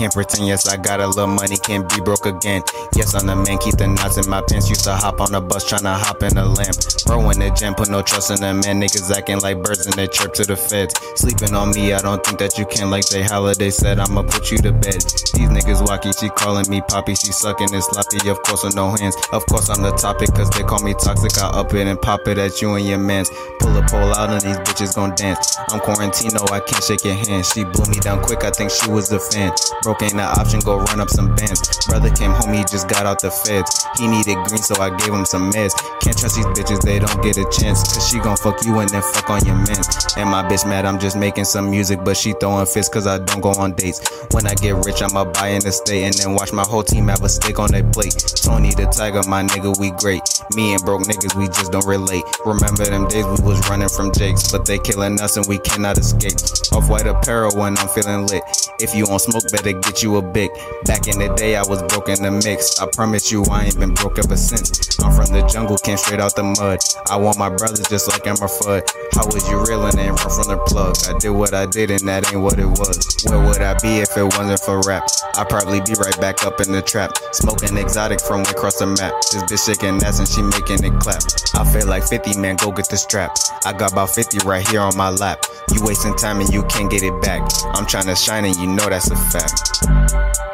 can't 0.00 0.14
pretend. 0.14 0.48
Yes, 0.48 0.66
I 0.66 0.78
got 0.78 0.98
a 1.00 1.06
little 1.06 1.26
money, 1.26 1.58
can't 1.58 1.86
be 1.86 2.00
broke 2.00 2.24
again. 2.24 2.62
Yes, 2.96 3.12
I'm 3.12 3.26
the 3.26 3.36
man, 3.36 3.58
keep 3.58 3.76
the 3.76 3.86
knots 3.86 4.16
in 4.16 4.24
my 4.30 4.40
pants. 4.40 4.70
Used 4.70 4.84
to 4.84 4.96
hop 4.96 5.20
on 5.20 5.32
the 5.32 5.42
bus, 5.42 5.68
tryna 5.68 5.92
hop 5.92 6.22
in 6.22 6.32
the 6.32 6.46
lamp. 6.48 6.72
Bro 7.04 7.28
in 7.28 7.38
the 7.44 7.52
gym, 7.52 7.74
put 7.74 7.90
no 7.90 8.00
trust 8.00 8.32
in 8.32 8.40
the 8.40 8.48
man. 8.64 8.80
Niggas 8.80 9.12
acting 9.12 9.40
like 9.40 9.62
birds 9.62 9.84
in 9.84 9.92
the 10.00 10.08
chirp 10.08 10.32
to 10.40 10.44
the 10.44 10.56
feds. 10.56 10.96
Sleeping 11.20 11.54
on 11.54 11.76
me, 11.76 11.92
I 11.92 12.00
don't 12.00 12.24
think 12.24 12.38
that 12.38 12.56
you 12.56 12.64
can. 12.64 12.88
Like 12.88 13.04
they 13.12 13.22
holiday 13.22 13.68
said, 13.68 14.00
I'ma 14.00 14.22
put 14.22 14.50
you 14.50 14.56
to 14.64 14.72
bed. 14.72 15.04
These 15.36 15.52
niggas 15.52 15.84
wacky, 15.84 16.16
she 16.16 16.30
calling 16.32 16.64
me 16.70 16.80
poppy, 16.80 17.14
she 17.14 17.28
sucking 17.36 17.68
and 17.68 17.84
sloppy. 17.84 18.24
Of 18.30 18.40
course, 18.40 18.64
with 18.64 18.76
no 18.76 18.96
hands. 18.96 19.16
Of 19.36 19.44
course, 19.52 19.68
I'm 19.68 19.84
the 19.84 19.92
topic, 19.92 20.32
cause 20.32 20.48
they 20.56 20.64
call 20.64 20.80
me 20.80 20.96
toxic. 20.96 21.36
I 21.36 21.52
up 21.60 21.74
it 21.74 21.84
and 21.86 22.00
pop 22.00 22.24
it 22.24 22.38
at 22.38 22.62
you 22.62 22.72
and 22.72 22.86
your 22.88 22.98
mans. 22.98 23.28
Pull 23.70 23.78
a 23.78 23.86
pole 23.86 24.14
out 24.14 24.30
and 24.30 24.40
these 24.42 24.58
bitches 24.66 24.96
gon' 24.96 25.14
dance. 25.14 25.56
I'm 25.68 25.78
Quarantino, 25.78 26.42
I 26.50 26.58
can't 26.58 26.82
shake 26.82 27.04
your 27.04 27.14
hand. 27.14 27.46
She 27.46 27.62
blew 27.62 27.86
me 27.86 28.00
down 28.00 28.20
quick, 28.20 28.42
I 28.42 28.50
think 28.50 28.68
she 28.68 28.90
was 28.90 29.12
a 29.12 29.20
fan. 29.20 29.52
Broke 29.82 30.02
ain't 30.02 30.14
an 30.14 30.26
option, 30.26 30.58
go 30.58 30.78
run 30.78 30.98
up 30.98 31.08
some 31.08 31.36
bands. 31.36 31.62
Brother 31.86 32.10
came 32.10 32.32
home, 32.32 32.52
he 32.52 32.64
just 32.64 32.88
got 32.88 33.06
out 33.06 33.20
the 33.20 33.30
feds. 33.30 33.86
He 33.96 34.08
needed 34.08 34.34
green, 34.48 34.58
so 34.58 34.74
I 34.82 34.90
gave 34.96 35.14
him 35.14 35.24
some 35.24 35.52
meds. 35.52 35.78
Can't 36.00 36.18
trust 36.18 36.34
these 36.34 36.46
bitches, 36.46 36.80
they 36.80 36.98
don't 36.98 37.22
get 37.22 37.38
a 37.38 37.46
chance. 37.54 37.84
Cause 37.94 38.08
she 38.10 38.18
gon' 38.18 38.36
fuck 38.36 38.58
you 38.66 38.80
and 38.80 38.90
then 38.90 39.02
fuck 39.02 39.30
on 39.30 39.44
your 39.46 39.54
mans. 39.54 39.86
And 40.16 40.28
my 40.28 40.42
bitch 40.42 40.66
mad, 40.66 40.84
I'm 40.84 40.98
just 40.98 41.16
making 41.16 41.44
some 41.44 41.70
music, 41.70 42.00
but 42.04 42.16
she 42.16 42.32
throwing 42.40 42.66
fists 42.66 42.92
cause 42.92 43.06
I 43.06 43.18
don't 43.18 43.40
go 43.40 43.50
on 43.50 43.74
dates. 43.74 44.02
When 44.32 44.48
I 44.48 44.54
get 44.54 44.84
rich, 44.84 45.00
I'ma 45.00 45.26
buy 45.26 45.48
an 45.54 45.64
estate 45.64 46.02
and 46.02 46.14
then 46.14 46.34
watch 46.34 46.52
my 46.52 46.64
whole 46.66 46.82
team 46.82 47.06
have 47.06 47.22
a 47.22 47.28
steak 47.28 47.60
on 47.60 47.70
their 47.70 47.84
plate. 47.84 48.18
Tony 48.42 48.74
the 48.74 48.90
Tiger, 48.90 49.22
my 49.28 49.44
nigga, 49.44 49.78
we 49.78 49.92
great. 49.92 50.22
Me 50.54 50.74
and 50.74 50.82
broke 50.84 51.02
niggas, 51.02 51.34
we 51.36 51.46
just 51.46 51.70
don't 51.70 51.86
relate. 51.86 52.24
Remember 52.44 52.84
them 52.84 53.06
days 53.08 53.24
we 53.24 53.46
was 53.46 53.68
running 53.68 53.88
from 53.88 54.12
Jakes, 54.12 54.50
but 54.50 54.66
they 54.66 54.78
killing 54.78 55.20
us 55.20 55.36
and 55.36 55.46
we 55.46 55.58
cannot 55.58 55.96
escape. 55.98 56.38
Off 56.72 56.88
white 56.88 57.06
apparel 57.06 57.56
when 57.56 57.78
I'm 57.78 57.88
feeling 57.88 58.26
lit. 58.26 58.42
If 58.80 58.94
you 58.94 59.04
on 59.06 59.18
smoke, 59.18 59.44
better 59.52 59.72
get 59.72 60.02
you 60.02 60.16
a 60.16 60.22
big. 60.22 60.50
Back 60.84 61.06
in 61.06 61.18
the 61.18 61.28
day, 61.36 61.56
I 61.56 61.62
was 61.62 61.82
broke 61.92 62.08
in 62.08 62.22
the 62.22 62.30
mix. 62.30 62.80
I 62.80 62.88
promise 62.88 63.30
you, 63.30 63.44
I 63.50 63.64
ain't 63.66 63.78
been 63.78 63.92
broke 63.92 64.18
ever 64.18 64.36
since. 64.36 64.98
I'm 65.00 65.12
from 65.12 65.32
the 65.36 65.46
jungle, 65.46 65.76
came 65.76 65.98
straight 65.98 66.20
out 66.20 66.34
the 66.34 66.42
mud. 66.42 66.80
I 67.10 67.16
want 67.16 67.38
my 67.38 67.48
brothers 67.48 67.86
just 67.88 68.08
like 68.08 68.26
I'm 68.26 68.40
a 68.40 68.48
fud. 68.48 68.88
How 69.12 69.26
was 69.26 69.48
you 69.48 69.60
reeling 69.64 69.98
and 69.98 70.16
run 70.16 70.32
from 70.32 70.48
the 70.48 70.56
plug? 70.66 70.96
I 71.08 71.18
did 71.18 71.30
what 71.30 71.52
I 71.52 71.66
did, 71.66 71.90
and 71.90 72.08
that 72.08 72.32
ain't 72.32 72.40
what 72.40 72.58
it 72.58 72.68
was. 72.68 73.20
Where 73.28 73.40
would 73.44 73.60
I 73.60 73.76
be 73.80 74.00
if 74.00 74.16
it 74.16 74.24
wasn't 74.24 74.60
for 74.60 74.80
rap? 74.88 75.04
I'd 75.36 75.48
probably 75.48 75.80
be 75.80 75.92
right 76.00 76.18
back 76.20 76.44
up 76.44 76.60
in 76.60 76.72
the 76.72 76.80
trap. 76.80 77.12
Smoking 77.32 77.76
exotic 77.76 78.20
from 78.20 78.42
across 78.42 78.78
the 78.78 78.86
map. 78.86 79.12
This 79.28 79.44
bitch 79.44 79.66
shaking 79.66 80.02
ass 80.02 80.18
and 80.18 80.28
she 80.28 80.40
making 80.40 80.84
it 80.84 80.96
clap. 81.00 81.20
I 81.54 81.64
feel 81.68 81.86
like 81.86 82.08
50, 82.08 82.40
man, 82.40 82.56
go 82.56 82.72
get 82.72 82.88
the 82.88 82.96
strap. 82.96 83.36
I 83.64 83.72
got 83.72 83.92
about 83.92 84.10
50 84.10 84.46
right 84.48 84.66
here 84.68 84.80
on 84.80 84.96
my 84.96 85.10
lap. 85.10 85.44
You 85.74 85.84
wasting 85.84 86.16
time 86.16 86.40
and 86.40 86.52
you 86.52 86.62
can't 86.64 86.90
get 86.90 87.02
it 87.02 87.14
back. 87.22 87.42
I'm 87.74 87.86
trying 87.86 88.06
to 88.06 88.16
shine 88.16 88.44
and 88.44 88.56
you 88.56 88.66
know 88.76 88.88
that's 88.88 89.10
a 89.10 89.16
fact. 89.16 90.49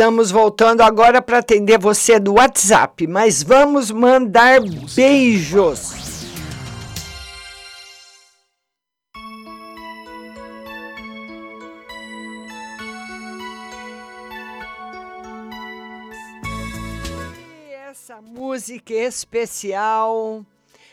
Estamos 0.00 0.30
voltando 0.30 0.80
agora 0.80 1.20
para 1.20 1.40
atender 1.40 1.78
você 1.78 2.18
do 2.18 2.36
WhatsApp, 2.36 3.06
mas 3.06 3.42
vamos 3.42 3.90
mandar 3.90 4.58
beijos. 4.96 5.92
Essa 17.90 18.22
música 18.22 18.94
especial 18.94 20.46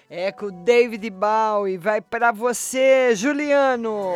é 0.09 0.33
com 0.33 0.49
David 0.65 1.09
Bowie. 1.11 1.77
Vai 1.77 2.01
para 2.01 2.33
você, 2.33 3.15
Juliano. 3.15 4.15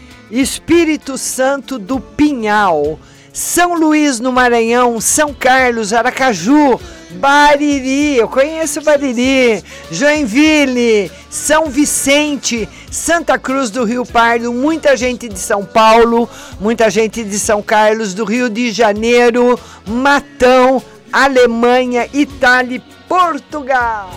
Espírito 0.31 1.17
Santo 1.17 1.77
do 1.77 1.99
Pinhal, 1.99 2.97
São 3.33 3.75
Luís 3.75 4.19
no 4.19 4.31
Maranhão, 4.31 5.01
São 5.01 5.33
Carlos, 5.33 5.91
Aracaju, 5.91 6.79
Bariri, 7.11 8.17
eu 8.17 8.27
conheço 8.29 8.81
Bariri, 8.81 9.61
Joinville, 9.91 11.11
São 11.29 11.69
Vicente, 11.69 12.67
Santa 12.89 13.37
Cruz 13.37 13.69
do 13.69 13.83
Rio 13.83 14.05
Pardo, 14.05 14.53
muita 14.53 14.95
gente 14.95 15.27
de 15.27 15.37
São 15.37 15.65
Paulo, 15.65 16.29
muita 16.59 16.89
gente 16.89 17.23
de 17.23 17.37
São 17.37 17.61
Carlos, 17.61 18.13
do 18.13 18.23
Rio 18.23 18.49
de 18.49 18.71
Janeiro, 18.71 19.59
Matão, 19.85 20.81
Alemanha, 21.11 22.07
Itália 22.13 22.77
e 22.77 23.07
Portugal. 23.07 24.09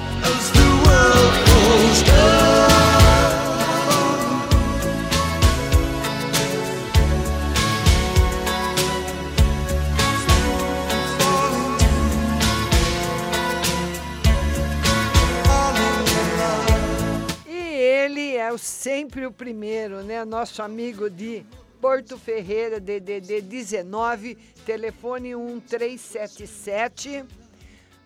Ele 18.05 18.37
é 18.37 18.57
sempre 18.59 19.25
o 19.25 19.33
primeiro, 19.33 20.03
né? 20.03 20.25
Nosso 20.27 20.63
amigo 20.63 21.09
de 21.09 21.43
Porto 21.81 22.19
Ferreira, 22.19 22.79
DDD 22.79 23.41
19, 23.41 24.37
telefone 24.67 25.35
1377. 25.35 27.25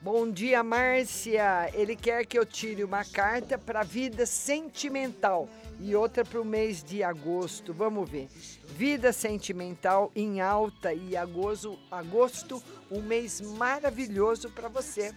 Bom 0.00 0.30
dia, 0.30 0.62
Márcia. 0.62 1.68
Ele 1.74 1.96
quer 1.96 2.24
que 2.24 2.38
eu 2.38 2.46
tire 2.46 2.84
uma 2.84 3.04
carta 3.04 3.58
para 3.58 3.82
vida 3.82 4.24
sentimental 4.24 5.48
e 5.80 5.96
outra 5.96 6.24
para 6.24 6.40
o 6.40 6.44
mês 6.44 6.84
de 6.84 7.02
agosto. 7.02 7.74
Vamos 7.74 8.08
ver. 8.08 8.28
Vida 8.68 9.12
sentimental 9.12 10.12
em 10.14 10.40
alta 10.40 10.94
e 10.94 11.16
agosto, 11.16 11.76
agosto 11.90 12.62
um 12.88 13.02
mês 13.02 13.40
maravilhoso 13.40 14.48
para 14.50 14.68
você. 14.68 15.12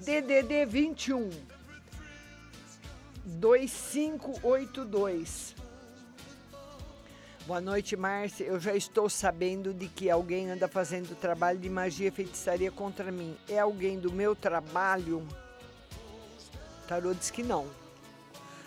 DDD 0.00 0.66
21 0.66 1.59
2582. 3.30 5.54
Boa 7.46 7.60
noite, 7.60 7.96
Márcia. 7.96 8.44
Eu 8.44 8.60
já 8.60 8.74
estou 8.74 9.08
sabendo 9.08 9.72
de 9.72 9.88
que 9.88 10.10
alguém 10.10 10.50
anda 10.50 10.68
fazendo 10.68 11.16
trabalho 11.16 11.58
de 11.58 11.70
magia 11.70 12.08
e 12.08 12.12
feitiçaria 12.12 12.70
contra 12.70 13.10
mim. 13.10 13.34
É 13.48 13.58
alguém 13.58 13.98
do 13.98 14.12
meu 14.12 14.36
trabalho? 14.36 15.26
Tarô 16.86 17.14
diz 17.14 17.30
que 17.30 17.42
não. 17.42 17.66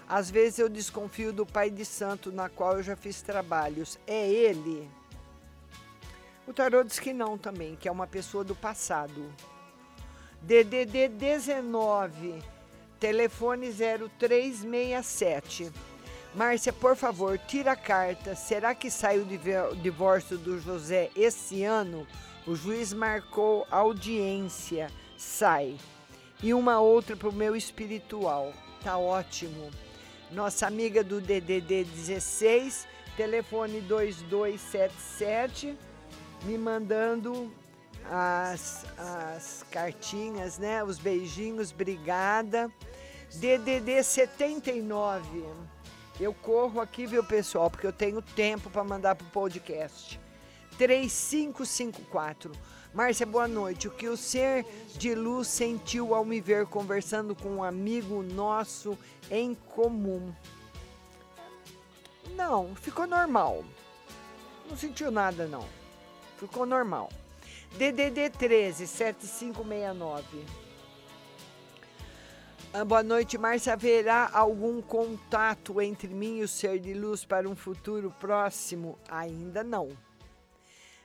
Às 0.08 0.32
vezes 0.32 0.60
eu 0.60 0.70
desconfio 0.70 1.32
do 1.32 1.46
pai 1.46 1.70
de 1.70 1.86
santo 1.86 2.32
na 2.32 2.50
qual 2.50 2.78
eu 2.78 2.84
já 2.84 2.96
fiz 2.96 3.22
trabalhos. 3.22 4.00
É 4.08 4.28
ele? 4.30 4.90
O 6.48 6.54
tarô 6.54 6.84
diz 6.84 7.00
que 7.00 7.14
não 7.14 7.38
também, 7.38 7.76
que 7.76 7.88
é 7.88 7.92
uma 7.92 8.08
pessoa 8.08 8.44
do 8.44 8.56
passado. 8.56 9.32
DDD 10.42 11.08
19, 11.08 12.44
telefone 13.08 13.70
0367. 13.70 15.70
Márcia, 16.34 16.72
por 16.72 16.96
favor, 16.96 17.38
tira 17.38 17.74
a 17.74 17.76
carta. 17.76 18.34
Será 18.34 18.74
que 18.74 18.90
sai 18.90 19.20
o 19.20 19.26
div- 19.26 19.72
o 19.72 19.76
divórcio 19.76 20.38
do 20.38 20.58
José 20.58 21.10
esse 21.14 21.66
ano? 21.66 22.08
O 22.48 22.56
juiz 22.56 22.94
marcou 22.94 23.68
audiência. 23.70 24.90
Sai. 25.18 25.76
E 26.42 26.54
uma 26.54 26.80
outra 26.80 27.18
para 27.18 27.28
o 27.28 27.34
meu 27.34 27.58
espiritual. 27.58 28.54
Tá 28.82 28.98
ótimo. 28.98 29.70
Nossa 30.32 30.66
amiga 30.66 31.04
do 31.04 31.20
DDD 31.20 31.84
16, 31.84 32.88
telefone 33.18 33.82
2277, 33.82 35.78
me 36.46 36.58
mandando 36.58 37.52
as, 38.10 38.86
as 38.98 39.64
cartinhas, 39.70 40.58
né? 40.58 40.82
Os 40.84 40.98
beijinhos, 40.98 41.72
obrigada. 41.72 42.72
DDD 43.36 44.04
79. 44.04 45.44
Eu 46.20 46.34
corro 46.34 46.80
aqui, 46.80 47.06
viu, 47.06 47.24
pessoal, 47.24 47.70
porque 47.70 47.88
eu 47.88 47.94
tenho 47.94 48.22
tempo 48.22 48.70
para 48.70 48.84
mandar 48.84 49.16
pro 49.16 49.26
podcast. 49.28 50.20
3554. 50.78 52.52
Márcia, 52.94 53.26
boa 53.26 53.48
noite. 53.48 53.88
O 53.88 53.92
que 53.92 54.08
o 54.08 54.16
ser 54.16 54.66
de 54.96 55.16
luz 55.16 55.48
sentiu 55.48 56.14
ao 56.14 56.24
me 56.24 56.40
ver 56.40 56.68
conversando 56.68 57.36
com 57.36 57.50
um 57.50 57.64
amigo 57.64 58.22
nosso 58.22 58.98
em 59.32 59.56
comum? 59.56 60.32
Não, 62.36 62.76
ficou 62.76 63.08
normal. 63.08 63.64
Não 64.70 64.78
sentiu 64.78 65.10
nada, 65.10 65.48
não. 65.48 65.68
Ficou 66.38 66.66
normal. 66.66 67.10
DDD 67.78 68.30
13 68.30 68.86
7569. 68.86 70.63
Ah, 72.76 72.84
boa 72.84 73.04
noite, 73.04 73.38
Márcia. 73.38 73.74
Haverá 73.74 74.32
algum 74.34 74.82
contato 74.82 75.80
entre 75.80 76.08
mim 76.08 76.40
e 76.40 76.44
o 76.44 76.48
ser 76.48 76.80
de 76.80 76.92
luz 76.92 77.24
para 77.24 77.48
um 77.48 77.56
futuro 77.56 78.10
próximo? 78.20 78.98
Ainda 79.08 79.64
não. 79.64 79.96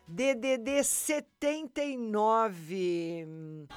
DDD 0.07 0.83
79 0.83 3.69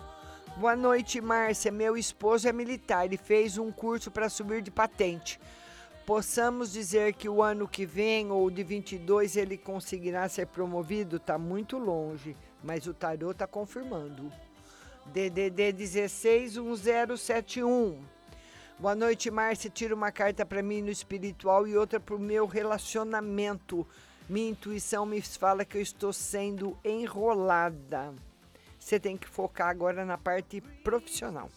Boa 0.58 0.76
noite, 0.76 1.22
Márcia. 1.22 1.72
Meu 1.72 1.98
esposo 1.98 2.48
é 2.48 2.54
militar 2.54 3.12
e 3.12 3.18
fez 3.18 3.58
um 3.58 3.72
curso 3.72 4.12
para 4.12 4.30
subir 4.30 4.62
de 4.62 4.72
patente 4.72 5.40
possamos 6.06 6.72
dizer 6.72 7.14
que 7.14 7.28
o 7.30 7.42
ano 7.42 7.68
que 7.68 7.86
vem 7.86 8.32
ou 8.32 8.50
de 8.50 8.64
22 8.64 9.36
ele 9.38 9.58
conseguirá 9.58 10.28
ser 10.28 10.48
promovido, 10.48 11.18
está 11.18 11.38
muito 11.38 11.78
longe, 11.78 12.36
mas 12.64 12.88
o 12.88 12.94
tarô 12.94 13.30
está 13.32 13.48
confirmando. 13.48 14.32
DDD 15.08 15.74
161071. 15.74 18.02
Boa 18.80 18.96
noite, 18.96 19.32
Márcia. 19.32 19.70
Tira 19.70 19.96
uma 19.96 20.12
carta 20.12 20.46
para 20.46 20.62
mim 20.62 20.82
no 20.82 20.90
espiritual 20.90 21.68
e 21.68 21.78
outra 21.78 22.00
para 22.00 22.16
o 22.16 22.20
meu 22.20 22.46
relacionamento. 22.46 23.88
Minha 24.28 24.52
intuição 24.52 25.06
me 25.06 25.22
fala 25.22 25.64
que 25.64 25.78
eu 25.78 25.82
estou 25.82 26.12
sendo 26.12 26.78
enrolada. 26.84 28.14
Você 28.80 29.00
tem 29.00 29.16
que 29.16 29.28
focar 29.28 29.70
agora 29.70 30.04
na 30.04 30.18
parte 30.18 30.62
profissional. 30.84 31.50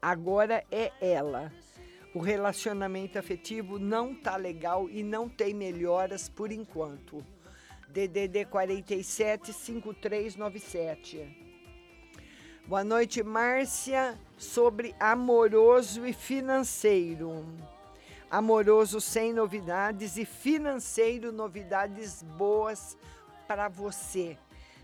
Agora 0.00 0.64
é 0.70 0.92
ela 1.00 1.52
o 2.14 2.20
relacionamento 2.20 3.18
afetivo 3.18 3.78
não 3.78 4.14
tá 4.14 4.36
legal 4.36 4.88
e 4.88 5.02
não 5.02 5.28
tem 5.28 5.52
melhoras 5.54 6.28
por 6.28 6.50
enquanto. 6.50 7.24
DDD 7.88 8.46
47 8.46 9.52
5397. 9.52 11.47
Boa 12.68 12.84
noite, 12.84 13.22
Márcia, 13.22 14.18
sobre 14.36 14.94
amoroso 15.00 16.06
e 16.06 16.12
financeiro. 16.12 17.46
Amoroso 18.30 19.00
sem 19.00 19.32
novidades 19.32 20.18
e 20.18 20.26
financeiro 20.26 21.32
novidades 21.32 22.22
boas 22.22 22.94
para 23.46 23.70
você. 23.70 24.36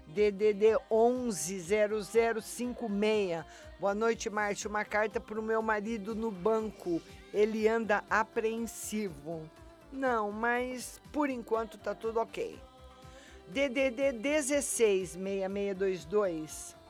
DDD 0.07 0.79
110056. 0.91 3.45
Boa 3.79 3.95
noite, 3.95 4.31
Márcio. 4.31 4.71
Uma 4.71 4.87
carta 4.87 5.21
para 5.21 5.39
o 5.39 5.43
meu 5.43 5.61
marido 5.61 6.15
no 6.15 6.31
banco. 6.31 7.03
Ele 7.35 7.69
anda 7.69 8.03
apreensivo. 8.09 9.43
Não, 9.93 10.33
mas 10.33 10.99
por 11.13 11.29
enquanto 11.29 11.77
tá 11.77 11.95
tudo 11.95 12.19
ok. 12.19 12.59
DDD 13.49 14.13
166622. 14.13 16.83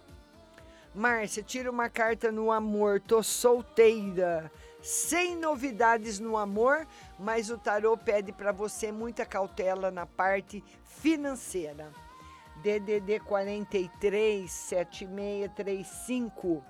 Márcia, 0.94 1.42
tira 1.42 1.70
uma 1.72 1.90
carta 1.90 2.30
no 2.30 2.52
amor. 2.52 3.00
Tô 3.00 3.20
solteira. 3.20 4.48
Sem 4.80 5.34
novidades 5.34 6.20
no 6.20 6.36
amor, 6.36 6.86
mas 7.18 7.50
o 7.50 7.58
tarô 7.58 7.96
pede 7.96 8.30
para 8.30 8.52
você 8.52 8.92
muita 8.92 9.26
cautela 9.26 9.90
na 9.90 10.06
parte 10.06 10.62
financeira. 10.84 11.90
DDD 12.62 13.18
43 13.20 14.48
7635. 14.48 16.62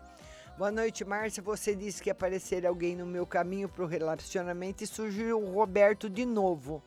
Boa 0.57 0.71
noite, 0.71 1.05
Márcia. 1.05 1.43
Você 1.43 1.75
disse 1.75 2.03
que 2.03 2.09
aparecer 2.09 2.65
alguém 2.65 2.97
no 2.97 3.05
meu 3.05 3.27
caminho 3.27 3.69
para 3.69 3.85
o 3.85 3.89
relacionamento 3.89 4.83
e 4.83 4.87
surgiu 4.87 5.39
o 5.39 5.53
Roberto 5.53 6.09
de 6.09 6.25
novo. 6.25 6.83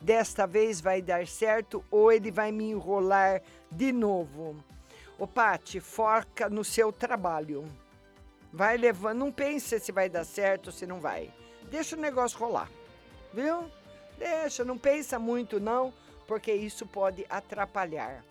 Desta 0.00 0.46
vez 0.46 0.80
vai 0.80 1.02
dar 1.02 1.26
certo 1.26 1.84
ou 1.90 2.12
ele 2.12 2.30
vai 2.30 2.52
me 2.52 2.70
enrolar 2.70 3.42
de 3.72 3.90
novo. 3.90 4.54
Ô, 5.18 5.26
Pati, 5.26 5.80
foca 5.80 6.50
no 6.50 6.62
seu 6.62 6.92
trabalho. 6.92 7.64
Vai 8.52 8.76
levando, 8.76 9.18
não 9.18 9.32
pense 9.32 9.80
se 9.80 9.90
vai 9.90 10.10
dar 10.10 10.24
certo 10.24 10.66
ou 10.66 10.72
se 10.72 10.86
não 10.86 11.00
vai. 11.00 11.32
Deixa 11.70 11.96
o 11.96 12.00
negócio 12.00 12.38
rolar, 12.38 12.70
viu? 13.32 13.70
Deixa, 14.18 14.62
não 14.64 14.76
pensa 14.76 15.18
muito 15.18 15.58
não, 15.58 15.92
porque 16.26 16.52
isso 16.52 16.86
pode 16.86 17.24
atrapalhar. 17.30 18.22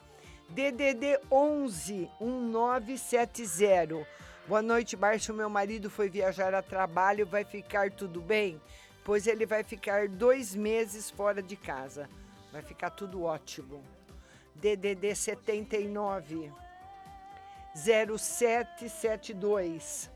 DDD 0.49 1.19
11 1.31 2.09
1970. 2.21 4.07
Boa 4.47 4.61
noite, 4.61 4.95
Márcio. 4.95 5.33
Meu 5.33 5.49
marido 5.49 5.89
foi 5.89 6.07
viajar 6.07 6.53
a 6.53 6.61
trabalho. 6.61 7.25
Vai 7.25 7.43
ficar 7.43 7.89
tudo 7.91 8.21
bem? 8.21 8.61
Pois 9.03 9.25
ele 9.25 9.47
vai 9.47 9.63
ficar 9.63 10.07
dois 10.07 10.53
meses 10.53 11.09
fora 11.09 11.41
de 11.41 11.55
casa. 11.55 12.07
Vai 12.51 12.61
ficar 12.61 12.91
tudo 12.91 13.23
ótimo. 13.23 13.83
DDD 14.53 15.15
79 15.15 16.51
0772. 17.75 20.09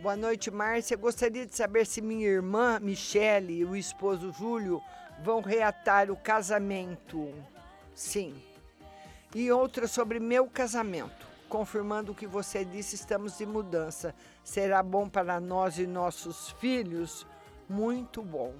Boa 0.00 0.16
noite, 0.16 0.50
Márcia. 0.50 0.96
Gostaria 0.96 1.46
de 1.46 1.54
saber 1.54 1.86
se 1.86 2.00
minha 2.00 2.26
irmã 2.26 2.80
Michele 2.80 3.58
e 3.58 3.64
o 3.64 3.76
esposo 3.76 4.32
Júlio 4.32 4.82
vão 5.22 5.40
reatar 5.40 6.10
o 6.10 6.16
casamento. 6.16 7.32
Sim 7.94 8.42
e 9.34 9.50
outra 9.50 9.86
sobre 9.86 10.18
meu 10.18 10.46
casamento. 10.46 11.26
Confirmando 11.48 12.12
o 12.12 12.14
que 12.14 12.26
você 12.26 12.64
disse, 12.64 12.94
estamos 12.94 13.38
de 13.38 13.46
mudança. 13.46 14.14
Será 14.44 14.82
bom 14.82 15.08
para 15.08 15.40
nós 15.40 15.78
e 15.78 15.86
nossos 15.86 16.50
filhos? 16.52 17.26
Muito 17.68 18.22
bom. 18.22 18.54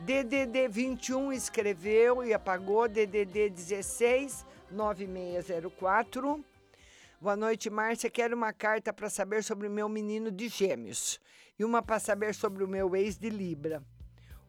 DDD 0.00 0.68
21 0.68 1.32
escreveu 1.32 2.24
e 2.24 2.32
apagou. 2.32 2.88
DDD 2.88 3.50
16 3.50 4.46
9604. 4.70 6.44
Boa 7.22 7.36
noite, 7.36 7.68
Márcia. 7.68 8.08
Quero 8.08 8.34
uma 8.34 8.50
carta 8.50 8.94
para 8.94 9.10
saber 9.10 9.44
sobre 9.44 9.68
o 9.68 9.70
meu 9.70 9.90
menino 9.90 10.30
de 10.30 10.48
Gêmeos 10.48 11.20
e 11.58 11.64
uma 11.66 11.82
para 11.82 12.00
saber 12.00 12.34
sobre 12.34 12.64
o 12.64 12.68
meu 12.68 12.96
ex 12.96 13.18
de 13.18 13.28
Libra. 13.28 13.84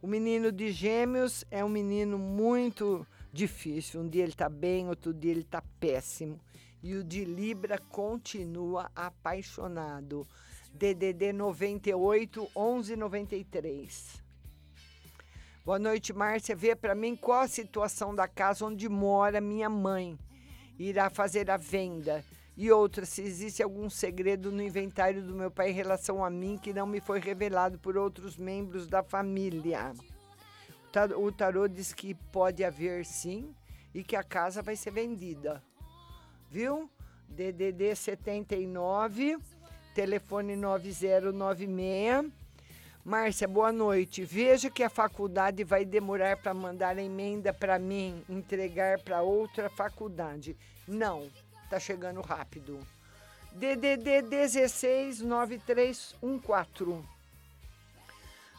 O 0.01 0.07
menino 0.07 0.53
de 0.53 0.71
Gêmeos 0.71 1.43
é 1.51 1.65
um 1.65 1.67
menino 1.67 2.17
muito 2.17 3.05
difícil. 3.33 3.99
Um 3.99 4.07
dia 4.07 4.23
ele 4.23 4.31
está 4.31 4.47
bem, 4.47 4.87
outro 4.87 5.13
dia 5.13 5.31
ele 5.31 5.41
está 5.41 5.61
péssimo. 5.81 6.39
E 6.81 6.95
o 6.95 7.03
de 7.03 7.25
Libra 7.25 7.77
continua 7.77 8.89
apaixonado. 8.95 10.25
DDD 10.73 11.33
98 11.33 12.49
1193. 12.55 14.23
Boa 15.65 15.77
noite, 15.77 16.13
Márcia. 16.13 16.55
Vê 16.55 16.73
para 16.73 16.95
mim 16.95 17.17
qual 17.17 17.41
a 17.41 17.49
situação 17.49 18.15
da 18.15 18.29
casa 18.29 18.65
onde 18.65 18.87
mora 18.87 19.41
minha 19.41 19.69
mãe. 19.69 20.17
Irá 20.79 21.09
fazer 21.09 21.51
a 21.51 21.57
venda. 21.57 22.23
E 22.57 22.69
outra, 22.71 23.05
se 23.05 23.21
existe 23.21 23.63
algum 23.63 23.89
segredo 23.89 24.51
no 24.51 24.61
inventário 24.61 25.21
do 25.23 25.33
meu 25.33 25.49
pai 25.49 25.69
em 25.71 25.73
relação 25.73 26.23
a 26.23 26.29
mim 26.29 26.57
que 26.61 26.73
não 26.73 26.85
me 26.85 26.99
foi 26.99 27.19
revelado 27.19 27.79
por 27.79 27.97
outros 27.97 28.37
membros 28.37 28.87
da 28.87 29.01
família. 29.01 29.93
O 30.87 30.91
tar- 30.91 31.17
O 31.17 31.31
tarô 31.31 31.67
diz 31.67 31.93
que 31.93 32.13
pode 32.13 32.63
haver 32.63 33.05
sim 33.05 33.55
e 33.93 34.03
que 34.03 34.15
a 34.15 34.23
casa 34.23 34.61
vai 34.61 34.75
ser 34.75 34.91
vendida. 34.91 35.63
Viu? 36.49 36.89
DDD 37.29 37.95
79, 37.95 39.37
telefone 39.95 40.55
9096. 40.57 42.29
Márcia, 43.03 43.47
boa 43.47 43.71
noite. 43.71 44.23
Veja 44.23 44.69
que 44.69 44.83
a 44.83 44.89
faculdade 44.89 45.63
vai 45.63 45.83
demorar 45.85 46.37
para 46.37 46.53
mandar 46.53 46.97
a 46.97 47.01
emenda 47.01 47.51
para 47.53 47.79
mim 47.79 48.21
entregar 48.29 48.99
para 48.99 49.21
outra 49.21 49.69
faculdade. 49.69 50.55
Não, 50.87 51.27
tá 51.71 51.79
chegando 51.79 52.19
rápido. 52.19 52.77
DDD 53.53 54.23
169314. 54.23 57.01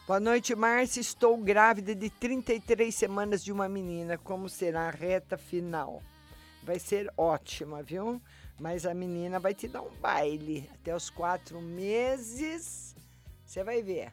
Boa 0.06 0.18
noite, 0.18 0.54
Márcia. 0.54 1.02
Estou 1.02 1.36
grávida 1.36 1.94
de 1.94 2.08
33 2.08 2.94
semanas 2.94 3.44
de 3.44 3.52
uma 3.52 3.68
menina. 3.68 4.16
Como 4.16 4.48
será 4.48 4.88
a 4.88 4.90
reta 4.90 5.36
final? 5.36 6.02
Vai 6.62 6.78
ser 6.78 7.12
ótima, 7.14 7.82
viu? 7.82 8.18
Mas 8.58 8.86
a 8.86 8.94
menina 8.94 9.38
vai 9.38 9.52
te 9.52 9.68
dar 9.68 9.82
um 9.82 9.94
baile. 10.00 10.70
Até 10.72 10.96
os 10.96 11.10
quatro 11.10 11.60
meses, 11.60 12.96
você 13.44 13.62
vai 13.62 13.82
ver. 13.82 14.10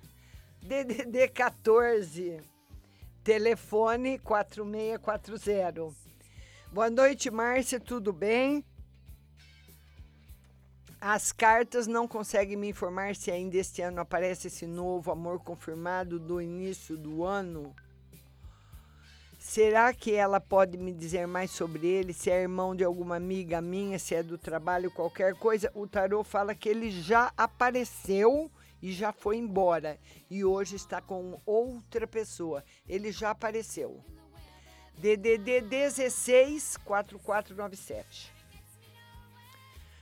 DDD 0.62 1.30
14, 1.30 2.42
telefone 3.24 4.20
4640. 4.20 5.96
Boa 6.70 6.90
noite, 6.90 7.32
Márcia. 7.32 7.80
Tudo 7.80 8.12
bem? 8.12 8.62
As 11.02 11.32
cartas 11.32 11.88
não 11.88 12.06
conseguem 12.06 12.58
me 12.58 12.68
informar 12.68 13.16
se 13.16 13.32
ainda 13.32 13.56
este 13.56 13.82
ano 13.82 14.02
aparece 14.02 14.48
esse 14.48 14.68
novo 14.68 15.10
amor 15.10 15.40
confirmado 15.40 16.20
do 16.20 16.42
início 16.42 16.98
do 16.98 17.24
ano. 17.24 17.74
Será 19.40 19.94
que 19.94 20.14
ela 20.14 20.42
pode 20.42 20.78
me 20.78 20.92
dizer 20.92 21.26
mais 21.26 21.52
sobre 21.52 21.88
ele? 21.88 22.12
Se 22.12 22.30
é 22.30 22.42
irmão 22.42 22.76
de 22.76 22.84
alguma 22.84 23.16
amiga 23.16 23.62
minha, 23.62 23.98
se 23.98 24.14
é 24.14 24.22
do 24.22 24.38
trabalho, 24.38 24.92
qualquer 24.92 25.34
coisa? 25.36 25.72
O 25.74 25.88
tarô 25.88 26.22
fala 26.22 26.54
que 26.54 26.68
ele 26.68 26.92
já 26.92 27.32
apareceu 27.38 28.52
e 28.82 28.92
já 28.92 29.14
foi 29.14 29.38
embora. 29.38 29.98
E 30.30 30.44
hoje 30.44 30.76
está 30.76 31.00
com 31.00 31.40
outra 31.46 32.06
pessoa. 32.06 32.62
Ele 32.86 33.10
já 33.14 33.30
apareceu. 33.30 34.04
DDD 34.98 35.62
16 35.62 36.76
4497. 36.76 38.39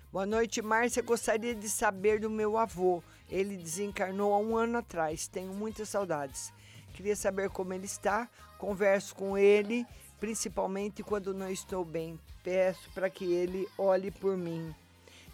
Boa 0.09 0.25
noite, 0.25 0.61
Márcia. 0.61 1.03
Gostaria 1.03 1.53
de 1.53 1.67
saber 1.67 2.21
do 2.21 2.29
meu 2.29 2.57
avô. 2.57 3.03
Ele 3.29 3.57
desencarnou 3.57 4.34
há 4.34 4.39
um 4.39 4.55
ano 4.55 4.77
atrás. 4.77 5.27
Tenho 5.27 5.53
muitas 5.53 5.89
saudades. 5.89 6.53
Queria 6.93 7.13
saber 7.13 7.49
como 7.49 7.73
ele 7.73 7.85
está. 7.85 8.29
Converso 8.57 9.13
com 9.13 9.38
ele, 9.38 9.85
principalmente 10.17 11.03
quando 11.03 11.34
não 11.34 11.51
estou 11.51 11.84
bem. 11.84 12.17
Peço 12.41 12.89
para 12.93 13.09
que 13.09 13.25
ele 13.25 13.67
olhe 13.77 14.09
por 14.09 14.38
mim. 14.38 14.73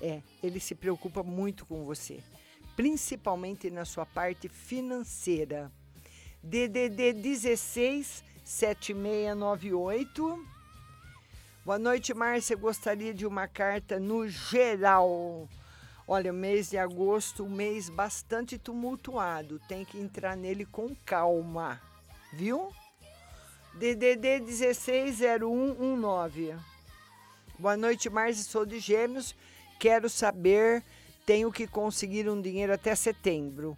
É, 0.01 0.23
ele 0.41 0.59
se 0.59 0.73
preocupa 0.73 1.21
muito 1.21 1.67
com 1.67 1.85
você, 1.85 2.19
principalmente 2.75 3.69
na 3.69 3.85
sua 3.85 4.07
parte 4.07 4.49
financeira. 4.49 5.71
DDD 6.41 7.13
16 7.13 8.23
7698. 8.43 10.52
Boa 11.65 11.79
noite, 11.79 12.13
Márcia. 12.13 12.57
Gostaria 12.57 13.13
de 13.13 13.25
uma 13.25 13.47
carta 13.47 13.97
no 13.97 14.27
geral. 14.27 15.47
Olha, 16.05 16.33
o 16.33 16.35
mês 16.35 16.69
de 16.69 16.77
agosto, 16.77 17.45
um 17.45 17.49
mês 17.49 17.87
bastante 17.87 18.57
tumultuado. 18.57 19.61
Tem 19.65 19.85
que 19.85 19.97
entrar 19.97 20.35
nele 20.35 20.65
com 20.65 20.93
calma, 21.05 21.81
viu? 22.33 22.69
DDD 23.75 24.41
160119. 24.41 26.53
Boa 27.57 27.77
noite, 27.77 28.09
Márcia. 28.09 28.43
Sou 28.43 28.65
de 28.65 28.79
Gêmeos. 28.79 29.33
Quero 29.79 30.09
saber, 30.09 30.83
tenho 31.25 31.49
que 31.49 31.65
conseguir 31.65 32.29
um 32.29 32.41
dinheiro 32.41 32.73
até 32.73 32.93
setembro. 32.93 33.77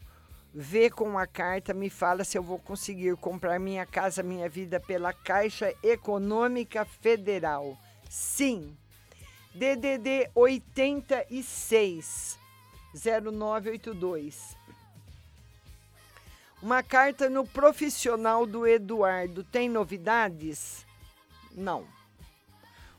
Vê 0.57 0.89
com 0.89 1.19
a 1.19 1.27
carta, 1.27 1.73
me 1.73 1.89
fala 1.89 2.23
se 2.23 2.37
eu 2.37 2.41
vou 2.41 2.57
conseguir 2.57 3.13
comprar 3.17 3.59
minha 3.59 3.85
casa, 3.85 4.23
minha 4.23 4.47
vida 4.47 4.79
pela 4.79 5.11
Caixa 5.11 5.75
Econômica 5.83 6.85
Federal. 6.85 7.77
Sim. 8.09 8.73
DDD 9.53 10.31
86 10.33 12.39
0982. 12.93 14.55
Uma 16.63 16.81
carta 16.81 17.29
no 17.29 17.45
profissional 17.45 18.45
do 18.45 18.65
Eduardo. 18.65 19.43
Tem 19.43 19.67
novidades? 19.67 20.85
Não. 21.51 21.85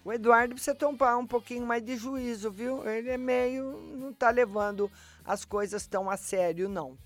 O 0.05 0.13
Eduardo 0.13 0.55
precisa 0.55 0.77
tomar 0.77 1.17
um 1.17 1.27
pouquinho 1.27 1.65
mais 1.65 1.83
de 1.83 1.97
juízo, 1.97 2.51
viu? 2.51 2.87
Ele 2.87 3.09
é 3.09 3.17
meio. 3.17 3.81
não 3.97 4.13
tá 4.13 4.29
levando 4.29 4.93
as 5.25 5.43
coisas 5.43 5.87
tão 5.87 6.11
a 6.11 6.19
sério, 6.19 6.69
não. 6.69 6.99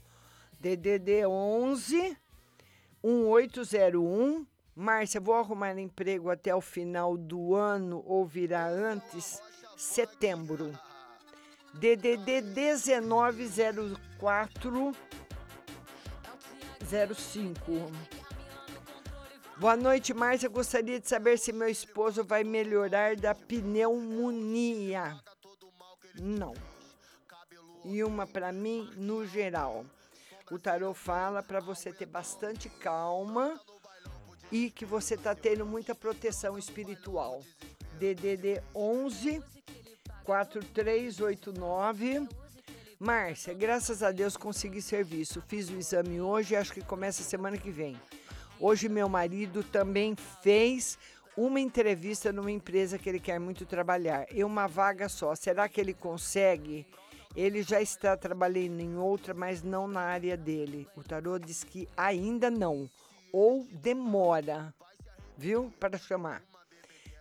DDD 0.61 1.27
11 1.27 2.17
1801. 3.03 4.47
Márcia, 4.77 5.21
vou 5.21 5.35
arrumar 5.35 5.77
emprego 5.79 6.31
até 6.31 6.55
o 6.55 6.61
final 6.61 7.17
do 7.17 7.55
ano 7.55 8.05
ou 8.07 8.27
virá 8.27 8.69
antes? 8.69 9.41
Setembro. 9.77 10.79
DDD 11.75 12.43
1904 12.43 14.93
05. 16.85 17.91
Boa 19.57 19.77
noite, 19.77 20.13
Márcia. 20.13 20.49
Gostaria 20.49 20.99
de 21.01 21.09
saber 21.09 21.39
se 21.39 21.53
meu 21.53 21.69
esposo 21.69 22.25
vai 22.25 22.43
melhorar 22.45 23.17
da 23.17 23.35
pneumonia. 23.35 25.19
Não. 26.19 26.53
E 27.85 28.03
uma 28.05 28.27
para 28.27 28.53
mim 28.53 28.91
no 28.97 29.27
geral. 29.27 29.87
O 30.51 30.59
tarô 30.59 30.93
fala 30.93 31.43
para 31.43 31.61
você 31.61 31.93
ter 31.93 32.07
bastante 32.07 32.69
calma 32.69 33.61
e 34.51 34.69
que 34.69 34.85
você 34.85 35.15
está 35.15 35.35
tendo 35.35 35.65
muita 35.65 35.95
proteção 35.95 36.59
espiritual. 36.59 37.41
DDD 37.99 38.61
11 38.75 39.43
4389. 40.25 42.29
Márcia, 42.99 43.55
graças 43.55 44.03
a 44.03 44.11
Deus 44.11 44.37
consegui 44.37 44.83
serviço. 44.83 45.41
Fiz 45.47 45.71
o 45.71 45.77
exame 45.77 46.21
hoje 46.21 46.55
e 46.55 46.57
acho 46.57 46.73
que 46.73 46.83
começa 46.83 47.23
semana 47.23 47.57
que 47.57 47.71
vem. 47.71 47.97
Hoje 48.59 48.89
meu 48.89 49.09
marido 49.09 49.63
também 49.63 50.17
fez 50.43 50.99
uma 51.37 51.61
entrevista 51.61 52.33
numa 52.33 52.51
empresa 52.51 52.99
que 52.99 53.09
ele 53.09 53.21
quer 53.21 53.39
muito 53.39 53.65
trabalhar. 53.65 54.27
E 54.33 54.43
uma 54.43 54.67
vaga 54.67 55.09
só. 55.09 55.35
Será 55.35 55.69
que 55.69 55.81
ele 55.81 55.95
consegue? 55.95 56.87
Ele 57.35 57.63
já 57.63 57.81
está 57.81 58.17
trabalhando 58.17 58.81
em 58.81 58.97
outra, 58.97 59.33
mas 59.33 59.63
não 59.63 59.87
na 59.87 60.01
área 60.01 60.37
dele. 60.37 60.89
O 60.97 61.03
tarô 61.03 61.39
diz 61.39 61.63
que 61.63 61.89
ainda 61.97 62.51
não. 62.51 62.91
Ou 63.33 63.67
demora, 63.71 64.75
viu? 65.39 65.73
Para 65.79 65.97
chamar. 65.97 66.43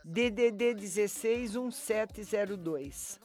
DDD 0.04 0.74
16 0.74 1.56
1702. 1.56 3.20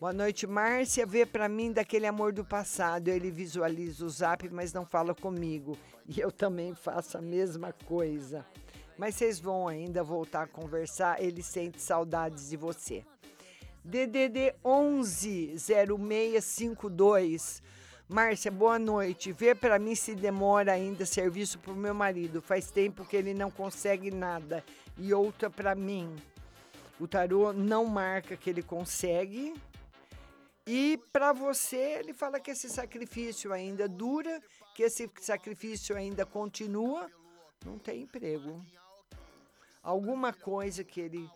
Boa 0.00 0.12
noite, 0.12 0.46
Márcia. 0.46 1.06
Vê 1.06 1.24
para 1.24 1.48
mim 1.48 1.72
daquele 1.72 2.06
amor 2.06 2.32
do 2.32 2.44
passado. 2.44 3.08
Ele 3.08 3.30
visualiza 3.30 4.04
o 4.04 4.10
zap, 4.10 4.48
mas 4.50 4.72
não 4.72 4.84
fala 4.84 5.14
comigo. 5.14 5.78
E 6.08 6.20
eu 6.20 6.32
também 6.32 6.74
faço 6.74 7.16
a 7.16 7.22
mesma 7.22 7.72
coisa. 7.86 8.44
Mas 8.98 9.14
vocês 9.14 9.38
vão 9.38 9.68
ainda 9.68 10.02
voltar 10.02 10.42
a 10.42 10.46
conversar. 10.48 11.22
Ele 11.22 11.42
sente 11.42 11.80
saudades 11.80 12.50
de 12.50 12.56
você. 12.56 13.04
DDD 13.86 14.54
11 14.64 15.60
0652. 15.60 17.62
Márcia, 18.08 18.50
boa 18.50 18.80
noite. 18.80 19.30
Vê 19.30 19.54
para 19.54 19.78
mim 19.78 19.94
se 19.94 20.12
demora 20.12 20.72
ainda 20.72 21.06
serviço 21.06 21.60
pro 21.60 21.72
meu 21.72 21.94
marido. 21.94 22.42
Faz 22.42 22.68
tempo 22.68 23.04
que 23.04 23.16
ele 23.16 23.32
não 23.32 23.48
consegue 23.48 24.10
nada. 24.10 24.64
E 24.98 25.14
outra 25.14 25.48
para 25.48 25.76
mim. 25.76 26.16
O 26.98 27.06
tarô 27.06 27.52
não 27.52 27.84
marca 27.84 28.36
que 28.36 28.50
ele 28.50 28.60
consegue. 28.60 29.54
E 30.66 31.00
para 31.12 31.32
você, 31.32 32.00
ele 32.00 32.12
fala 32.12 32.40
que 32.40 32.50
esse 32.50 32.68
sacrifício 32.68 33.52
ainda 33.52 33.88
dura, 33.88 34.42
que 34.74 34.82
esse 34.82 35.08
sacrifício 35.20 35.96
ainda 35.96 36.26
continua. 36.26 37.08
Não 37.64 37.78
tem 37.78 38.02
emprego. 38.02 38.60
Alguma 39.80 40.32
coisa 40.32 40.82
que 40.82 41.00
ele 41.00 41.30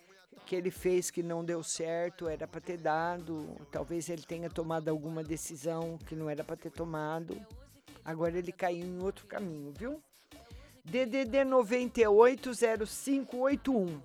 que 0.47 0.57
ele 0.57 0.70
fez 0.70 1.11
que 1.11 1.23
não 1.23 1.44
deu 1.44 1.62
certo, 1.62 2.28
era 2.28 2.47
para 2.47 2.61
ter 2.61 2.77
dado, 2.77 3.57
talvez 3.70 4.09
ele 4.09 4.23
tenha 4.23 4.51
tomado 4.51 4.89
alguma 4.89 5.23
decisão 5.23 5.97
que 6.07 6.16
não 6.16 6.28
era 6.28 6.43
para 6.43 6.57
ter 6.57 6.70
tomado. 6.70 7.40
Agora 8.05 8.36
ele 8.36 8.52
caiu 8.52 8.86
em 8.86 9.02
outro 9.02 9.27
caminho, 9.27 9.73
viu? 9.73 10.02
DDD 10.85 11.44
980581. 11.44 14.02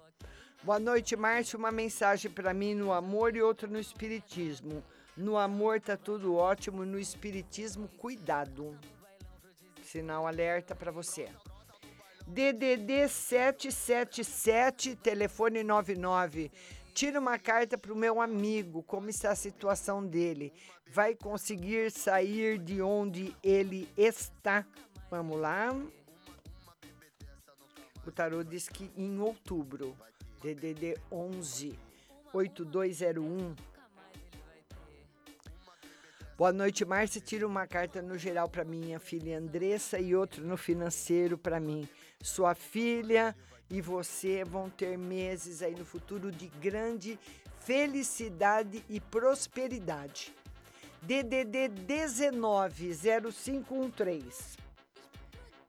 Boa 0.64 0.80
noite, 0.80 1.16
Márcio. 1.16 1.58
Uma 1.58 1.72
mensagem 1.72 2.30
para 2.30 2.54
mim 2.54 2.76
no 2.76 2.92
amor 2.92 3.34
e 3.36 3.42
outra 3.42 3.68
no 3.68 3.80
espiritismo. 3.80 4.84
No 5.16 5.38
amor 5.38 5.80
tá 5.80 5.96
tudo 5.96 6.36
ótimo, 6.36 6.86
no 6.86 7.00
espiritismo, 7.00 7.88
cuidado. 7.98 8.78
Sinal 9.82 10.28
alerta 10.28 10.76
para 10.76 10.92
você. 10.92 11.30
DDD 12.28 13.08
777, 13.08 14.96
telefone 14.96 15.64
99. 15.64 16.52
Tira 16.94 17.20
uma 17.20 17.38
carta 17.38 17.78
para 17.78 17.94
o 17.94 17.96
meu 17.96 18.20
amigo, 18.20 18.82
como 18.84 19.10
está 19.10 19.32
a 19.32 19.36
situação 19.36 20.06
dele. 20.06 20.52
Vai 20.92 21.14
conseguir 21.14 21.92
sair 21.92 22.58
de 22.58 22.82
onde 22.82 23.36
ele 23.44 23.88
está? 23.96 24.66
Vamos 25.12 25.40
lá. 25.40 25.70
O 28.06 28.12
tarô 28.12 28.44
diz 28.44 28.70
que 28.70 28.90
em 28.96 29.20
outubro, 29.20 29.96
DDD 30.42 30.98
11 31.12 31.78
8201. 32.34 33.56
Boa 36.38 36.52
noite, 36.52 36.84
Márcia. 36.84 37.22
Tira 37.22 37.48
uma 37.48 37.66
carta 37.66 38.02
no 38.02 38.18
geral 38.18 38.50
para 38.50 38.66
minha 38.66 39.00
filha 39.00 39.38
Andressa 39.38 40.00
e 40.00 40.14
outra 40.16 40.44
no 40.44 40.58
financeiro 40.58 41.38
para 41.38 41.60
mim. 41.60 41.88
Sua 42.22 42.56
filha 42.56 43.36
e 43.70 43.82
você 43.82 44.44
vão 44.44 44.70
ter 44.70 44.98
meses 44.98 45.62
aí 45.62 45.76
no 45.76 45.86
futuro 45.86 46.32
de 46.32 46.48
grande 46.48 47.20
felicidade 47.60 48.84
e 48.88 49.00
prosperidade. 49.00 50.34
DDD 51.02 51.68
19 51.68 52.92
0513. 53.32 54.66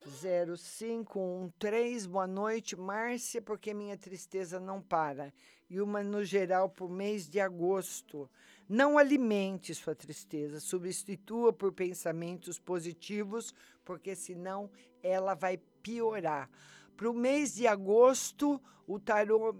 0513, 0.06 2.09
boa 2.09 2.27
noite, 2.27 2.77
Márcia, 2.77 3.43
porque 3.43 3.74
minha 3.74 3.97
tristeza 3.97 4.60
não 4.60 4.81
para. 4.81 5.32
E 5.68 5.81
uma 5.81 6.02
no 6.02 6.24
geral 6.24 6.68
por 6.68 6.89
mês 6.89 7.28
de 7.28 7.40
agosto. 7.40 8.31
Não 8.68 8.98
alimente 8.98 9.74
sua 9.74 9.94
tristeza, 9.94 10.60
substitua 10.60 11.52
por 11.52 11.73
pensamentos 11.73 12.59
positivos, 12.59 13.55
porque 13.86 14.14
senão 14.14 14.68
ela 15.02 15.32
vai 15.32 15.56
piorar. 15.82 16.50
Para 16.94 17.08
o 17.08 17.14
mês 17.14 17.54
de 17.54 17.66
agosto, 17.66 18.60
o 18.86 19.00
tarô 19.00 19.56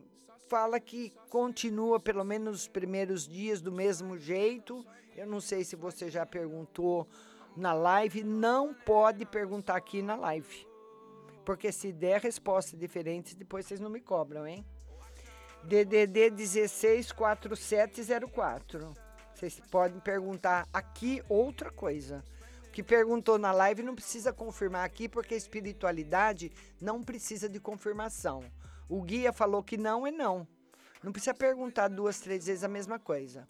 fala 0.49 0.79
que 0.79 1.15
continua 1.31 1.99
pelo 1.99 2.25
menos 2.25 2.61
os 2.63 2.69
primeiros 2.69 3.27
dias 3.27 3.63
do 3.63 3.73
mesmo 3.73 4.19
jeito. 4.19 4.85
Eu 5.17 5.27
não 5.27 5.41
sei 5.41 5.65
se 5.65 5.75
você 5.77 6.11
já 6.11 6.27
perguntou 6.27 7.09
na 7.57 7.73
live, 7.73 8.23
não 8.23 8.75
pode 8.75 9.25
perguntar 9.25 9.77
aqui 9.77 10.03
na 10.03 10.17
live. 10.17 10.67
Porque 11.45 11.73
se 11.73 11.93
der 11.93 12.21
respostas 12.21 12.79
diferentes, 12.79 13.35
depois 13.35 13.65
vocês 13.65 13.81
não 13.81 13.89
me 13.89 14.01
cobram, 14.01 14.47
hein? 14.47 14.63
DDD 15.63 16.31
164704. 16.31 18.93
Vocês 19.35 19.59
podem 19.71 19.99
perguntar 20.01 20.69
aqui 20.73 21.23
outra 21.29 21.71
coisa. 21.71 22.25
Que 22.77 22.83
perguntou 22.83 23.39
na 23.39 23.53
live 23.53 23.83
não 23.83 23.95
precisa 23.95 24.35
confirmar 24.35 24.85
aqui, 24.85 25.09
porque 25.09 25.33
a 25.33 25.37
espiritualidade 25.39 26.53
não 26.79 27.03
precisa 27.03 27.49
de 27.49 27.59
confirmação. 27.59 28.45
O 28.87 29.01
guia 29.01 29.33
falou 29.33 29.63
que 29.63 29.79
não 29.79 30.07
é 30.07 30.11
não. 30.11 30.47
Não 31.03 31.11
precisa 31.11 31.33
perguntar 31.33 31.89
duas, 31.89 32.21
três 32.21 32.45
vezes 32.45 32.63
a 32.63 32.69
mesma 32.69 32.99
coisa. 32.99 33.49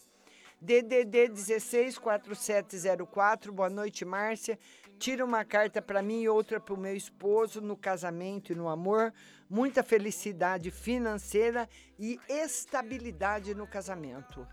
DDD 0.61 1.31
164704, 1.31 3.53
boa 3.53 3.69
noite, 3.69 4.05
Márcia. 4.05 4.57
Tira 4.97 5.25
uma 5.25 5.45
carta 5.45 5.83
para 5.83 6.03
mim 6.03 6.23
e 6.23 6.29
outra 6.29 6.61
para 6.61 6.75
o 6.75 6.79
meu 6.79 6.95
esposo 6.95 7.61
no 7.61 7.77
casamento 7.77 8.53
e 8.53 8.55
no 8.55 8.69
amor. 8.69 9.13
Muita 9.51 9.83
felicidade 9.83 10.71
financeira 10.71 11.69
e 11.99 12.21
estabilidade 12.29 13.57
no 13.57 13.67
casamento. 13.67 14.47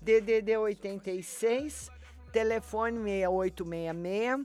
DDD 0.00 0.56
86, 0.56 1.90
telefone 2.34 2.98
6866. 2.98 4.44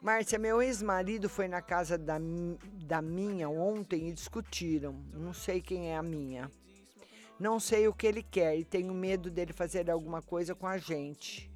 Márcia, 0.00 0.38
meu 0.38 0.62
ex-marido 0.62 1.28
foi 1.28 1.46
na 1.46 1.60
casa 1.60 1.98
da, 1.98 2.16
da 2.82 3.02
minha 3.02 3.46
ontem 3.46 4.08
e 4.08 4.12
discutiram. 4.12 4.94
Não 5.12 5.34
sei 5.34 5.60
quem 5.60 5.90
é 5.90 5.96
a 5.96 6.02
minha. 6.02 6.50
Não 7.38 7.60
sei 7.60 7.86
o 7.88 7.92
que 7.92 8.06
ele 8.06 8.22
quer 8.22 8.56
e 8.56 8.64
tenho 8.64 8.94
medo 8.94 9.30
dele 9.30 9.52
fazer 9.52 9.90
alguma 9.90 10.22
coisa 10.22 10.54
com 10.54 10.66
a 10.66 10.78
gente. 10.78 11.50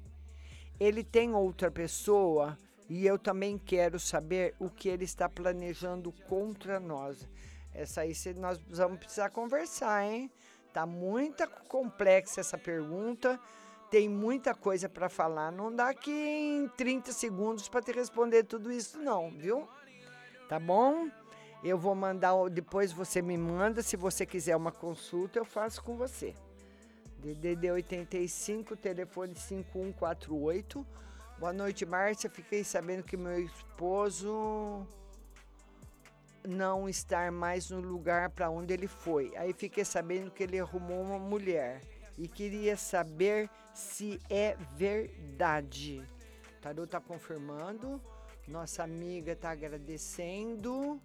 Ele 0.79 1.03
tem 1.03 1.33
outra 1.33 1.71
pessoa 1.71 2.55
e 2.87 3.07
eu 3.07 3.17
também 3.17 3.57
quero 3.57 3.99
saber 3.99 4.53
o 4.59 4.69
que 4.69 4.87
ele 4.87 5.05
está 5.05 5.27
planejando 5.27 6.11
contra 6.27 6.79
nós. 6.79 7.27
Essa 7.73 8.01
aí 8.01 8.13
nós 8.35 8.59
vamos 8.69 8.99
precisar 8.99 9.31
conversar, 9.31 10.05
hein? 10.05 10.29
Tá 10.71 10.85
muito 10.85 11.47
complexa 11.67 12.39
essa 12.39 12.57
pergunta. 12.57 13.39
Tem 13.91 14.07
muita 14.07 14.55
coisa 14.55 14.87
para 14.87 15.09
falar. 15.09 15.51
Não 15.51 15.75
dá 15.75 15.89
aqui 15.89 16.11
em 16.11 16.67
30 16.69 17.11
segundos 17.11 17.67
para 17.67 17.81
te 17.81 17.91
responder 17.91 18.45
tudo 18.45 18.71
isso, 18.71 18.97
não, 18.97 19.29
viu? 19.29 19.67
Tá 20.47 20.57
bom? 20.57 21.09
Eu 21.61 21.77
vou 21.77 21.93
mandar, 21.93 22.33
depois 22.49 22.93
você 22.93 23.21
me 23.21 23.37
manda. 23.37 23.83
Se 23.83 23.97
você 23.97 24.25
quiser 24.25 24.55
uma 24.55 24.71
consulta, 24.71 25.37
eu 25.37 25.43
faço 25.43 25.83
com 25.83 25.97
você. 25.97 26.33
DDD 27.17 27.69
85, 27.69 28.77
telefone 28.77 29.35
5148. 29.35 30.87
Boa 31.37 31.51
noite, 31.51 31.85
Márcia. 31.85 32.29
Fiquei 32.29 32.63
sabendo 32.63 33.03
que 33.03 33.17
meu 33.17 33.43
esposo 33.43 34.87
não 36.47 36.87
está 36.87 37.29
mais 37.29 37.69
no 37.69 37.81
lugar 37.81 38.29
para 38.29 38.49
onde 38.49 38.73
ele 38.73 38.87
foi. 38.87 39.35
Aí 39.35 39.51
fiquei 39.51 39.83
sabendo 39.83 40.31
que 40.31 40.43
ele 40.43 40.57
arrumou 40.59 41.01
uma 41.01 41.19
mulher 41.19 41.81
e 42.17 42.27
queria 42.27 42.77
saber 42.77 43.49
se 43.73 44.19
é 44.29 44.55
verdade. 44.75 46.07
Tarô 46.61 46.83
está 46.83 46.99
confirmando. 46.99 48.01
Nossa 48.47 48.83
amiga 48.83 49.31
está 49.31 49.49
agradecendo. 49.51 51.01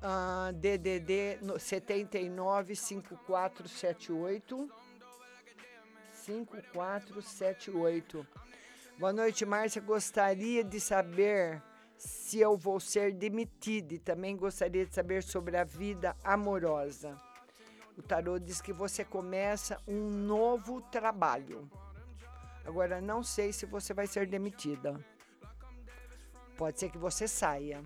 Uh, 0.00 0.52
DDD 0.52 1.40
79 1.58 2.76
5478 2.76 4.70
5478. 6.12 8.24
Boa 8.98 9.12
noite, 9.12 9.44
Márcia. 9.44 9.80
Gostaria 9.80 10.62
de 10.62 10.78
saber 10.80 11.60
se 11.96 12.38
eu 12.38 12.56
vou 12.56 12.78
ser 12.78 13.12
demitida 13.12 13.94
e 13.94 13.98
também 13.98 14.36
gostaria 14.36 14.86
de 14.86 14.94
saber 14.94 15.20
sobre 15.22 15.56
a 15.56 15.64
vida 15.64 16.14
amorosa. 16.22 17.16
O 17.98 18.02
tarô 18.02 18.38
diz 18.38 18.60
que 18.60 18.72
você 18.72 19.04
começa 19.04 19.82
um 19.86 20.08
novo 20.08 20.80
trabalho. 20.80 21.68
Agora 22.64 23.00
não 23.00 23.24
sei 23.24 23.52
se 23.52 23.66
você 23.66 23.92
vai 23.92 24.06
ser 24.06 24.28
demitida. 24.28 25.04
Pode 26.56 26.78
ser 26.78 26.90
que 26.90 26.98
você 26.98 27.26
saia. 27.26 27.82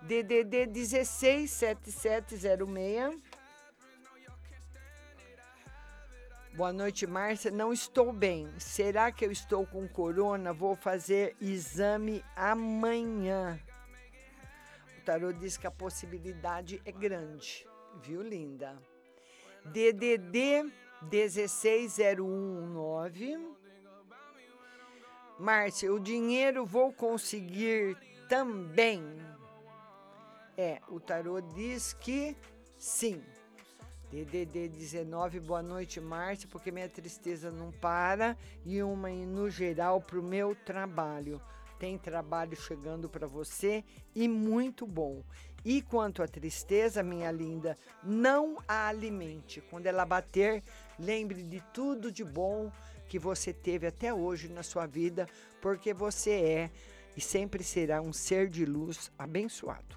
DDD 0.00 0.66
167706. 0.68 3.20
Boa 6.56 6.72
noite, 6.72 7.06
Márcia. 7.06 7.50
Não 7.50 7.70
estou 7.70 8.14
bem. 8.14 8.48
Será 8.58 9.12
que 9.12 9.26
eu 9.26 9.30
estou 9.30 9.66
com 9.66 9.86
corona? 9.86 10.54
Vou 10.54 10.74
fazer 10.74 11.36
exame 11.38 12.24
amanhã. 12.34 13.60
O 14.98 15.02
tarô 15.04 15.32
diz 15.32 15.58
que 15.58 15.66
a 15.66 15.70
possibilidade 15.70 16.80
é 16.86 16.92
grande, 16.92 17.68
viu, 18.00 18.22
linda? 18.22 18.74
DDD 19.64 20.70
16019. 21.02 23.54
Márcia, 25.38 25.92
o 25.92 25.98
dinheiro 25.98 26.64
vou 26.64 26.92
conseguir 26.92 27.96
também. 28.28 29.02
É, 30.56 30.80
o 30.88 31.00
tarô 31.00 31.40
diz 31.40 31.92
que 31.92 32.36
sim. 32.78 33.20
DDD 34.10 34.68
19, 34.68 35.40
boa 35.40 35.60
noite, 35.60 36.00
Márcia, 36.00 36.48
porque 36.48 36.70
minha 36.70 36.88
tristeza 36.88 37.50
não 37.50 37.72
para 37.72 38.36
e 38.64 38.80
uma 38.80 39.08
no 39.08 39.50
geral 39.50 40.00
para 40.00 40.20
o 40.20 40.22
meu 40.22 40.54
trabalho. 40.54 41.42
Tem 41.80 41.98
trabalho 41.98 42.56
chegando 42.56 43.08
para 43.08 43.26
você 43.26 43.82
e 44.14 44.28
muito 44.28 44.86
bom. 44.86 45.24
E 45.64 45.80
quanto 45.80 46.22
à 46.22 46.28
tristeza, 46.28 47.02
minha 47.02 47.30
linda, 47.30 47.78
não 48.02 48.58
a 48.68 48.88
alimente. 48.88 49.62
Quando 49.70 49.86
ela 49.86 50.04
bater, 50.04 50.62
lembre 50.98 51.42
de 51.42 51.62
tudo 51.72 52.12
de 52.12 52.22
bom 52.22 52.70
que 53.08 53.18
você 53.18 53.52
teve 53.52 53.86
até 53.86 54.12
hoje 54.12 54.48
na 54.48 54.62
sua 54.62 54.86
vida, 54.86 55.26
porque 55.62 55.94
você 55.94 56.30
é 56.32 56.70
e 57.16 57.20
sempre 57.20 57.62
será 57.62 58.02
um 58.02 58.12
ser 58.12 58.48
de 58.48 58.66
luz 58.66 59.10
abençoado. 59.18 59.96